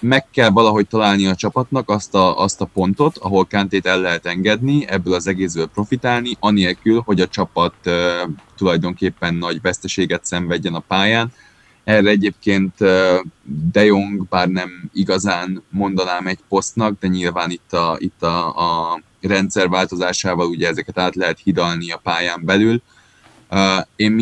Meg 0.00 0.26
kell 0.30 0.50
valahogy 0.50 0.86
találni 0.86 1.26
a 1.26 1.34
csapatnak 1.34 1.90
azt 1.90 2.14
a, 2.14 2.38
azt 2.38 2.60
a 2.60 2.64
pontot, 2.64 3.18
ahol 3.18 3.44
Kantét 3.44 3.86
el 3.86 4.00
lehet 4.00 4.26
engedni, 4.26 4.88
ebből 4.88 5.14
az 5.14 5.26
egészből 5.26 5.66
profitálni, 5.66 6.36
anélkül, 6.40 7.02
hogy 7.04 7.20
a 7.20 7.28
csapat 7.28 7.74
uh, 7.84 7.94
tulajdonképpen 8.56 9.34
nagy 9.34 9.60
veszteséget 9.60 10.24
szenvedjen 10.24 10.74
a 10.74 10.78
pályán. 10.78 11.32
Erre 11.84 12.08
egyébként 12.08 12.74
De 13.72 13.84
Jong, 13.84 14.28
bár 14.28 14.48
nem 14.48 14.90
igazán 14.92 15.62
mondanám 15.68 16.26
egy 16.26 16.38
posztnak, 16.48 16.98
de 17.00 17.08
nyilván 17.08 17.50
itt 17.50 17.72
a, 17.72 17.96
itt 17.98 18.22
a, 18.22 18.56
a 18.92 19.00
rendszer 19.20 19.68
változásával 19.68 20.46
ugye 20.46 20.68
ezeket 20.68 20.98
át 20.98 21.14
lehet 21.14 21.40
hidalni 21.42 21.90
a 21.90 22.00
pályán 22.02 22.44
belül. 22.44 22.82
Én 23.96 24.12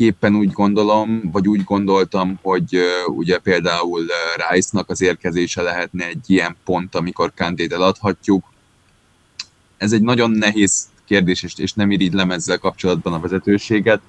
mindenképpen 0.00 0.34
úgy 0.34 0.52
gondolom, 0.52 1.30
vagy 1.32 1.48
úgy 1.48 1.64
gondoltam, 1.64 2.38
hogy 2.42 2.78
ugye 3.06 3.38
például 3.38 4.06
Rice-nak 4.50 4.90
az 4.90 5.00
érkezése 5.00 5.62
lehetne 5.62 6.06
egy 6.06 6.24
ilyen 6.26 6.56
pont, 6.64 6.94
amikor 6.94 7.32
Kantét 7.36 7.72
eladhatjuk. 7.72 8.44
Ez 9.76 9.92
egy 9.92 10.02
nagyon 10.02 10.30
nehéz 10.30 10.88
kérdés, 11.04 11.44
és, 11.56 11.72
nem 11.72 11.90
irigylem 11.90 12.30
ezzel 12.30 12.58
kapcsolatban 12.58 13.12
a 13.12 13.20
vezetőséget. 13.20 14.00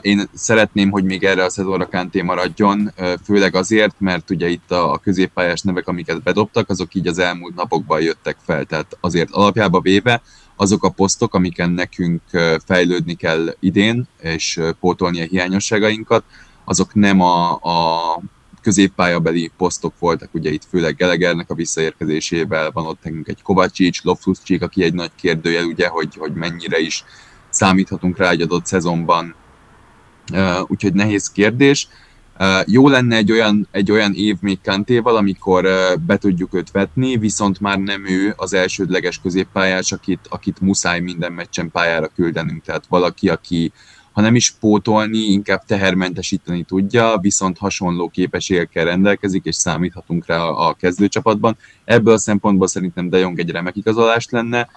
Én 0.00 0.28
szeretném, 0.34 0.90
hogy 0.90 1.04
még 1.04 1.24
erre 1.24 1.44
a 1.44 1.50
szezonra 1.50 1.88
Kanté 1.88 2.22
maradjon, 2.22 2.92
főleg 3.24 3.54
azért, 3.54 3.94
mert 3.98 4.30
ugye 4.30 4.48
itt 4.48 4.70
a 4.70 5.00
középpályás 5.02 5.60
nevek, 5.60 5.88
amiket 5.88 6.22
bedobtak, 6.22 6.68
azok 6.68 6.94
így 6.94 7.06
az 7.06 7.18
elmúlt 7.18 7.54
napokban 7.54 8.00
jöttek 8.00 8.36
fel, 8.46 8.64
tehát 8.64 8.96
azért 9.00 9.30
alapjába 9.30 9.80
véve 9.80 10.22
azok 10.60 10.84
a 10.84 10.90
posztok, 10.90 11.34
amiken 11.34 11.70
nekünk 11.70 12.22
fejlődni 12.64 13.14
kell 13.14 13.56
idén, 13.60 14.06
és 14.22 14.60
pótolni 14.80 15.20
a 15.20 15.24
hiányosságainkat, 15.24 16.24
azok 16.64 16.94
nem 16.94 17.20
a, 17.20 17.50
a 17.52 18.20
középpályabeli 18.62 19.50
posztok 19.56 19.94
voltak, 19.98 20.34
ugye 20.34 20.50
itt 20.50 20.64
főleg 20.64 20.96
Gelegernek 20.96 21.50
a 21.50 21.54
visszaérkezésével 21.54 22.70
van 22.70 22.86
ott 22.86 23.02
nekünk 23.02 23.28
egy 23.28 23.42
Kovácsics, 23.42 24.02
Loftuscsik, 24.02 24.62
aki 24.62 24.82
egy 24.82 24.94
nagy 24.94 25.10
kérdőjel, 25.16 25.64
ugye, 25.64 25.88
hogy, 25.88 26.14
hogy 26.18 26.32
mennyire 26.32 26.78
is 26.78 27.04
számíthatunk 27.50 28.16
rá 28.16 28.30
egy 28.30 28.42
adott 28.42 28.66
szezonban. 28.66 29.34
Úgyhogy 30.66 30.92
nehéz 30.92 31.30
kérdés. 31.30 31.88
Jó 32.66 32.88
lenne 32.88 33.16
egy 33.16 33.32
olyan, 33.32 33.68
egy 33.70 33.90
olyan 33.90 34.14
év 34.14 34.36
még 34.40 34.58
Kantéval, 34.62 35.16
amikor 35.16 35.68
be 36.06 36.16
tudjuk 36.16 36.54
őt 36.54 36.70
vetni, 36.70 37.16
viszont 37.16 37.60
már 37.60 37.78
nem 37.78 38.06
ő 38.06 38.34
az 38.36 38.52
elsődleges 38.52 39.20
középpályás, 39.20 39.92
akit, 39.92 40.20
akit 40.28 40.60
muszáj 40.60 41.00
minden 41.00 41.32
meccsen 41.32 41.70
pályára 41.70 42.06
küldenünk. 42.06 42.62
Tehát 42.62 42.84
valaki, 42.88 43.28
aki 43.28 43.72
ha 44.12 44.20
nem 44.20 44.34
is 44.34 44.50
pótolni, 44.50 45.18
inkább 45.18 45.64
tehermentesíteni 45.64 46.62
tudja, 46.62 47.18
viszont 47.20 47.58
hasonló 47.58 48.08
képességekkel 48.08 48.84
rendelkezik, 48.84 49.44
és 49.44 49.56
számíthatunk 49.56 50.26
rá 50.26 50.42
a 50.42 50.74
kezdőcsapatban. 50.74 51.56
Ebből 51.84 52.14
a 52.14 52.18
szempontból 52.18 52.66
szerintem 52.66 53.08
De 53.08 53.18
Jong 53.18 53.38
egy 53.38 53.50
remek 53.50 53.76
igazolás 53.76 54.26
lenne, 54.30 54.68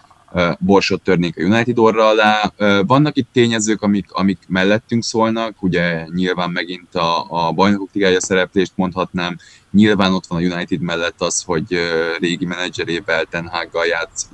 borsot 0.60 1.02
törnék 1.02 1.38
a 1.38 1.42
United 1.42 1.80
orra 1.80 2.08
alá. 2.08 2.52
Vannak 2.82 3.18
itt 3.18 3.28
tényezők, 3.32 3.82
amik, 3.82 4.12
amik 4.12 4.38
mellettünk 4.48 5.04
szólnak, 5.04 5.64
ugye 5.64 6.08
nyilván 6.14 6.50
megint 6.50 6.96
a, 6.96 7.26
a 7.30 7.52
bajnokok 7.52 7.90
ligája 7.94 8.22
szereplést 8.22 8.72
mondhatnám, 8.76 9.38
nyilván 9.72 10.14
ott 10.14 10.26
van 10.26 10.44
a 10.44 10.54
United 10.54 10.82
mellett 10.82 11.22
az, 11.22 11.42
hogy 11.42 11.80
régi 12.20 12.46
menedzserével 12.46 13.26
Ten 13.26 13.48
Hag, 13.48 13.70
játsz, 13.88 14.30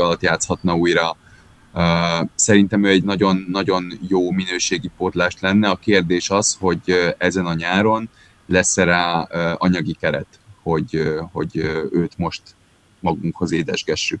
alatt 0.00 0.22
játszhatna 0.22 0.74
újra. 0.74 1.16
Szerintem 2.34 2.84
ő 2.84 2.88
egy 2.88 3.04
nagyon, 3.04 3.46
nagyon 3.48 3.98
jó 4.08 4.30
minőségi 4.30 4.90
pótlás 4.96 5.34
lenne. 5.40 5.68
A 5.68 5.76
kérdés 5.76 6.30
az, 6.30 6.56
hogy 6.60 7.14
ezen 7.18 7.46
a 7.46 7.54
nyáron 7.54 8.08
lesz-e 8.46 8.84
rá 8.84 9.22
anyagi 9.58 9.96
keret, 10.00 10.26
hogy, 10.62 11.14
hogy 11.32 11.56
őt 11.92 12.18
most 12.18 12.42
magunkhoz 13.00 13.52
édesgessük 13.52 14.20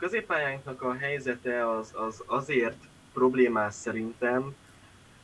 középpályánknak 0.00 0.82
a 0.82 0.96
helyzete 1.00 1.70
az, 1.70 1.92
az 1.94 2.22
azért 2.26 2.76
problémás 3.12 3.74
szerintem, 3.74 4.54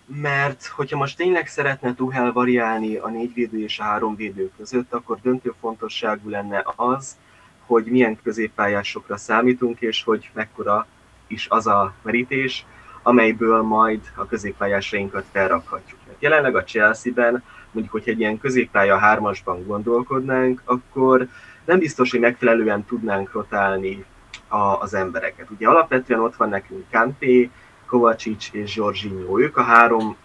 mert 0.06 0.66
hogyha 0.66 0.96
most 0.96 1.16
tényleg 1.16 1.46
szeretne 1.46 1.94
Tuhel 1.94 2.32
variálni 2.32 2.96
a 2.96 3.08
négy 3.08 3.34
védő 3.34 3.62
és 3.62 3.78
a 3.78 3.82
három 3.82 4.16
védő 4.16 4.50
között, 4.56 4.92
akkor 4.92 5.18
döntő 5.22 5.54
fontosságú 5.60 6.28
lenne 6.28 6.64
az, 6.76 7.16
hogy 7.66 7.84
milyen 7.84 8.18
középpályásokra 8.22 9.16
számítunk, 9.16 9.80
és 9.80 10.02
hogy 10.04 10.30
mekkora 10.32 10.86
is 11.26 11.46
az 11.48 11.66
a 11.66 11.94
merítés, 12.02 12.66
amelyből 13.02 13.62
majd 13.62 14.00
a 14.14 14.26
középpályásainkat 14.26 15.24
felrakhatjuk. 15.32 15.98
Mert 16.06 16.22
jelenleg 16.22 16.56
a 16.56 16.64
Chelsea-ben, 16.64 17.42
mondjuk, 17.70 17.94
hogy 17.94 18.08
egy 18.08 18.20
ilyen 18.20 18.38
középpálya 18.38 18.98
hármasban 18.98 19.66
gondolkodnánk, 19.66 20.62
akkor 20.64 21.28
nem 21.64 21.78
biztos, 21.78 22.10
hogy 22.10 22.20
megfelelően 22.20 22.84
tudnánk 22.84 23.32
rotálni 23.32 24.04
a, 24.48 24.80
az 24.80 24.94
embereket. 24.94 25.50
Ugye 25.50 25.68
alapvetően 25.68 26.20
ott 26.20 26.36
van 26.36 26.48
nekünk 26.48 26.84
Kanté, 26.90 27.50
Kovacic 27.86 28.48
és 28.52 28.76
Jorginho, 28.76 29.40
ők 29.40 29.56
a 29.56 29.62
három 29.62 30.16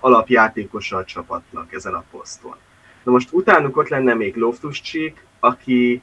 alapjátékosa 0.00 0.96
a 0.96 1.04
csapatnak 1.04 1.72
ezen 1.72 1.94
a 1.94 2.04
poszton. 2.10 2.56
Na 3.02 3.12
most 3.12 3.32
utánuk 3.32 3.76
ott 3.76 3.88
lenne 3.88 4.14
még 4.14 4.36
loftus 4.36 4.82
aki 5.40 6.02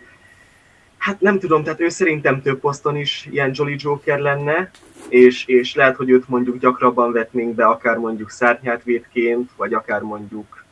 hát 0.97 1.21
nem 1.21 1.39
tudom, 1.39 1.63
tehát 1.63 1.79
ő 1.79 1.89
szerintem 1.89 2.41
több 2.41 2.59
poszton 2.59 2.95
is 2.95 3.27
ilyen 3.31 3.51
Jolly 3.53 3.75
Joker 3.77 4.19
lenne, 4.19 4.71
és, 5.09 5.45
és 5.45 5.75
lehet, 5.75 5.95
hogy 5.95 6.09
őt 6.09 6.27
mondjuk 6.27 6.57
gyakrabban 6.57 7.11
vetnénk 7.11 7.55
be, 7.55 7.65
akár 7.65 7.97
mondjuk 7.97 8.29
szárnyátvédként, 8.29 9.51
vagy 9.55 9.73
akár 9.73 10.01
mondjuk, 10.01 10.65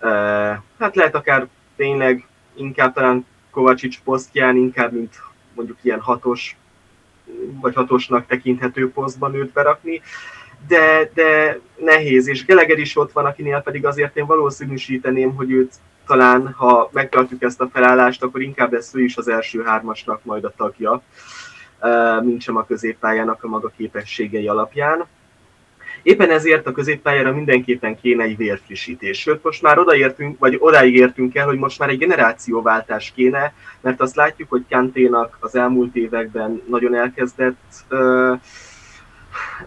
uh, 0.00 0.10
hát 0.78 0.96
lehet 0.96 1.14
akár 1.14 1.46
tényleg 1.76 2.26
inkább 2.54 2.94
talán 2.94 3.26
Kovacic 3.50 3.98
posztján, 4.04 4.56
inkább 4.56 4.92
mint 4.92 5.20
mondjuk 5.58 5.78
ilyen 5.82 6.00
hatos, 6.00 6.56
vagy 7.60 7.74
hatosnak 7.74 8.26
tekinthető 8.26 8.90
posztban 8.90 9.34
őt 9.34 9.52
berakni, 9.52 10.00
de, 10.68 11.10
de 11.14 11.60
nehéz, 11.76 12.28
és 12.28 12.44
Geleger 12.44 12.78
is 12.78 12.96
ott 12.96 13.12
van, 13.12 13.24
akinél 13.24 13.60
pedig 13.60 13.86
azért 13.86 14.16
én 14.16 14.26
valószínűsíteném, 14.26 15.34
hogy 15.34 15.50
őt 15.50 15.74
talán, 16.06 16.52
ha 16.52 16.90
megtartjuk 16.92 17.42
ezt 17.42 17.60
a 17.60 17.68
felállást, 17.72 18.22
akkor 18.22 18.42
inkább 18.42 18.72
lesz 18.72 18.94
ő 18.94 19.02
is 19.02 19.16
az 19.16 19.28
első 19.28 19.62
hármasnak 19.62 20.24
majd 20.24 20.44
a 20.44 20.52
tagja, 20.56 21.02
mint 22.22 22.42
sem 22.42 22.56
a 22.56 22.66
középpályának 22.66 23.44
a 23.44 23.48
maga 23.48 23.72
képességei 23.76 24.48
alapján. 24.48 25.06
Éppen 26.08 26.30
ezért 26.30 26.66
a 26.66 26.72
középpályára 26.72 27.32
mindenképpen 27.32 28.00
kéne 28.00 28.22
egy 28.22 28.36
vérfrissítés. 28.36 29.20
Sőt, 29.20 29.42
most 29.42 29.62
már 29.62 29.78
odaértünk, 29.78 30.38
vagy 30.38 30.56
odáig 30.58 30.94
értünk 30.94 31.34
el, 31.34 31.46
hogy 31.46 31.58
most 31.58 31.78
már 31.78 31.88
egy 31.88 31.98
generációváltás 31.98 33.12
kéne, 33.14 33.52
mert 33.80 34.00
azt 34.00 34.16
látjuk, 34.16 34.50
hogy 34.50 34.64
Kanténak 34.70 35.36
az 35.40 35.54
elmúlt 35.54 35.96
években 35.96 36.62
nagyon 36.68 36.94
elkezdett 36.94 37.60
ö, 37.88 38.32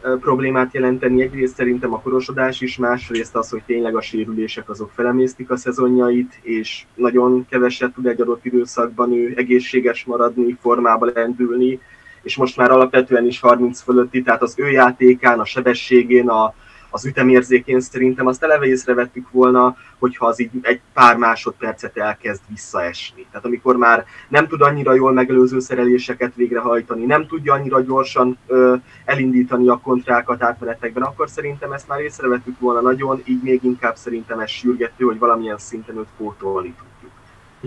ö, 0.02 0.18
problémát 0.18 0.74
jelenteni. 0.74 1.22
Egyrészt 1.22 1.56
szerintem 1.56 1.94
a 1.94 2.02
korosodás 2.02 2.62
is, 2.62 2.78
másrészt 2.78 3.36
az, 3.36 3.50
hogy 3.50 3.64
tényleg 3.66 3.96
a 3.96 4.02
sérülések 4.02 4.70
azok 4.70 4.92
felemésztik 4.96 5.50
a 5.52 5.58
szezonjait, 5.58 6.40
és 6.42 6.84
nagyon 6.96 7.46
keveset 7.50 7.94
tud 7.94 8.06
egy 8.06 8.22
adott 8.22 8.46
időszakban 8.46 9.14
ő 9.14 9.34
egészséges 9.36 10.06
maradni, 10.06 10.58
formába 10.62 11.12
lendülni, 11.14 11.80
és 12.22 12.36
most 12.36 12.58
már 12.58 12.72
alapvetően 12.72 13.26
is 13.26 13.40
30 13.40 13.82
fölötti, 13.82 14.22
tehát 14.22 14.42
az 14.42 14.54
ő 14.58 14.70
játékán, 14.70 15.40
a 15.40 15.46
sebességén, 15.46 16.30
a, 16.30 16.54
az 16.90 17.06
ütemérzékén 17.06 17.80
szerintem 17.80 18.28
azt 18.28 18.44
eleve 18.44 18.66
észrevettük 18.66 19.32
volna, 19.32 19.76
hogyha 20.00 20.26
az 20.26 20.40
így 20.40 20.50
egy 20.62 20.80
pár 20.94 21.18
másodpercet 21.18 21.98
elkezd 21.98 22.42
visszaesni. 22.48 23.26
Tehát 23.30 23.46
amikor 23.46 23.78
már 23.78 24.06
nem 24.28 24.48
tud 24.48 24.62
annyira 24.62 24.94
jól 24.94 25.14
megelőző 25.14 25.60
szereléseket 25.60 26.36
végrehajtani, 26.36 27.06
nem 27.06 27.28
tudja 27.28 27.54
annyira 27.54 27.82
gyorsan 27.82 28.38
ö, 28.48 28.76
elindítani 29.06 29.68
a 29.68 29.80
kontrákat 29.84 30.44
átmenetekben, 30.44 31.04
akkor 31.04 31.30
szerintem 31.30 31.72
ezt 31.72 31.88
már 31.88 32.00
észrevettük 32.00 32.60
volna 32.60 32.82
nagyon, 32.82 33.22
így 33.26 33.42
még 33.44 33.64
inkább 33.64 33.96
szerintem 33.96 34.40
ez 34.40 34.50
sürgető, 34.50 35.06
hogy 35.06 35.20
valamilyen 35.20 35.58
szinten 35.58 35.98
őt 35.98 36.08
pótolni 36.18 36.76
tudjuk. 36.78 37.12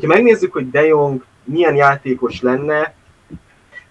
Ha 0.01 0.07
megnézzük, 0.07 0.53
hogy 0.53 0.71
De 0.71 0.87
Jong 0.87 1.25
milyen 1.45 1.75
játékos 1.75 2.41
lenne, 2.41 2.95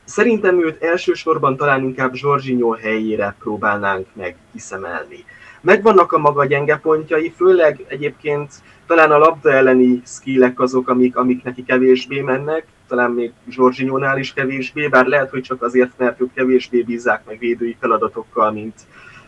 Szerintem 0.05 0.63
őt 0.63 0.83
elsősorban 0.83 1.57
talán 1.57 1.83
inkább 1.83 2.13
Zsorzsinyó 2.13 2.71
helyére 2.71 3.35
próbálnánk 3.39 4.07
meg 4.13 4.35
kiszemelni. 4.51 5.25
Megvannak 5.61 6.11
a 6.11 6.17
maga 6.17 6.45
gyenge 6.45 6.77
pontjai, 6.77 7.33
főleg 7.35 7.85
egyébként 7.87 8.51
talán 8.87 9.11
a 9.11 9.17
labda 9.17 9.51
elleni 9.51 10.01
skillek 10.05 10.59
azok, 10.59 10.89
amik, 10.89 11.15
amik 11.15 11.43
neki 11.43 11.63
kevésbé 11.63 12.21
mennek, 12.21 12.65
talán 12.87 13.11
még 13.11 13.31
Zsorzsinyónál 13.49 14.17
is 14.19 14.33
kevésbé, 14.33 14.87
bár 14.87 15.05
lehet, 15.05 15.29
hogy 15.29 15.41
csak 15.41 15.61
azért, 15.61 15.91
mert 15.97 16.21
ők 16.21 16.33
kevésbé 16.33 16.81
bízzák 16.81 17.25
meg 17.25 17.39
védői 17.39 17.77
feladatokkal, 17.79 18.51
mint, 18.51 18.73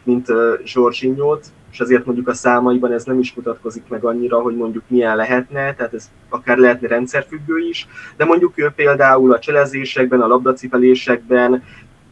mint 0.05 0.27
Zsorzsinyót 0.63 1.45
és 1.75 1.81
azért 1.81 2.05
mondjuk 2.05 2.27
a 2.27 2.33
számaiban 2.33 2.91
ez 2.91 3.03
nem 3.03 3.19
is 3.19 3.33
mutatkozik 3.33 3.83
meg 3.87 4.03
annyira, 4.03 4.41
hogy 4.41 4.55
mondjuk 4.55 4.83
milyen 4.87 5.15
lehetne, 5.15 5.75
tehát 5.75 5.93
ez 5.93 6.09
akár 6.29 6.57
lehetne 6.57 6.87
rendszerfüggő 6.87 7.57
is, 7.57 7.87
de 8.17 8.25
mondjuk 8.25 8.53
ő 8.55 8.71
például 8.75 9.33
a 9.33 9.39
cselezésekben, 9.39 10.21
a 10.21 10.27
labdacipelésekben 10.27 11.63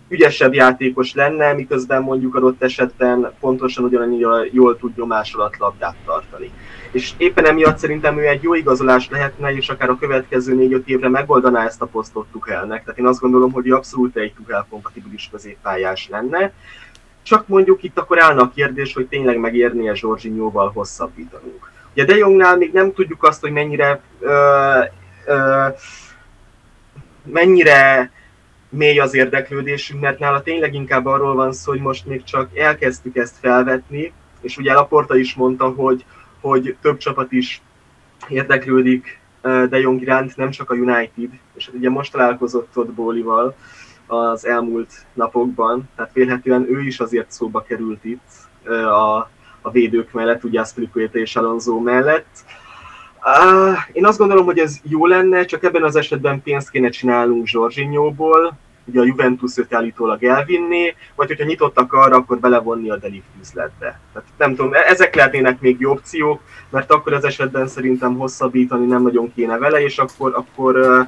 ügyesebb 0.07 0.53
játékos 0.53 1.13
lenne, 1.13 1.53
miközben 1.53 2.01
mondjuk 2.01 2.35
adott 2.35 2.63
esetben 2.63 3.31
pontosan 3.39 3.83
ugyanannyira 3.83 4.45
jól 4.51 4.77
tud 4.77 4.91
nyomás 4.95 5.33
alatt 5.33 5.57
labdát 5.57 5.95
tartani. 6.05 6.51
És 6.91 7.13
éppen 7.17 7.45
emiatt 7.45 7.77
szerintem 7.77 8.17
ő 8.17 8.27
egy 8.27 8.43
jó 8.43 8.53
igazolás 8.53 9.09
lehetne, 9.09 9.55
és 9.55 9.69
akár 9.69 9.89
a 9.89 9.97
következő 9.97 10.55
4-5 10.57 10.85
évre 10.85 11.09
megoldaná 11.09 11.65
ezt 11.65 11.81
a 11.81 11.85
posztot 11.85 12.27
Tuchelnek. 12.31 12.83
Tehát 12.83 12.99
én 12.99 13.07
azt 13.07 13.19
gondolom, 13.19 13.51
hogy 13.51 13.69
abszolút 13.69 14.17
egy 14.17 14.33
Tuchel 14.33 14.65
kompatibilis 14.69 15.29
középpályás 15.31 16.07
lenne. 16.09 16.53
Csak 17.23 17.47
mondjuk 17.47 17.83
itt 17.83 17.97
akkor 17.97 18.21
állna 18.21 18.41
a 18.41 18.51
kérdés, 18.55 18.93
hogy 18.93 19.07
tényleg 19.07 19.37
megérnie 19.37 19.93
Zsorzsinyóval 19.93 20.71
hosszabbítanunk. 20.71 21.71
Ugye 21.93 22.05
De 22.05 22.15
Jongnál 22.15 22.57
még 22.57 22.71
nem 22.71 22.93
tudjuk 22.93 23.23
azt, 23.23 23.41
hogy 23.41 23.51
mennyire 23.51 24.01
ö, 24.19 24.79
ö, 25.25 25.67
mennyire 27.23 28.11
mély 28.69 28.99
az 28.99 29.15
érdeklődésünk, 29.15 30.01
mert 30.01 30.19
nála 30.19 30.41
tényleg 30.41 30.73
inkább 30.73 31.05
arról 31.05 31.35
van 31.35 31.53
szó, 31.53 31.71
hogy 31.71 31.81
most 31.81 32.05
még 32.05 32.23
csak 32.23 32.57
elkezdtük 32.57 33.15
ezt 33.15 33.35
felvetni, 33.39 34.13
és 34.41 34.57
ugye 34.57 34.73
Laporta 34.73 35.17
is 35.17 35.33
mondta, 35.33 35.69
hogy, 35.69 36.05
hogy 36.41 36.75
több 36.81 36.97
csapat 36.97 37.31
is 37.31 37.61
érdeklődik 38.27 39.19
De 39.41 39.79
Jong 39.79 40.01
iránt, 40.01 40.35
nem 40.35 40.49
csak 40.49 40.69
a 40.69 40.73
United, 40.73 41.29
és 41.55 41.65
hát 41.65 41.75
ugye 41.75 41.89
most 41.89 42.11
találkozott 42.11 42.77
ott 42.77 42.91
Bólival, 42.91 43.55
az 44.07 44.45
elmúlt 44.45 45.05
napokban, 45.13 45.89
tehát 45.95 46.13
vélhetően 46.13 46.65
ő 46.69 46.81
is 46.81 46.99
azért 46.99 47.31
szóba 47.31 47.61
került 47.61 48.03
itt 48.03 48.29
a, 48.85 49.29
a 49.61 49.71
védők 49.71 50.11
mellett, 50.11 50.43
ugye 50.43 50.59
Aspilicueta 50.59 51.17
és 51.17 51.35
Alonso 51.35 51.79
mellett. 51.79 52.27
Én 53.91 54.05
azt 54.05 54.17
gondolom, 54.17 54.45
hogy 54.45 54.59
ez 54.59 54.79
jó 54.83 55.05
lenne, 55.05 55.45
csak 55.45 55.63
ebben 55.63 55.83
az 55.83 55.95
esetben 55.95 56.41
pénzt 56.41 56.69
kéne 56.69 56.89
csinálnunk 56.89 57.47
Zsorzsinyóból, 57.47 58.57
ugye 58.85 58.99
a 58.99 59.05
Juventus 59.05 59.57
őt 59.57 59.73
állítólag 59.73 60.23
elvinni, 60.23 60.95
vagy 61.15 61.27
hogyha 61.27 61.45
nyitottak 61.45 61.93
arra, 61.93 62.15
akkor 62.15 62.39
belevonni 62.39 62.89
a 62.89 62.97
Delift 62.97 63.27
üzletbe. 63.41 63.99
Tehát 64.13 64.29
nem 64.37 64.55
tudom, 64.55 64.73
e- 64.73 64.85
ezek 64.87 65.15
lehetnének 65.15 65.61
még 65.61 65.79
jó 65.79 65.91
opciók, 65.91 66.41
mert 66.69 66.91
akkor 66.91 67.13
az 67.13 67.23
esetben 67.23 67.67
szerintem 67.67 68.17
hosszabbítani 68.17 68.85
nem 68.85 69.01
nagyon 69.01 69.33
kéne 69.33 69.57
vele, 69.57 69.83
és 69.83 69.97
akkor, 69.97 70.33
akkor 70.35 71.07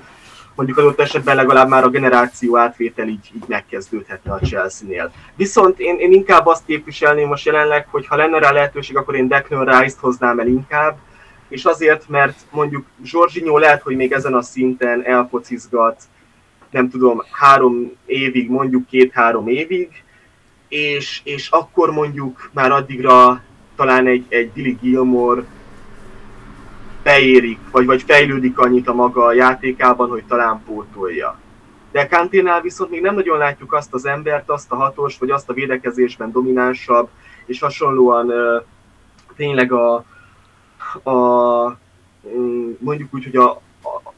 mondjuk 0.56 0.78
adott 0.78 1.00
esetben 1.00 1.36
legalább 1.36 1.70
már 1.70 1.84
a 1.84 1.90
generáció 1.90 2.58
átvétel 2.58 3.08
így, 3.08 3.32
így 3.36 3.44
megkezdődhetne 3.48 4.32
a 4.32 4.40
Chelsea-nél. 4.40 5.12
Viszont 5.36 5.80
én, 5.80 6.00
én 6.00 6.12
inkább 6.12 6.46
azt 6.46 6.66
képviselném 6.66 7.28
most 7.28 7.46
jelenleg, 7.46 7.88
hogy 7.92 8.08
ha 8.08 8.16
lenne 8.16 8.40
rá 8.40 8.52
lehetőség, 8.52 8.98
akkor 8.98 9.16
én 9.16 9.28
Declan 9.28 9.66
Rice-t 9.66 10.00
hoznám 10.00 10.40
el 10.40 10.48
inkább, 10.48 10.98
és 11.48 11.66
azért, 11.66 12.10
mert 12.10 12.38
mondjuk 12.52 12.86
Zsorzsinyó 13.04 13.58
lehet, 13.58 13.82
hogy 13.82 13.96
még 13.96 14.12
ezen 14.12 14.34
a 14.34 14.42
szinten 14.42 15.06
elfocizgat, 15.06 16.02
nem 16.72 16.90
tudom, 16.90 17.22
három 17.32 17.92
évig, 18.06 18.50
mondjuk 18.50 18.88
két-három 18.88 19.48
évig, 19.48 20.04
és, 20.68 21.22
és 21.24 21.50
akkor 21.50 21.92
mondjuk 21.92 22.50
már 22.54 22.72
addigra 22.72 23.42
talán 23.76 24.08
egy, 24.08 24.26
egy 24.30 24.50
Billy 24.52 24.78
Gilmore 24.82 25.44
beérik, 27.06 27.60
vagy, 27.72 27.86
vagy 27.86 28.02
fejlődik 28.02 28.60
annyit 28.60 28.88
a 28.88 28.94
maga 28.94 29.34
játékában, 29.34 30.10
hogy 30.10 30.24
talán 30.24 30.62
pótolja. 30.66 31.40
De 31.92 32.08
Kanténál 32.08 32.62
viszont 32.62 32.90
még 32.90 33.02
nem 33.02 33.16
nagyon 33.16 33.38
látjuk 33.38 33.74
azt 33.74 33.94
az 33.94 34.06
embert, 34.06 34.50
azt 34.50 34.72
a 34.72 34.76
hatos, 34.76 35.18
vagy 35.18 35.30
azt 35.30 35.50
a 35.50 35.54
védekezésben 35.54 36.32
dominánsabb, 36.32 37.10
és 37.46 37.60
hasonlóan 37.60 38.28
uh, 38.28 38.64
tényleg 39.36 39.72
a, 39.72 39.96
a 41.04 41.78
mondjuk 42.80 43.14
úgy, 43.14 43.24
hogy 43.24 43.36
a, 43.36 43.62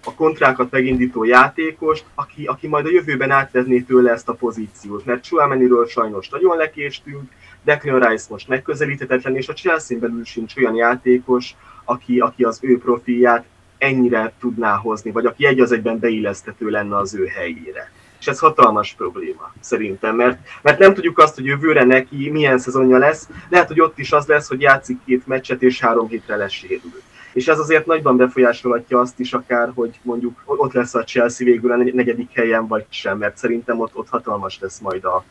a 0.04 0.14
kontrákat 0.16 0.72
megindító 0.72 1.24
játékost, 1.24 2.06
aki, 2.16 2.46
aki 2.46 2.68
majd 2.68 2.86
a 2.86 2.92
jövőben 2.92 3.32
átvezné 3.32 3.80
tőle 3.80 4.12
ezt 4.12 4.30
a 4.30 4.34
pozíciót. 4.34 5.06
Mert 5.06 5.24
Chouameniről 5.24 5.88
sajnos 5.88 6.30
nagyon 6.30 6.58
lekéstünk, 6.58 7.32
Declan 7.64 8.00
Rice 8.00 8.28
most 8.30 8.48
megközelíthetetlen, 8.48 9.36
és 9.36 9.48
a 9.48 9.54
Chelsea 9.54 10.00
belül 10.00 10.26
sincs 10.26 10.56
olyan 10.56 10.76
játékos, 10.76 11.56
aki, 11.90 12.20
aki 12.20 12.44
az 12.44 12.60
ő 12.62 12.78
profilját 12.78 13.46
ennyire 13.78 14.34
tudná 14.40 14.76
hozni, 14.76 15.12
vagy 15.12 15.26
aki 15.26 15.46
egy 15.46 15.60
az 15.60 15.72
egyben 15.72 16.00
beillesztető 16.00 16.70
lenne 16.70 16.98
az 16.98 17.16
ő 17.16 17.26
helyére. 17.26 17.92
És 18.20 18.28
ez 18.28 18.40
hatalmas 18.40 18.94
probléma, 18.94 19.54
szerintem, 19.60 20.16
mert, 20.16 20.40
mert 20.62 20.80
nem 20.80 20.94
tudjuk 20.94 21.20
azt, 21.20 21.36
hogy 21.36 21.46
jövőre 21.46 21.84
neki 21.84 22.30
milyen 22.30 22.58
szezonja 22.58 22.98
lesz. 22.98 23.30
Lehet, 23.50 23.68
hogy 23.68 23.82
ott 23.82 23.98
is 23.98 24.12
az 24.12 24.26
lesz, 24.26 24.48
hogy 24.48 24.62
játszik 24.62 24.98
két 25.06 25.28
meccset, 25.28 25.62
és 25.62 25.80
három 25.80 26.08
hétre 26.08 26.36
lesérül. 26.36 27.02
És 27.34 27.48
ez 27.48 27.60
azért 27.60 27.86
nagyban 27.86 28.18
befolyásolhatja 28.18 29.00
azt 29.00 29.20
is 29.20 29.34
akár, 29.34 29.72
hogy 29.76 30.00
mondjuk 30.02 30.44
ott 30.46 30.74
lesz 30.74 30.96
a 30.96 31.04
Chelsea 31.04 31.46
végül 31.46 31.72
a 31.72 31.76
negyedik 31.76 32.32
helyen, 32.34 32.68
vagy 32.68 32.86
sem, 32.90 33.18
mert 33.18 33.38
szerintem 33.38 33.80
ott, 33.80 33.96
ott 33.96 34.10
hatalmas 34.10 34.60
lesz 34.60 34.80
majd 34.80 35.04
a, 35.06 35.24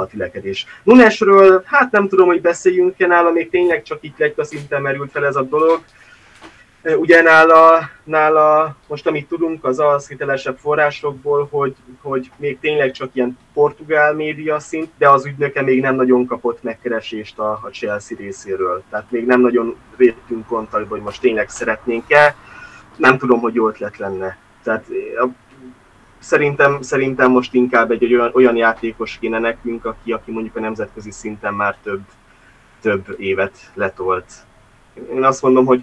a 0.00 0.06
tülekedés. 0.06 0.66
Nunesről, 0.82 1.62
hát 1.64 1.90
nem 1.90 2.08
tudom, 2.08 2.26
hogy 2.26 2.40
beszéljünk-e 2.40 3.06
nála, 3.06 3.30
még 3.30 3.50
tényleg 3.50 3.82
csak 3.82 3.98
itt 4.00 4.38
a 4.38 4.44
szinten 4.44 4.82
merült 4.82 5.10
fel 5.10 5.26
ez 5.26 5.36
a 5.36 5.42
dolog. 5.42 5.80
Ugye 6.96 7.22
nála, 7.22 7.90
nála 8.04 8.76
most 8.88 9.06
amit 9.06 9.28
tudunk, 9.28 9.64
az 9.64 9.78
az 9.78 10.08
hitelesebb 10.08 10.56
forrásokból, 10.58 11.48
hogy, 11.50 11.74
hogy 12.02 12.30
még 12.36 12.58
tényleg 12.60 12.90
csak 12.90 13.10
ilyen 13.12 13.38
portugál 13.52 14.14
média 14.14 14.58
szint, 14.58 14.88
de 14.98 15.08
az 15.08 15.26
ügynöke 15.26 15.62
még 15.62 15.80
nem 15.80 15.94
nagyon 15.94 16.26
kapott 16.26 16.62
megkeresést 16.62 17.38
a, 17.38 17.50
a 17.50 17.68
Chelsea 17.72 18.16
részéről. 18.20 18.82
Tehát 18.90 19.10
még 19.10 19.26
nem 19.26 19.40
nagyon 19.40 19.76
védtünk 19.96 20.46
kontaktba, 20.46 20.94
hogy 20.94 21.04
most 21.04 21.20
tényleg 21.20 21.48
szeretnénk-e. 21.48 22.36
Nem 22.96 23.18
tudom, 23.18 23.40
hogy 23.40 23.54
jó 23.54 23.68
ötlet 23.68 23.98
lenne. 23.98 24.36
Tehát 24.62 24.84
szerintem, 26.26 26.82
szerintem 26.82 27.30
most 27.30 27.54
inkább 27.54 27.90
egy 27.90 28.14
olyan, 28.14 28.30
olyan 28.34 28.56
játékos 28.56 29.18
kéne 29.20 29.38
nekünk, 29.38 29.84
aki, 29.84 30.12
aki 30.12 30.30
mondjuk 30.30 30.56
a 30.56 30.60
nemzetközi 30.60 31.10
szinten 31.10 31.54
már 31.54 31.76
több, 31.82 32.00
több 32.80 33.14
évet 33.18 33.70
letolt. 33.74 34.32
Én 35.12 35.24
azt 35.24 35.42
mondom, 35.42 35.66
hogy 35.66 35.82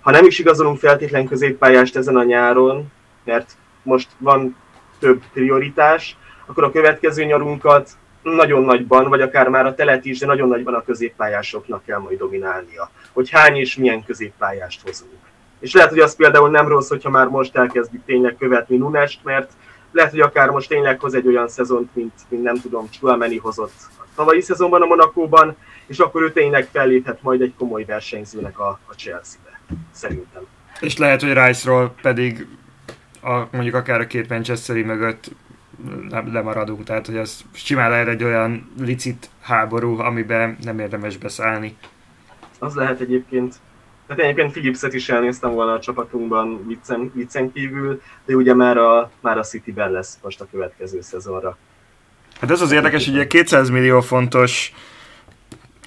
ha 0.00 0.10
nem 0.10 0.24
is 0.24 0.38
igazolunk 0.38 0.78
feltétlen 0.78 1.26
középpályást 1.26 1.96
ezen 1.96 2.16
a 2.16 2.24
nyáron, 2.24 2.92
mert 3.24 3.56
most 3.82 4.08
van 4.18 4.56
több 4.98 5.22
prioritás, 5.32 6.16
akkor 6.46 6.64
a 6.64 6.70
következő 6.70 7.24
nyarunkat 7.24 7.90
nagyon 8.22 8.62
nagyban, 8.62 9.08
vagy 9.08 9.20
akár 9.20 9.48
már 9.48 9.66
a 9.66 9.74
telet 9.74 10.04
is, 10.04 10.18
de 10.18 10.26
nagyon 10.26 10.48
nagyban 10.48 10.74
a 10.74 10.84
középpályásoknak 10.84 11.84
kell 11.84 11.98
majd 11.98 12.18
dominálnia. 12.18 12.90
Hogy 13.12 13.30
hány 13.30 13.56
és 13.56 13.76
milyen 13.76 14.04
középpályást 14.04 14.80
hozunk. 14.82 15.20
És 15.60 15.74
lehet, 15.74 15.90
hogy 15.90 15.98
az 15.98 16.16
például 16.16 16.50
nem 16.50 16.68
rossz, 16.68 16.88
hogyha 16.88 17.10
már 17.10 17.26
most 17.26 17.56
elkezdjük 17.56 18.04
tényleg 18.04 18.36
követni 18.38 18.76
Nunest, 18.76 19.24
mert 19.24 19.52
lehet, 19.94 20.10
hogy 20.10 20.20
akár 20.20 20.50
most 20.50 20.68
tényleg 20.68 21.00
hoz 21.00 21.14
egy 21.14 21.26
olyan 21.26 21.48
szezont, 21.48 21.94
mint, 21.94 22.12
mint 22.28 22.42
nem 22.42 22.60
tudom, 22.60 22.88
Chouameni 22.90 23.36
hozott 23.36 23.74
a 23.98 24.04
tavalyi 24.14 24.40
szezonban 24.40 24.82
a 24.82 24.86
Monakóban, 24.86 25.56
és 25.86 25.98
akkor 25.98 26.22
ő 26.22 26.32
tényleg 26.32 26.68
felléphet 26.72 27.22
majd 27.22 27.40
egy 27.40 27.52
komoly 27.58 27.84
versenyzőnek 27.84 28.58
a, 28.58 28.78
a 28.86 28.92
Chelsea-be, 28.92 29.60
szerintem. 29.92 30.42
És 30.80 30.98
lehet, 30.98 31.20
hogy 31.20 31.32
Rice-ról 31.32 31.94
pedig 32.02 32.46
a, 33.22 33.42
mondjuk 33.52 33.74
akár 33.74 34.00
a 34.00 34.06
két 34.06 34.28
Manchesteri 34.28 34.82
mögött 34.82 35.30
lemaradunk, 36.10 36.84
tehát 36.84 37.06
hogy 37.06 37.16
az 37.16 37.44
simán 37.52 37.90
lehet 37.90 38.08
egy 38.08 38.24
olyan 38.24 38.72
licit 38.78 39.30
háború, 39.40 39.98
amiben 39.98 40.56
nem 40.62 40.78
érdemes 40.78 41.16
beszállni. 41.16 41.76
Az 42.58 42.74
lehet 42.74 43.00
egyébként. 43.00 43.54
Hát 44.08 44.18
egyébként 44.18 44.52
Philipset 44.52 44.94
is 44.94 45.08
elnéztem 45.08 45.50
volna 45.50 45.72
a 45.72 45.80
csapatunkban 45.80 46.66
viccen, 46.66 47.12
viccen 47.14 47.52
kívül, 47.52 48.02
de 48.26 48.34
ugye 48.34 48.54
már 48.54 48.76
a, 48.76 49.10
már 49.20 49.38
a 49.38 49.42
City-ben 49.42 49.90
lesz 49.90 50.18
most 50.22 50.40
a 50.40 50.46
következő 50.50 51.00
szezonra. 51.00 51.56
Hát 52.40 52.50
ez 52.50 52.60
az 52.60 52.72
érdekes, 52.72 53.04
hogy 53.04 53.14
ugye 53.14 53.26
200 53.26 53.70
millió 53.70 54.00
fontos 54.00 54.72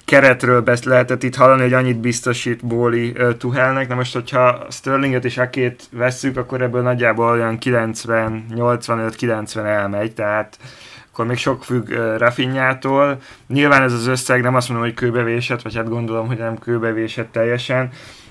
keretről 0.04 0.60
besz 0.60 0.82
lehetett 0.82 1.22
itt 1.22 1.34
hallani, 1.34 1.62
hogy 1.62 1.72
annyit 1.72 2.00
biztosít 2.00 2.66
Bóli 2.66 3.10
uh, 3.10 3.36
Tuhelnek. 3.36 3.88
Na 3.88 3.94
most, 3.94 4.12
hogyha 4.12 4.66
Sterlinget 4.70 5.24
és 5.24 5.38
Akét 5.38 5.82
vesszük, 5.92 6.36
akkor 6.36 6.62
ebből 6.62 6.82
nagyjából 6.82 7.30
olyan 7.30 7.58
90, 7.58 8.44
85-90 8.54 9.56
elmegy, 9.56 10.14
tehát 10.14 10.58
akkor 11.18 11.30
még 11.30 11.40
sok 11.40 11.64
függ 11.64 11.88
uh, 11.88 12.18
Rafinjától. 12.18 13.18
Nyilván 13.48 13.82
ez 13.82 13.92
az 13.92 14.06
összeg 14.06 14.42
nem 14.42 14.54
azt 14.54 14.68
mondom, 14.68 14.86
hogy 14.86 14.96
kőbevésett, 14.96 15.62
vagy 15.62 15.74
hát 15.74 15.88
gondolom, 15.88 16.26
hogy 16.26 16.38
nem 16.38 16.58
kőbevésett 16.58 17.32
teljesen, 17.32 17.90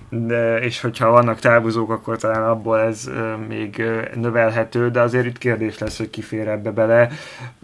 de, 0.10 0.60
és 0.60 0.82
hogyha 0.82 1.10
vannak 1.10 1.40
távozók, 1.40 1.92
akkor 1.92 2.18
talán 2.18 2.44
abból 2.44 2.80
ez 2.80 3.04
uh, 3.08 3.48
még 3.48 3.76
uh, 3.80 4.16
növelhető, 4.16 4.90
de 4.90 5.02
azért 5.02 5.26
itt 5.26 5.38
kérdés 5.38 5.78
lesz, 5.78 5.98
hogy 5.98 6.10
ki 6.10 6.22
fér 6.22 6.48
ebbe 6.48 6.72
bele, 6.72 7.10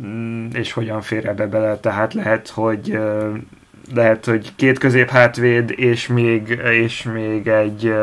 mm, 0.02 0.48
és 0.54 0.72
hogyan 0.72 1.02
fér 1.02 1.28
ebbe 1.28 1.48
bele, 1.48 1.78
tehát 1.78 2.14
lehet, 2.14 2.48
hogy 2.50 2.90
uh, 2.96 3.38
lehet, 3.94 4.26
hogy 4.26 4.56
két 4.56 4.78
közép 4.78 5.10
hátvéd, 5.10 5.74
és 5.76 6.08
még, 6.08 6.60
és 6.64 7.04
még 7.04 7.48
egy 7.48 7.94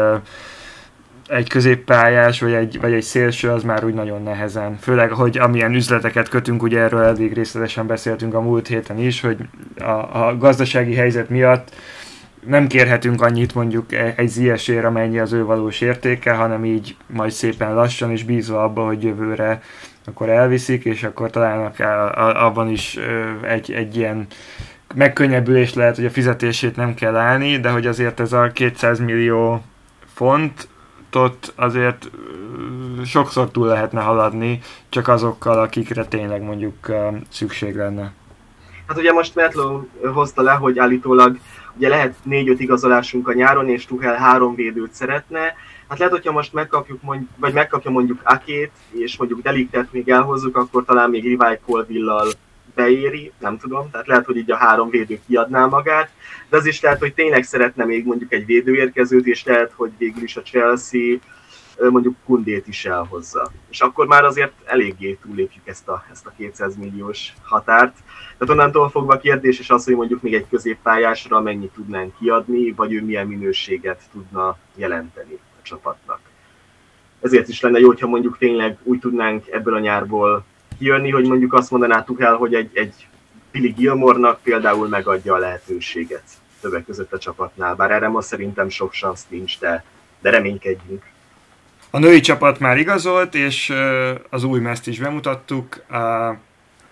egy 1.30 1.48
középpályás, 1.48 2.40
vagy 2.40 2.52
egy, 2.52 2.80
vagy 2.80 2.92
egy 2.92 3.02
szélső, 3.02 3.48
az 3.48 3.62
már 3.62 3.84
úgy 3.84 3.94
nagyon 3.94 4.22
nehezen. 4.22 4.76
Főleg, 4.80 5.10
hogy 5.10 5.38
amilyen 5.38 5.74
üzleteket 5.74 6.28
kötünk, 6.28 6.62
ugye 6.62 6.80
erről 6.80 7.02
elég 7.02 7.32
részletesen 7.32 7.86
beszéltünk 7.86 8.34
a 8.34 8.40
múlt 8.40 8.66
héten 8.66 8.98
is, 8.98 9.20
hogy 9.20 9.36
a, 9.78 10.26
a 10.26 10.36
gazdasági 10.38 10.94
helyzet 10.94 11.28
miatt 11.28 11.74
nem 12.46 12.66
kérhetünk 12.66 13.22
annyit 13.22 13.54
mondjuk 13.54 13.92
egy 13.92 14.28
ZS-ére, 14.28 14.86
amennyi 14.86 15.18
az 15.18 15.32
ő 15.32 15.44
valós 15.44 15.80
értéke, 15.80 16.32
hanem 16.32 16.64
így 16.64 16.96
majd 17.06 17.30
szépen 17.30 17.74
lassan 17.74 18.10
és 18.10 18.24
bízva 18.24 18.62
abba, 18.62 18.86
hogy 18.86 19.02
jövőre 19.02 19.62
akkor 20.04 20.28
elviszik, 20.28 20.84
és 20.84 21.02
akkor 21.02 21.30
találnak 21.30 21.78
el 21.78 22.08
abban 22.36 22.68
is 22.68 22.98
egy, 23.42 23.72
egy 23.72 23.96
ilyen 23.96 24.26
megkönnyebbülés 24.94 25.74
lehet, 25.74 25.96
hogy 25.96 26.04
a 26.04 26.10
fizetését 26.10 26.76
nem 26.76 26.94
kell 26.94 27.16
állni, 27.16 27.60
de 27.60 27.70
hogy 27.70 27.86
azért 27.86 28.20
ez 28.20 28.32
a 28.32 28.50
200 28.52 28.98
millió 28.98 29.62
fontot 31.10 31.52
azért 31.56 32.10
sokszor 33.04 33.50
túl 33.50 33.66
lehetne 33.66 34.00
haladni, 34.00 34.60
csak 34.88 35.08
azokkal, 35.08 35.60
akikre 35.60 36.04
tényleg 36.04 36.42
mondjuk 36.42 36.74
szükség 37.28 37.76
lenne. 37.76 38.12
Hát 38.86 38.98
ugye 38.98 39.12
most 39.12 39.34
Metlo 39.34 39.82
hozta 40.12 40.42
le, 40.42 40.52
hogy 40.52 40.78
állítólag 40.78 41.38
ugye 41.76 41.88
lehet 41.88 42.14
4-5 42.30 42.54
igazolásunk 42.58 43.28
a 43.28 43.32
nyáron, 43.32 43.68
és 43.68 43.86
Tuchel 43.86 44.14
három 44.14 44.54
védőt 44.54 44.92
szeretne. 44.92 45.54
Hát 45.88 45.98
lehet, 45.98 46.12
hogyha 46.12 46.32
most 46.32 46.52
megkapjuk, 46.52 47.02
mondjuk, 47.02 47.28
vagy 47.36 47.52
megkapja 47.52 47.90
mondjuk 47.90 48.20
Akét, 48.24 48.70
és 48.90 49.16
mondjuk 49.16 49.42
Deliktet 49.42 49.92
még 49.92 50.08
elhozzuk, 50.08 50.56
akkor 50.56 50.84
talán 50.84 51.10
még 51.10 51.22
Rivai 51.22 51.58
Colvillal 51.66 52.28
beéri, 52.74 53.32
nem 53.38 53.58
tudom, 53.58 53.90
tehát 53.90 54.06
lehet, 54.06 54.26
hogy 54.26 54.36
így 54.36 54.50
a 54.50 54.56
három 54.56 54.90
védő 54.90 55.20
kiadná 55.26 55.66
magát, 55.66 56.10
de 56.48 56.56
az 56.56 56.66
is 56.66 56.80
lehet, 56.80 56.98
hogy 56.98 57.14
tényleg 57.14 57.42
szeretne 57.42 57.84
még 57.84 58.04
mondjuk 58.04 58.32
egy 58.32 58.46
védőérkezőt, 58.46 59.26
és 59.26 59.44
lehet, 59.44 59.72
hogy 59.76 59.90
végül 59.98 60.22
is 60.22 60.36
a 60.36 60.42
Chelsea 60.42 61.18
mondjuk 61.88 62.16
Kundét 62.24 62.66
is 62.66 62.84
elhozza. 62.84 63.50
És 63.70 63.80
akkor 63.80 64.06
már 64.06 64.24
azért 64.24 64.52
eléggé 64.64 65.18
túlépjük 65.22 65.66
ezt 65.66 65.88
a, 65.88 66.04
ezt 66.10 66.26
a 66.26 66.32
200 66.36 66.76
milliós 66.76 67.32
határt. 67.42 67.96
Tehát 68.38 68.54
onnantól 68.54 68.90
fogva 68.90 69.14
a 69.14 69.18
kérdés 69.18 69.58
és 69.58 69.70
az, 69.70 69.84
hogy 69.84 69.94
mondjuk 69.94 70.22
még 70.22 70.34
egy 70.34 70.46
középpályásra 70.50 71.40
mennyit 71.40 71.72
tudnánk 71.72 72.18
kiadni, 72.18 72.72
vagy 72.72 72.92
ő 72.92 73.04
milyen 73.04 73.26
minőséget 73.26 74.02
tudna 74.12 74.58
jelenteni 74.74 75.34
a 75.34 75.62
csapatnak. 75.62 76.20
Ezért 77.20 77.48
is 77.48 77.60
lenne 77.60 77.78
jó, 77.78 77.86
hogyha 77.86 78.06
mondjuk 78.06 78.38
tényleg 78.38 78.78
úgy 78.82 78.98
tudnánk 78.98 79.48
ebből 79.48 79.74
a 79.74 79.78
nyárból 79.78 80.44
kijönni, 80.80 81.10
hogy 81.10 81.26
mondjuk 81.26 81.54
azt 81.54 81.70
mondanátok 81.70 82.20
el, 82.20 82.34
hogy 82.34 82.54
egy, 82.54 82.70
egy 82.72 83.06
Billy 83.50 83.68
Gilmornak 83.68 84.40
például 84.42 84.88
megadja 84.88 85.34
a 85.34 85.38
lehetőséget 85.38 86.22
többek 86.60 86.84
között 86.84 87.12
a 87.12 87.18
csapatnál, 87.18 87.74
bár 87.74 87.90
erre 87.90 88.08
ma 88.08 88.20
szerintem 88.20 88.68
sok 88.68 88.94
szansz 88.94 89.26
nincs, 89.28 89.58
de, 89.58 89.84
de 90.20 90.30
reménykedjünk. 90.30 91.02
A 91.90 91.98
női 91.98 92.20
csapat 92.20 92.58
már 92.58 92.78
igazolt, 92.78 93.34
és 93.34 93.72
az 94.30 94.44
új 94.44 94.60
meszt 94.60 94.86
is 94.86 94.98
bemutattuk. 94.98 95.84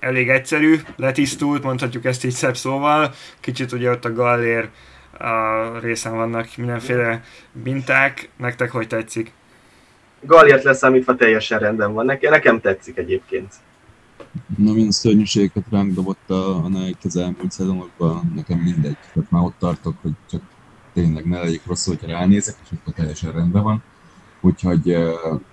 Elég 0.00 0.28
egyszerű, 0.28 0.76
letisztult, 0.96 1.62
mondhatjuk 1.62 2.04
ezt 2.04 2.24
így 2.24 2.32
szebb 2.32 2.56
szóval. 2.56 3.12
Kicsit 3.40 3.72
ugye 3.72 3.90
ott 3.90 4.04
a 4.04 4.12
gallér 4.12 4.68
a 5.18 5.78
részen 5.80 6.16
vannak 6.16 6.48
mindenféle 6.56 7.22
minták. 7.64 8.28
Nektek 8.36 8.70
hogy 8.70 8.86
tetszik? 8.86 9.32
Gallért 10.20 10.62
leszámítva 10.62 11.14
teljesen 11.14 11.58
rendben 11.58 11.92
van. 11.92 12.18
Nekem 12.20 12.60
tetszik 12.60 12.96
egyébként. 12.96 13.54
Na, 14.56 14.72
mind 14.72 14.92
szörnyűségeket 14.92 15.64
ránk 15.70 15.94
dobott 15.94 16.30
a, 16.30 16.64
a 16.64 16.68
Nike 16.68 16.98
az 17.02 17.16
elmúlt 17.16 17.50
szezonokban, 17.50 18.32
nekem 18.34 18.58
mindegy. 18.58 18.96
Tehát 19.12 19.30
már 19.30 19.42
ott 19.42 19.58
tartok, 19.58 19.94
hogy 20.02 20.12
csak 20.30 20.40
tényleg 20.94 21.24
ne 21.24 21.40
legyek 21.40 21.66
rosszul, 21.66 21.96
hogyha 21.98 22.18
ránézek, 22.18 22.56
és 22.64 22.68
akkor 22.80 22.92
teljesen 22.94 23.32
rendben 23.32 23.62
van. 23.62 23.82
Úgyhogy 24.40 24.92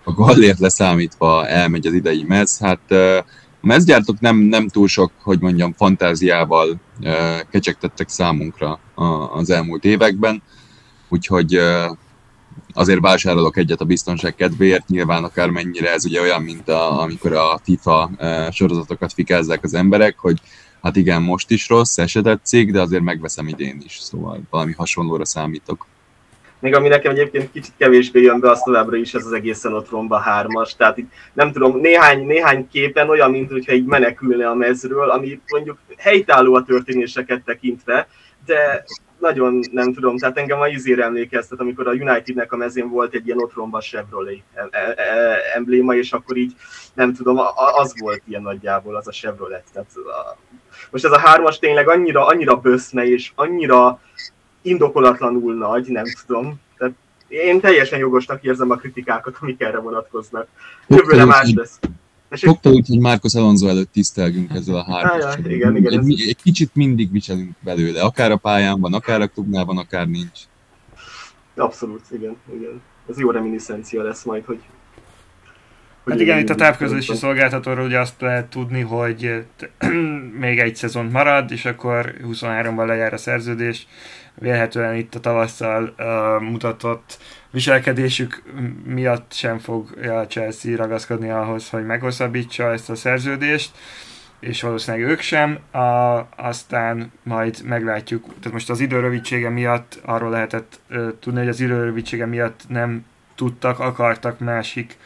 a 0.03 0.13
Gallért 0.13 0.59
leszámítva 0.59 1.47
elmegy 1.47 1.87
az 1.87 1.93
idei 1.93 2.23
mez. 2.23 2.59
Hát 2.59 2.91
a 2.91 3.25
mezgyártók 3.61 4.19
nem, 4.19 4.37
nem 4.37 4.67
túl 4.67 4.87
sok, 4.87 5.11
hogy 5.21 5.39
mondjam, 5.39 5.73
fantáziával 5.73 6.79
kecsegtettek 7.49 8.09
számunkra 8.09 8.79
az 9.33 9.49
elmúlt 9.49 9.85
években. 9.85 10.41
Úgyhogy 11.09 11.59
azért 12.73 12.99
vásárolok 12.99 13.57
egyet 13.57 13.81
a 13.81 13.85
biztonság 13.85 14.35
kedvéért, 14.35 14.87
nyilván 14.87 15.23
akármennyire 15.23 15.91
ez 15.93 16.05
ugye 16.05 16.21
olyan, 16.21 16.41
mint 16.41 16.69
a, 16.69 17.01
amikor 17.01 17.33
a 17.33 17.59
FIFA 17.63 18.09
e, 18.17 18.51
sorozatokat 18.51 19.13
fikázzák 19.13 19.63
az 19.63 19.73
emberek, 19.73 20.17
hogy 20.17 20.41
hát 20.81 20.95
igen, 20.95 21.21
most 21.21 21.51
is 21.51 21.69
rossz, 21.69 21.97
ez 21.97 22.09
se 22.09 22.21
tetszik, 22.21 22.71
de 22.71 22.81
azért 22.81 23.03
megveszem 23.03 23.47
idén 23.47 23.81
is, 23.85 23.97
szóval 23.99 24.41
valami 24.49 24.73
hasonlóra 24.73 25.25
számítok. 25.25 25.85
Még 26.59 26.75
ami 26.75 26.87
nekem 26.87 27.11
egyébként 27.11 27.51
kicsit 27.51 27.73
kevésbé 27.77 28.21
jön 28.21 28.39
be, 28.39 28.49
az 28.49 28.61
továbbra 28.61 28.95
is 28.95 29.13
ez 29.13 29.25
az 29.25 29.31
egészen 29.31 29.73
otromba 29.73 30.17
hármas. 30.17 30.75
Tehát 30.75 30.97
így, 30.97 31.05
nem 31.33 31.51
tudom, 31.51 31.79
néhány, 31.79 32.25
néhány 32.25 32.67
képen 32.71 33.09
olyan, 33.09 33.31
mint 33.31 33.51
hogyha 33.51 33.73
így 33.73 33.85
menekülne 33.85 34.49
a 34.49 34.55
mezről, 34.55 35.09
ami 35.09 35.39
mondjuk 35.47 35.77
helytálló 35.97 36.53
a 36.53 36.63
történéseket 36.63 37.41
tekintve, 37.43 38.07
de 38.45 38.83
nagyon 39.25 39.59
nem 39.71 39.93
tudom, 39.93 40.17
tehát 40.17 40.37
engem 40.37 40.59
a 40.59 40.67
izére 40.67 41.03
emlékeztet, 41.03 41.59
amikor 41.59 41.87
a 41.87 41.91
Unitednek 41.91 42.51
a 42.51 42.55
mezén 42.55 42.89
volt 42.89 43.13
egy 43.13 43.25
ilyen 43.25 43.41
otromba 43.41 43.79
Chevrolet 43.81 44.41
e- 44.53 44.67
e- 44.71 45.37
embléma, 45.55 45.95
és 45.95 46.11
akkor 46.11 46.37
így 46.37 46.53
nem 46.93 47.13
tudom, 47.13 47.37
az 47.75 47.99
volt 47.99 48.21
ilyen 48.27 48.41
nagyjából 48.41 48.95
az 48.95 49.07
a 49.07 49.11
Chevrolet. 49.11 49.63
Tehát 49.73 49.89
a, 49.95 50.37
most 50.91 51.05
ez 51.05 51.11
a 51.11 51.19
hármas 51.19 51.59
tényleg 51.59 51.89
annyira, 51.89 52.25
annyira 52.25 52.55
böszme, 52.55 53.05
és 53.05 53.31
annyira 53.35 53.99
indokolatlanul 54.61 55.53
nagy, 55.53 55.87
nem 55.87 56.05
tudom. 56.25 56.61
Tehát 56.77 56.93
én 57.27 57.59
teljesen 57.59 57.99
jogosnak 57.99 58.43
érzem 58.43 58.71
a 58.71 58.75
kritikákat, 58.75 59.37
amik 59.41 59.61
erre 59.61 59.79
vonatkoznak. 59.79 60.47
Jövőre 60.87 61.25
más 61.25 61.53
lesz. 61.53 61.79
Fogta 62.29 62.69
úgy, 62.69 62.87
hogy 62.87 62.99
Márkos 62.99 63.35
Alonso 63.35 63.67
előtt 63.67 63.91
tisztelgünk 63.91 64.51
ezzel 64.51 64.75
a 64.75 64.83
hármas. 64.83 65.35
Ja, 65.43 65.51
igen, 65.51 65.75
igen, 65.75 65.99
egy, 65.99 66.25
egy 66.27 66.37
kicsit 66.43 66.69
mindig 66.73 67.11
viselünk 67.11 67.51
belőle, 67.59 68.01
akár 68.01 68.31
a 68.31 68.37
pályán 68.37 68.79
van, 68.79 68.93
akár 68.93 69.21
a 69.21 69.27
klubnál 69.27 69.65
van, 69.65 69.77
akár 69.77 70.07
nincs. 70.07 70.39
Abszolút, 71.55 72.01
igen, 72.11 72.35
igen. 72.53 72.81
Ez 73.09 73.19
jó 73.19 73.31
reminiszencia 73.31 74.03
lesz 74.03 74.23
majd, 74.23 74.45
hogy 74.45 74.59
Hát 76.05 76.19
igen, 76.19 76.39
itt 76.39 76.49
a 76.49 76.55
távközlési 76.55 77.15
szolgáltatóról 77.15 77.85
ugye 77.85 77.99
azt 77.99 78.21
lehet 78.21 78.45
tudni, 78.45 78.81
hogy 78.81 79.45
még 80.39 80.59
egy 80.59 80.75
szezon 80.75 81.05
marad, 81.05 81.51
és 81.51 81.65
akkor 81.65 82.13
23-ban 82.23 82.85
lejár 82.85 83.13
a 83.13 83.17
szerződés. 83.17 83.87
Vélhetően 84.35 84.95
itt 84.95 85.15
a 85.15 85.19
tavasszal 85.19 85.95
uh, 85.97 86.49
mutatott 86.49 87.17
viselkedésük 87.51 88.43
miatt 88.85 89.33
sem 89.33 89.57
fog 89.57 89.97
a 90.07 90.25
Chelsea 90.27 90.75
ragaszkodni 90.75 91.29
ahhoz, 91.29 91.69
hogy 91.69 91.85
meghosszabbítsa 91.85 92.71
ezt 92.71 92.89
a 92.89 92.95
szerződést, 92.95 93.77
és 94.39 94.61
valószínűleg 94.61 95.07
ők 95.09 95.19
sem. 95.19 95.59
A, 95.71 96.27
aztán 96.35 97.11
majd 97.23 97.61
meglátjuk, 97.63 98.23
tehát 98.23 98.51
most 98.51 98.69
az 98.69 98.79
időrövidsége 98.79 99.49
miatt 99.49 99.99
arról 100.05 100.29
lehetett 100.29 100.79
uh, 100.89 101.07
tudni, 101.19 101.39
hogy 101.39 101.47
az 101.47 101.59
időrövidsége 101.59 102.25
miatt 102.25 102.61
nem 102.67 103.05
tudtak, 103.35 103.79
akartak 103.79 104.39
másik 104.39 104.97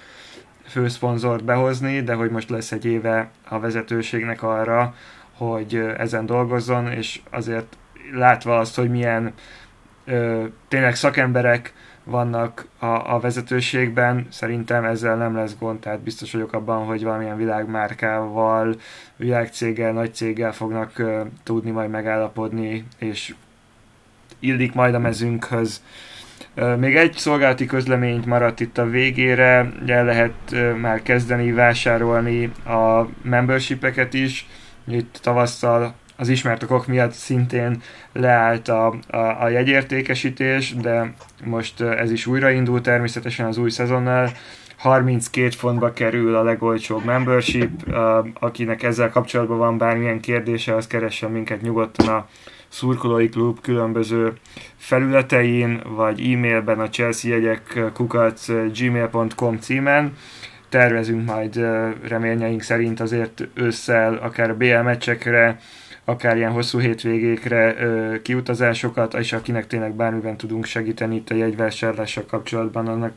főszponzort 0.69 1.43
behozni, 1.43 2.01
de 2.01 2.13
hogy 2.13 2.29
most 2.29 2.49
lesz 2.49 2.71
egy 2.71 2.85
éve 2.85 3.29
a 3.47 3.59
vezetőségnek 3.59 4.43
arra, 4.43 4.95
hogy 5.37 5.75
ezen 5.97 6.25
dolgozzon, 6.25 6.91
és 6.91 7.21
azért 7.29 7.77
látva 8.13 8.57
azt, 8.57 8.75
hogy 8.75 8.89
milyen 8.89 9.33
ö, 10.05 10.45
tényleg 10.67 10.95
szakemberek 10.95 11.73
vannak 12.09 12.67
a, 12.79 12.85
a 12.85 13.19
vezetőségben, 13.19 14.27
szerintem 14.29 14.83
ezzel 14.83 15.15
nem 15.15 15.35
lesz 15.35 15.55
gond, 15.59 15.79
tehát 15.79 15.99
biztos 15.99 16.31
vagyok 16.31 16.53
abban, 16.53 16.85
hogy 16.85 17.03
valamilyen 17.03 17.37
világmárkával, 17.37 18.75
világcéggel, 19.15 19.91
nagy 19.91 20.13
céggel 20.13 20.51
fognak 20.51 20.97
ö, 20.99 21.21
tudni 21.43 21.71
majd 21.71 21.89
megállapodni, 21.89 22.85
és 22.97 23.33
illik 24.39 24.73
majd 24.73 24.93
a 24.93 24.99
mezünkhöz. 24.99 25.81
Még 26.77 26.95
egy 26.95 27.13
szolgálati 27.13 27.65
közleményt 27.65 28.25
maradt 28.25 28.59
itt 28.59 28.77
a 28.77 28.85
végére, 28.85 29.71
el 29.87 30.05
lehet 30.05 30.55
már 30.81 31.01
kezdeni 31.01 31.51
vásárolni 31.51 32.51
a 32.65 33.07
membershipeket 33.21 34.13
is. 34.13 34.47
Itt 34.87 35.19
tavasszal 35.21 35.95
az 36.19 36.29
ismert 36.29 36.63
okok 36.63 36.87
miatt 36.87 37.11
szintén 37.11 37.81
leállt 38.13 38.67
a, 38.67 38.95
a, 39.07 39.17
a 39.17 39.49
jegyértékesítés, 39.49 40.75
de 40.75 41.13
most 41.43 41.81
ez 41.81 42.11
is 42.11 42.25
újraindul 42.25 42.81
természetesen 42.81 43.45
az 43.45 43.57
új 43.57 43.69
szezonnal. 43.69 44.29
32 44.77 45.49
fontba 45.49 45.93
kerül 45.93 46.35
a 46.35 46.43
legolcsóbb 46.43 47.03
membership, 47.03 47.95
akinek 48.33 48.83
ezzel 48.83 49.09
kapcsolatban 49.09 49.57
van 49.57 49.77
bármilyen 49.77 50.19
kérdése, 50.19 50.75
az 50.75 50.87
keressen 50.87 51.31
minket 51.31 51.61
nyugodtan 51.61 52.07
a 52.07 52.27
szurkolói 52.67 53.29
klub 53.29 53.61
különböző 53.61 54.33
felületein, 54.77 55.81
vagy 55.95 56.31
e-mailben 56.31 56.79
a 56.79 56.89
Chelsea 56.89 57.31
jegyek 57.31 57.79
kukat 57.93 58.39
gmail.com 58.79 59.59
címen. 59.59 60.17
Tervezünk 60.69 61.25
majd 61.25 61.55
reményeink 62.07 62.61
szerint 62.61 62.99
azért 62.99 63.47
ősszel 63.53 64.13
akár 64.13 64.55
BL 64.57 64.77
meccsekre, 64.77 65.59
akár 66.09 66.37
ilyen 66.37 66.51
hosszú 66.51 66.79
hétvégékre 66.79 67.75
kiutazásokat, 68.21 69.13
és 69.13 69.33
akinek 69.33 69.67
tényleg 69.67 69.93
bármiben 69.93 70.37
tudunk 70.37 70.65
segíteni 70.65 71.15
itt 71.15 71.29
a 71.29 71.35
jegyvásárlással 71.35 72.25
kapcsolatban, 72.25 72.87
annak 72.87 73.11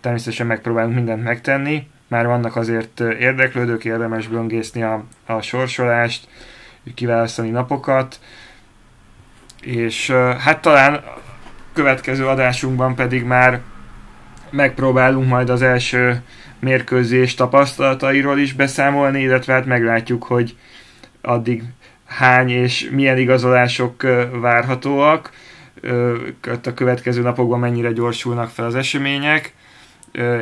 természetesen 0.00 0.46
megpróbálunk 0.46 0.94
mindent 0.94 1.22
megtenni. 1.22 1.88
Már 2.08 2.26
vannak 2.26 2.56
azért 2.56 3.00
érdeklődők, 3.00 3.84
érdemes 3.84 4.28
böngészni 4.28 4.82
a, 4.82 5.04
a 5.26 5.40
sorsolást, 5.40 6.28
kiválasztani 6.94 7.50
napokat, 7.50 8.20
és 9.60 10.10
hát 10.38 10.60
talán 10.60 11.04
következő 11.72 12.26
adásunkban 12.26 12.94
pedig 12.94 13.24
már 13.24 13.60
megpróbálunk 14.50 15.28
majd 15.28 15.50
az 15.50 15.62
első 15.62 16.22
mérkőzés 16.58 17.34
tapasztalatairól 17.34 18.38
is 18.38 18.52
beszámolni, 18.52 19.20
illetve 19.20 19.52
hát 19.52 19.66
meglátjuk, 19.66 20.24
hogy 20.24 20.56
addig 21.20 21.62
hány 22.16 22.50
és 22.50 22.88
milyen 22.92 23.18
igazolások 23.18 24.02
várhatóak, 24.40 25.30
a 26.64 26.74
következő 26.74 27.22
napokban 27.22 27.58
mennyire 27.58 27.92
gyorsulnak 27.92 28.48
fel 28.48 28.64
az 28.64 28.74
események. 28.74 29.54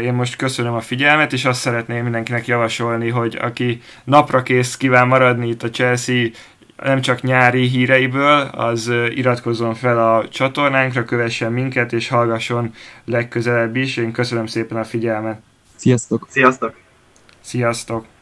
Én 0.03 0.13
most 0.13 0.37
köszönöm 0.37 0.75
a 0.75 0.81
figyelmet, 0.81 1.33
és 1.33 1.45
azt 1.45 1.61
szeretném 1.61 2.03
mindenkinek 2.03 2.47
javasolni, 2.47 3.09
hogy 3.09 3.39
aki 3.41 3.83
napra 4.05 4.43
kész 4.43 4.77
kíván 4.77 5.09
maradni 5.09 5.49
itt 5.49 5.63
a 5.63 5.71
Chelsea 5.71 6.29
nem 6.83 7.01
csak 7.01 7.23
nyári 7.23 7.67
híreiből, 7.67 8.41
az 8.53 8.93
iratkozzon 9.09 9.75
fel 9.75 10.15
a 10.15 10.29
csatornánkra, 10.29 11.05
kövessen 11.05 11.53
minket, 11.53 11.93
és 11.93 12.09
hallgasson 12.09 12.75
legközelebb 13.05 13.77
is. 13.77 13.97
Én 13.97 14.13
köszönöm 14.13 14.47
szépen 14.47 14.79
a 14.79 14.85
figyelmet. 14.85 15.41
Sziasztok! 15.77 16.27
Sziasztok! 16.31 16.75
Sziasztok! 17.41 18.13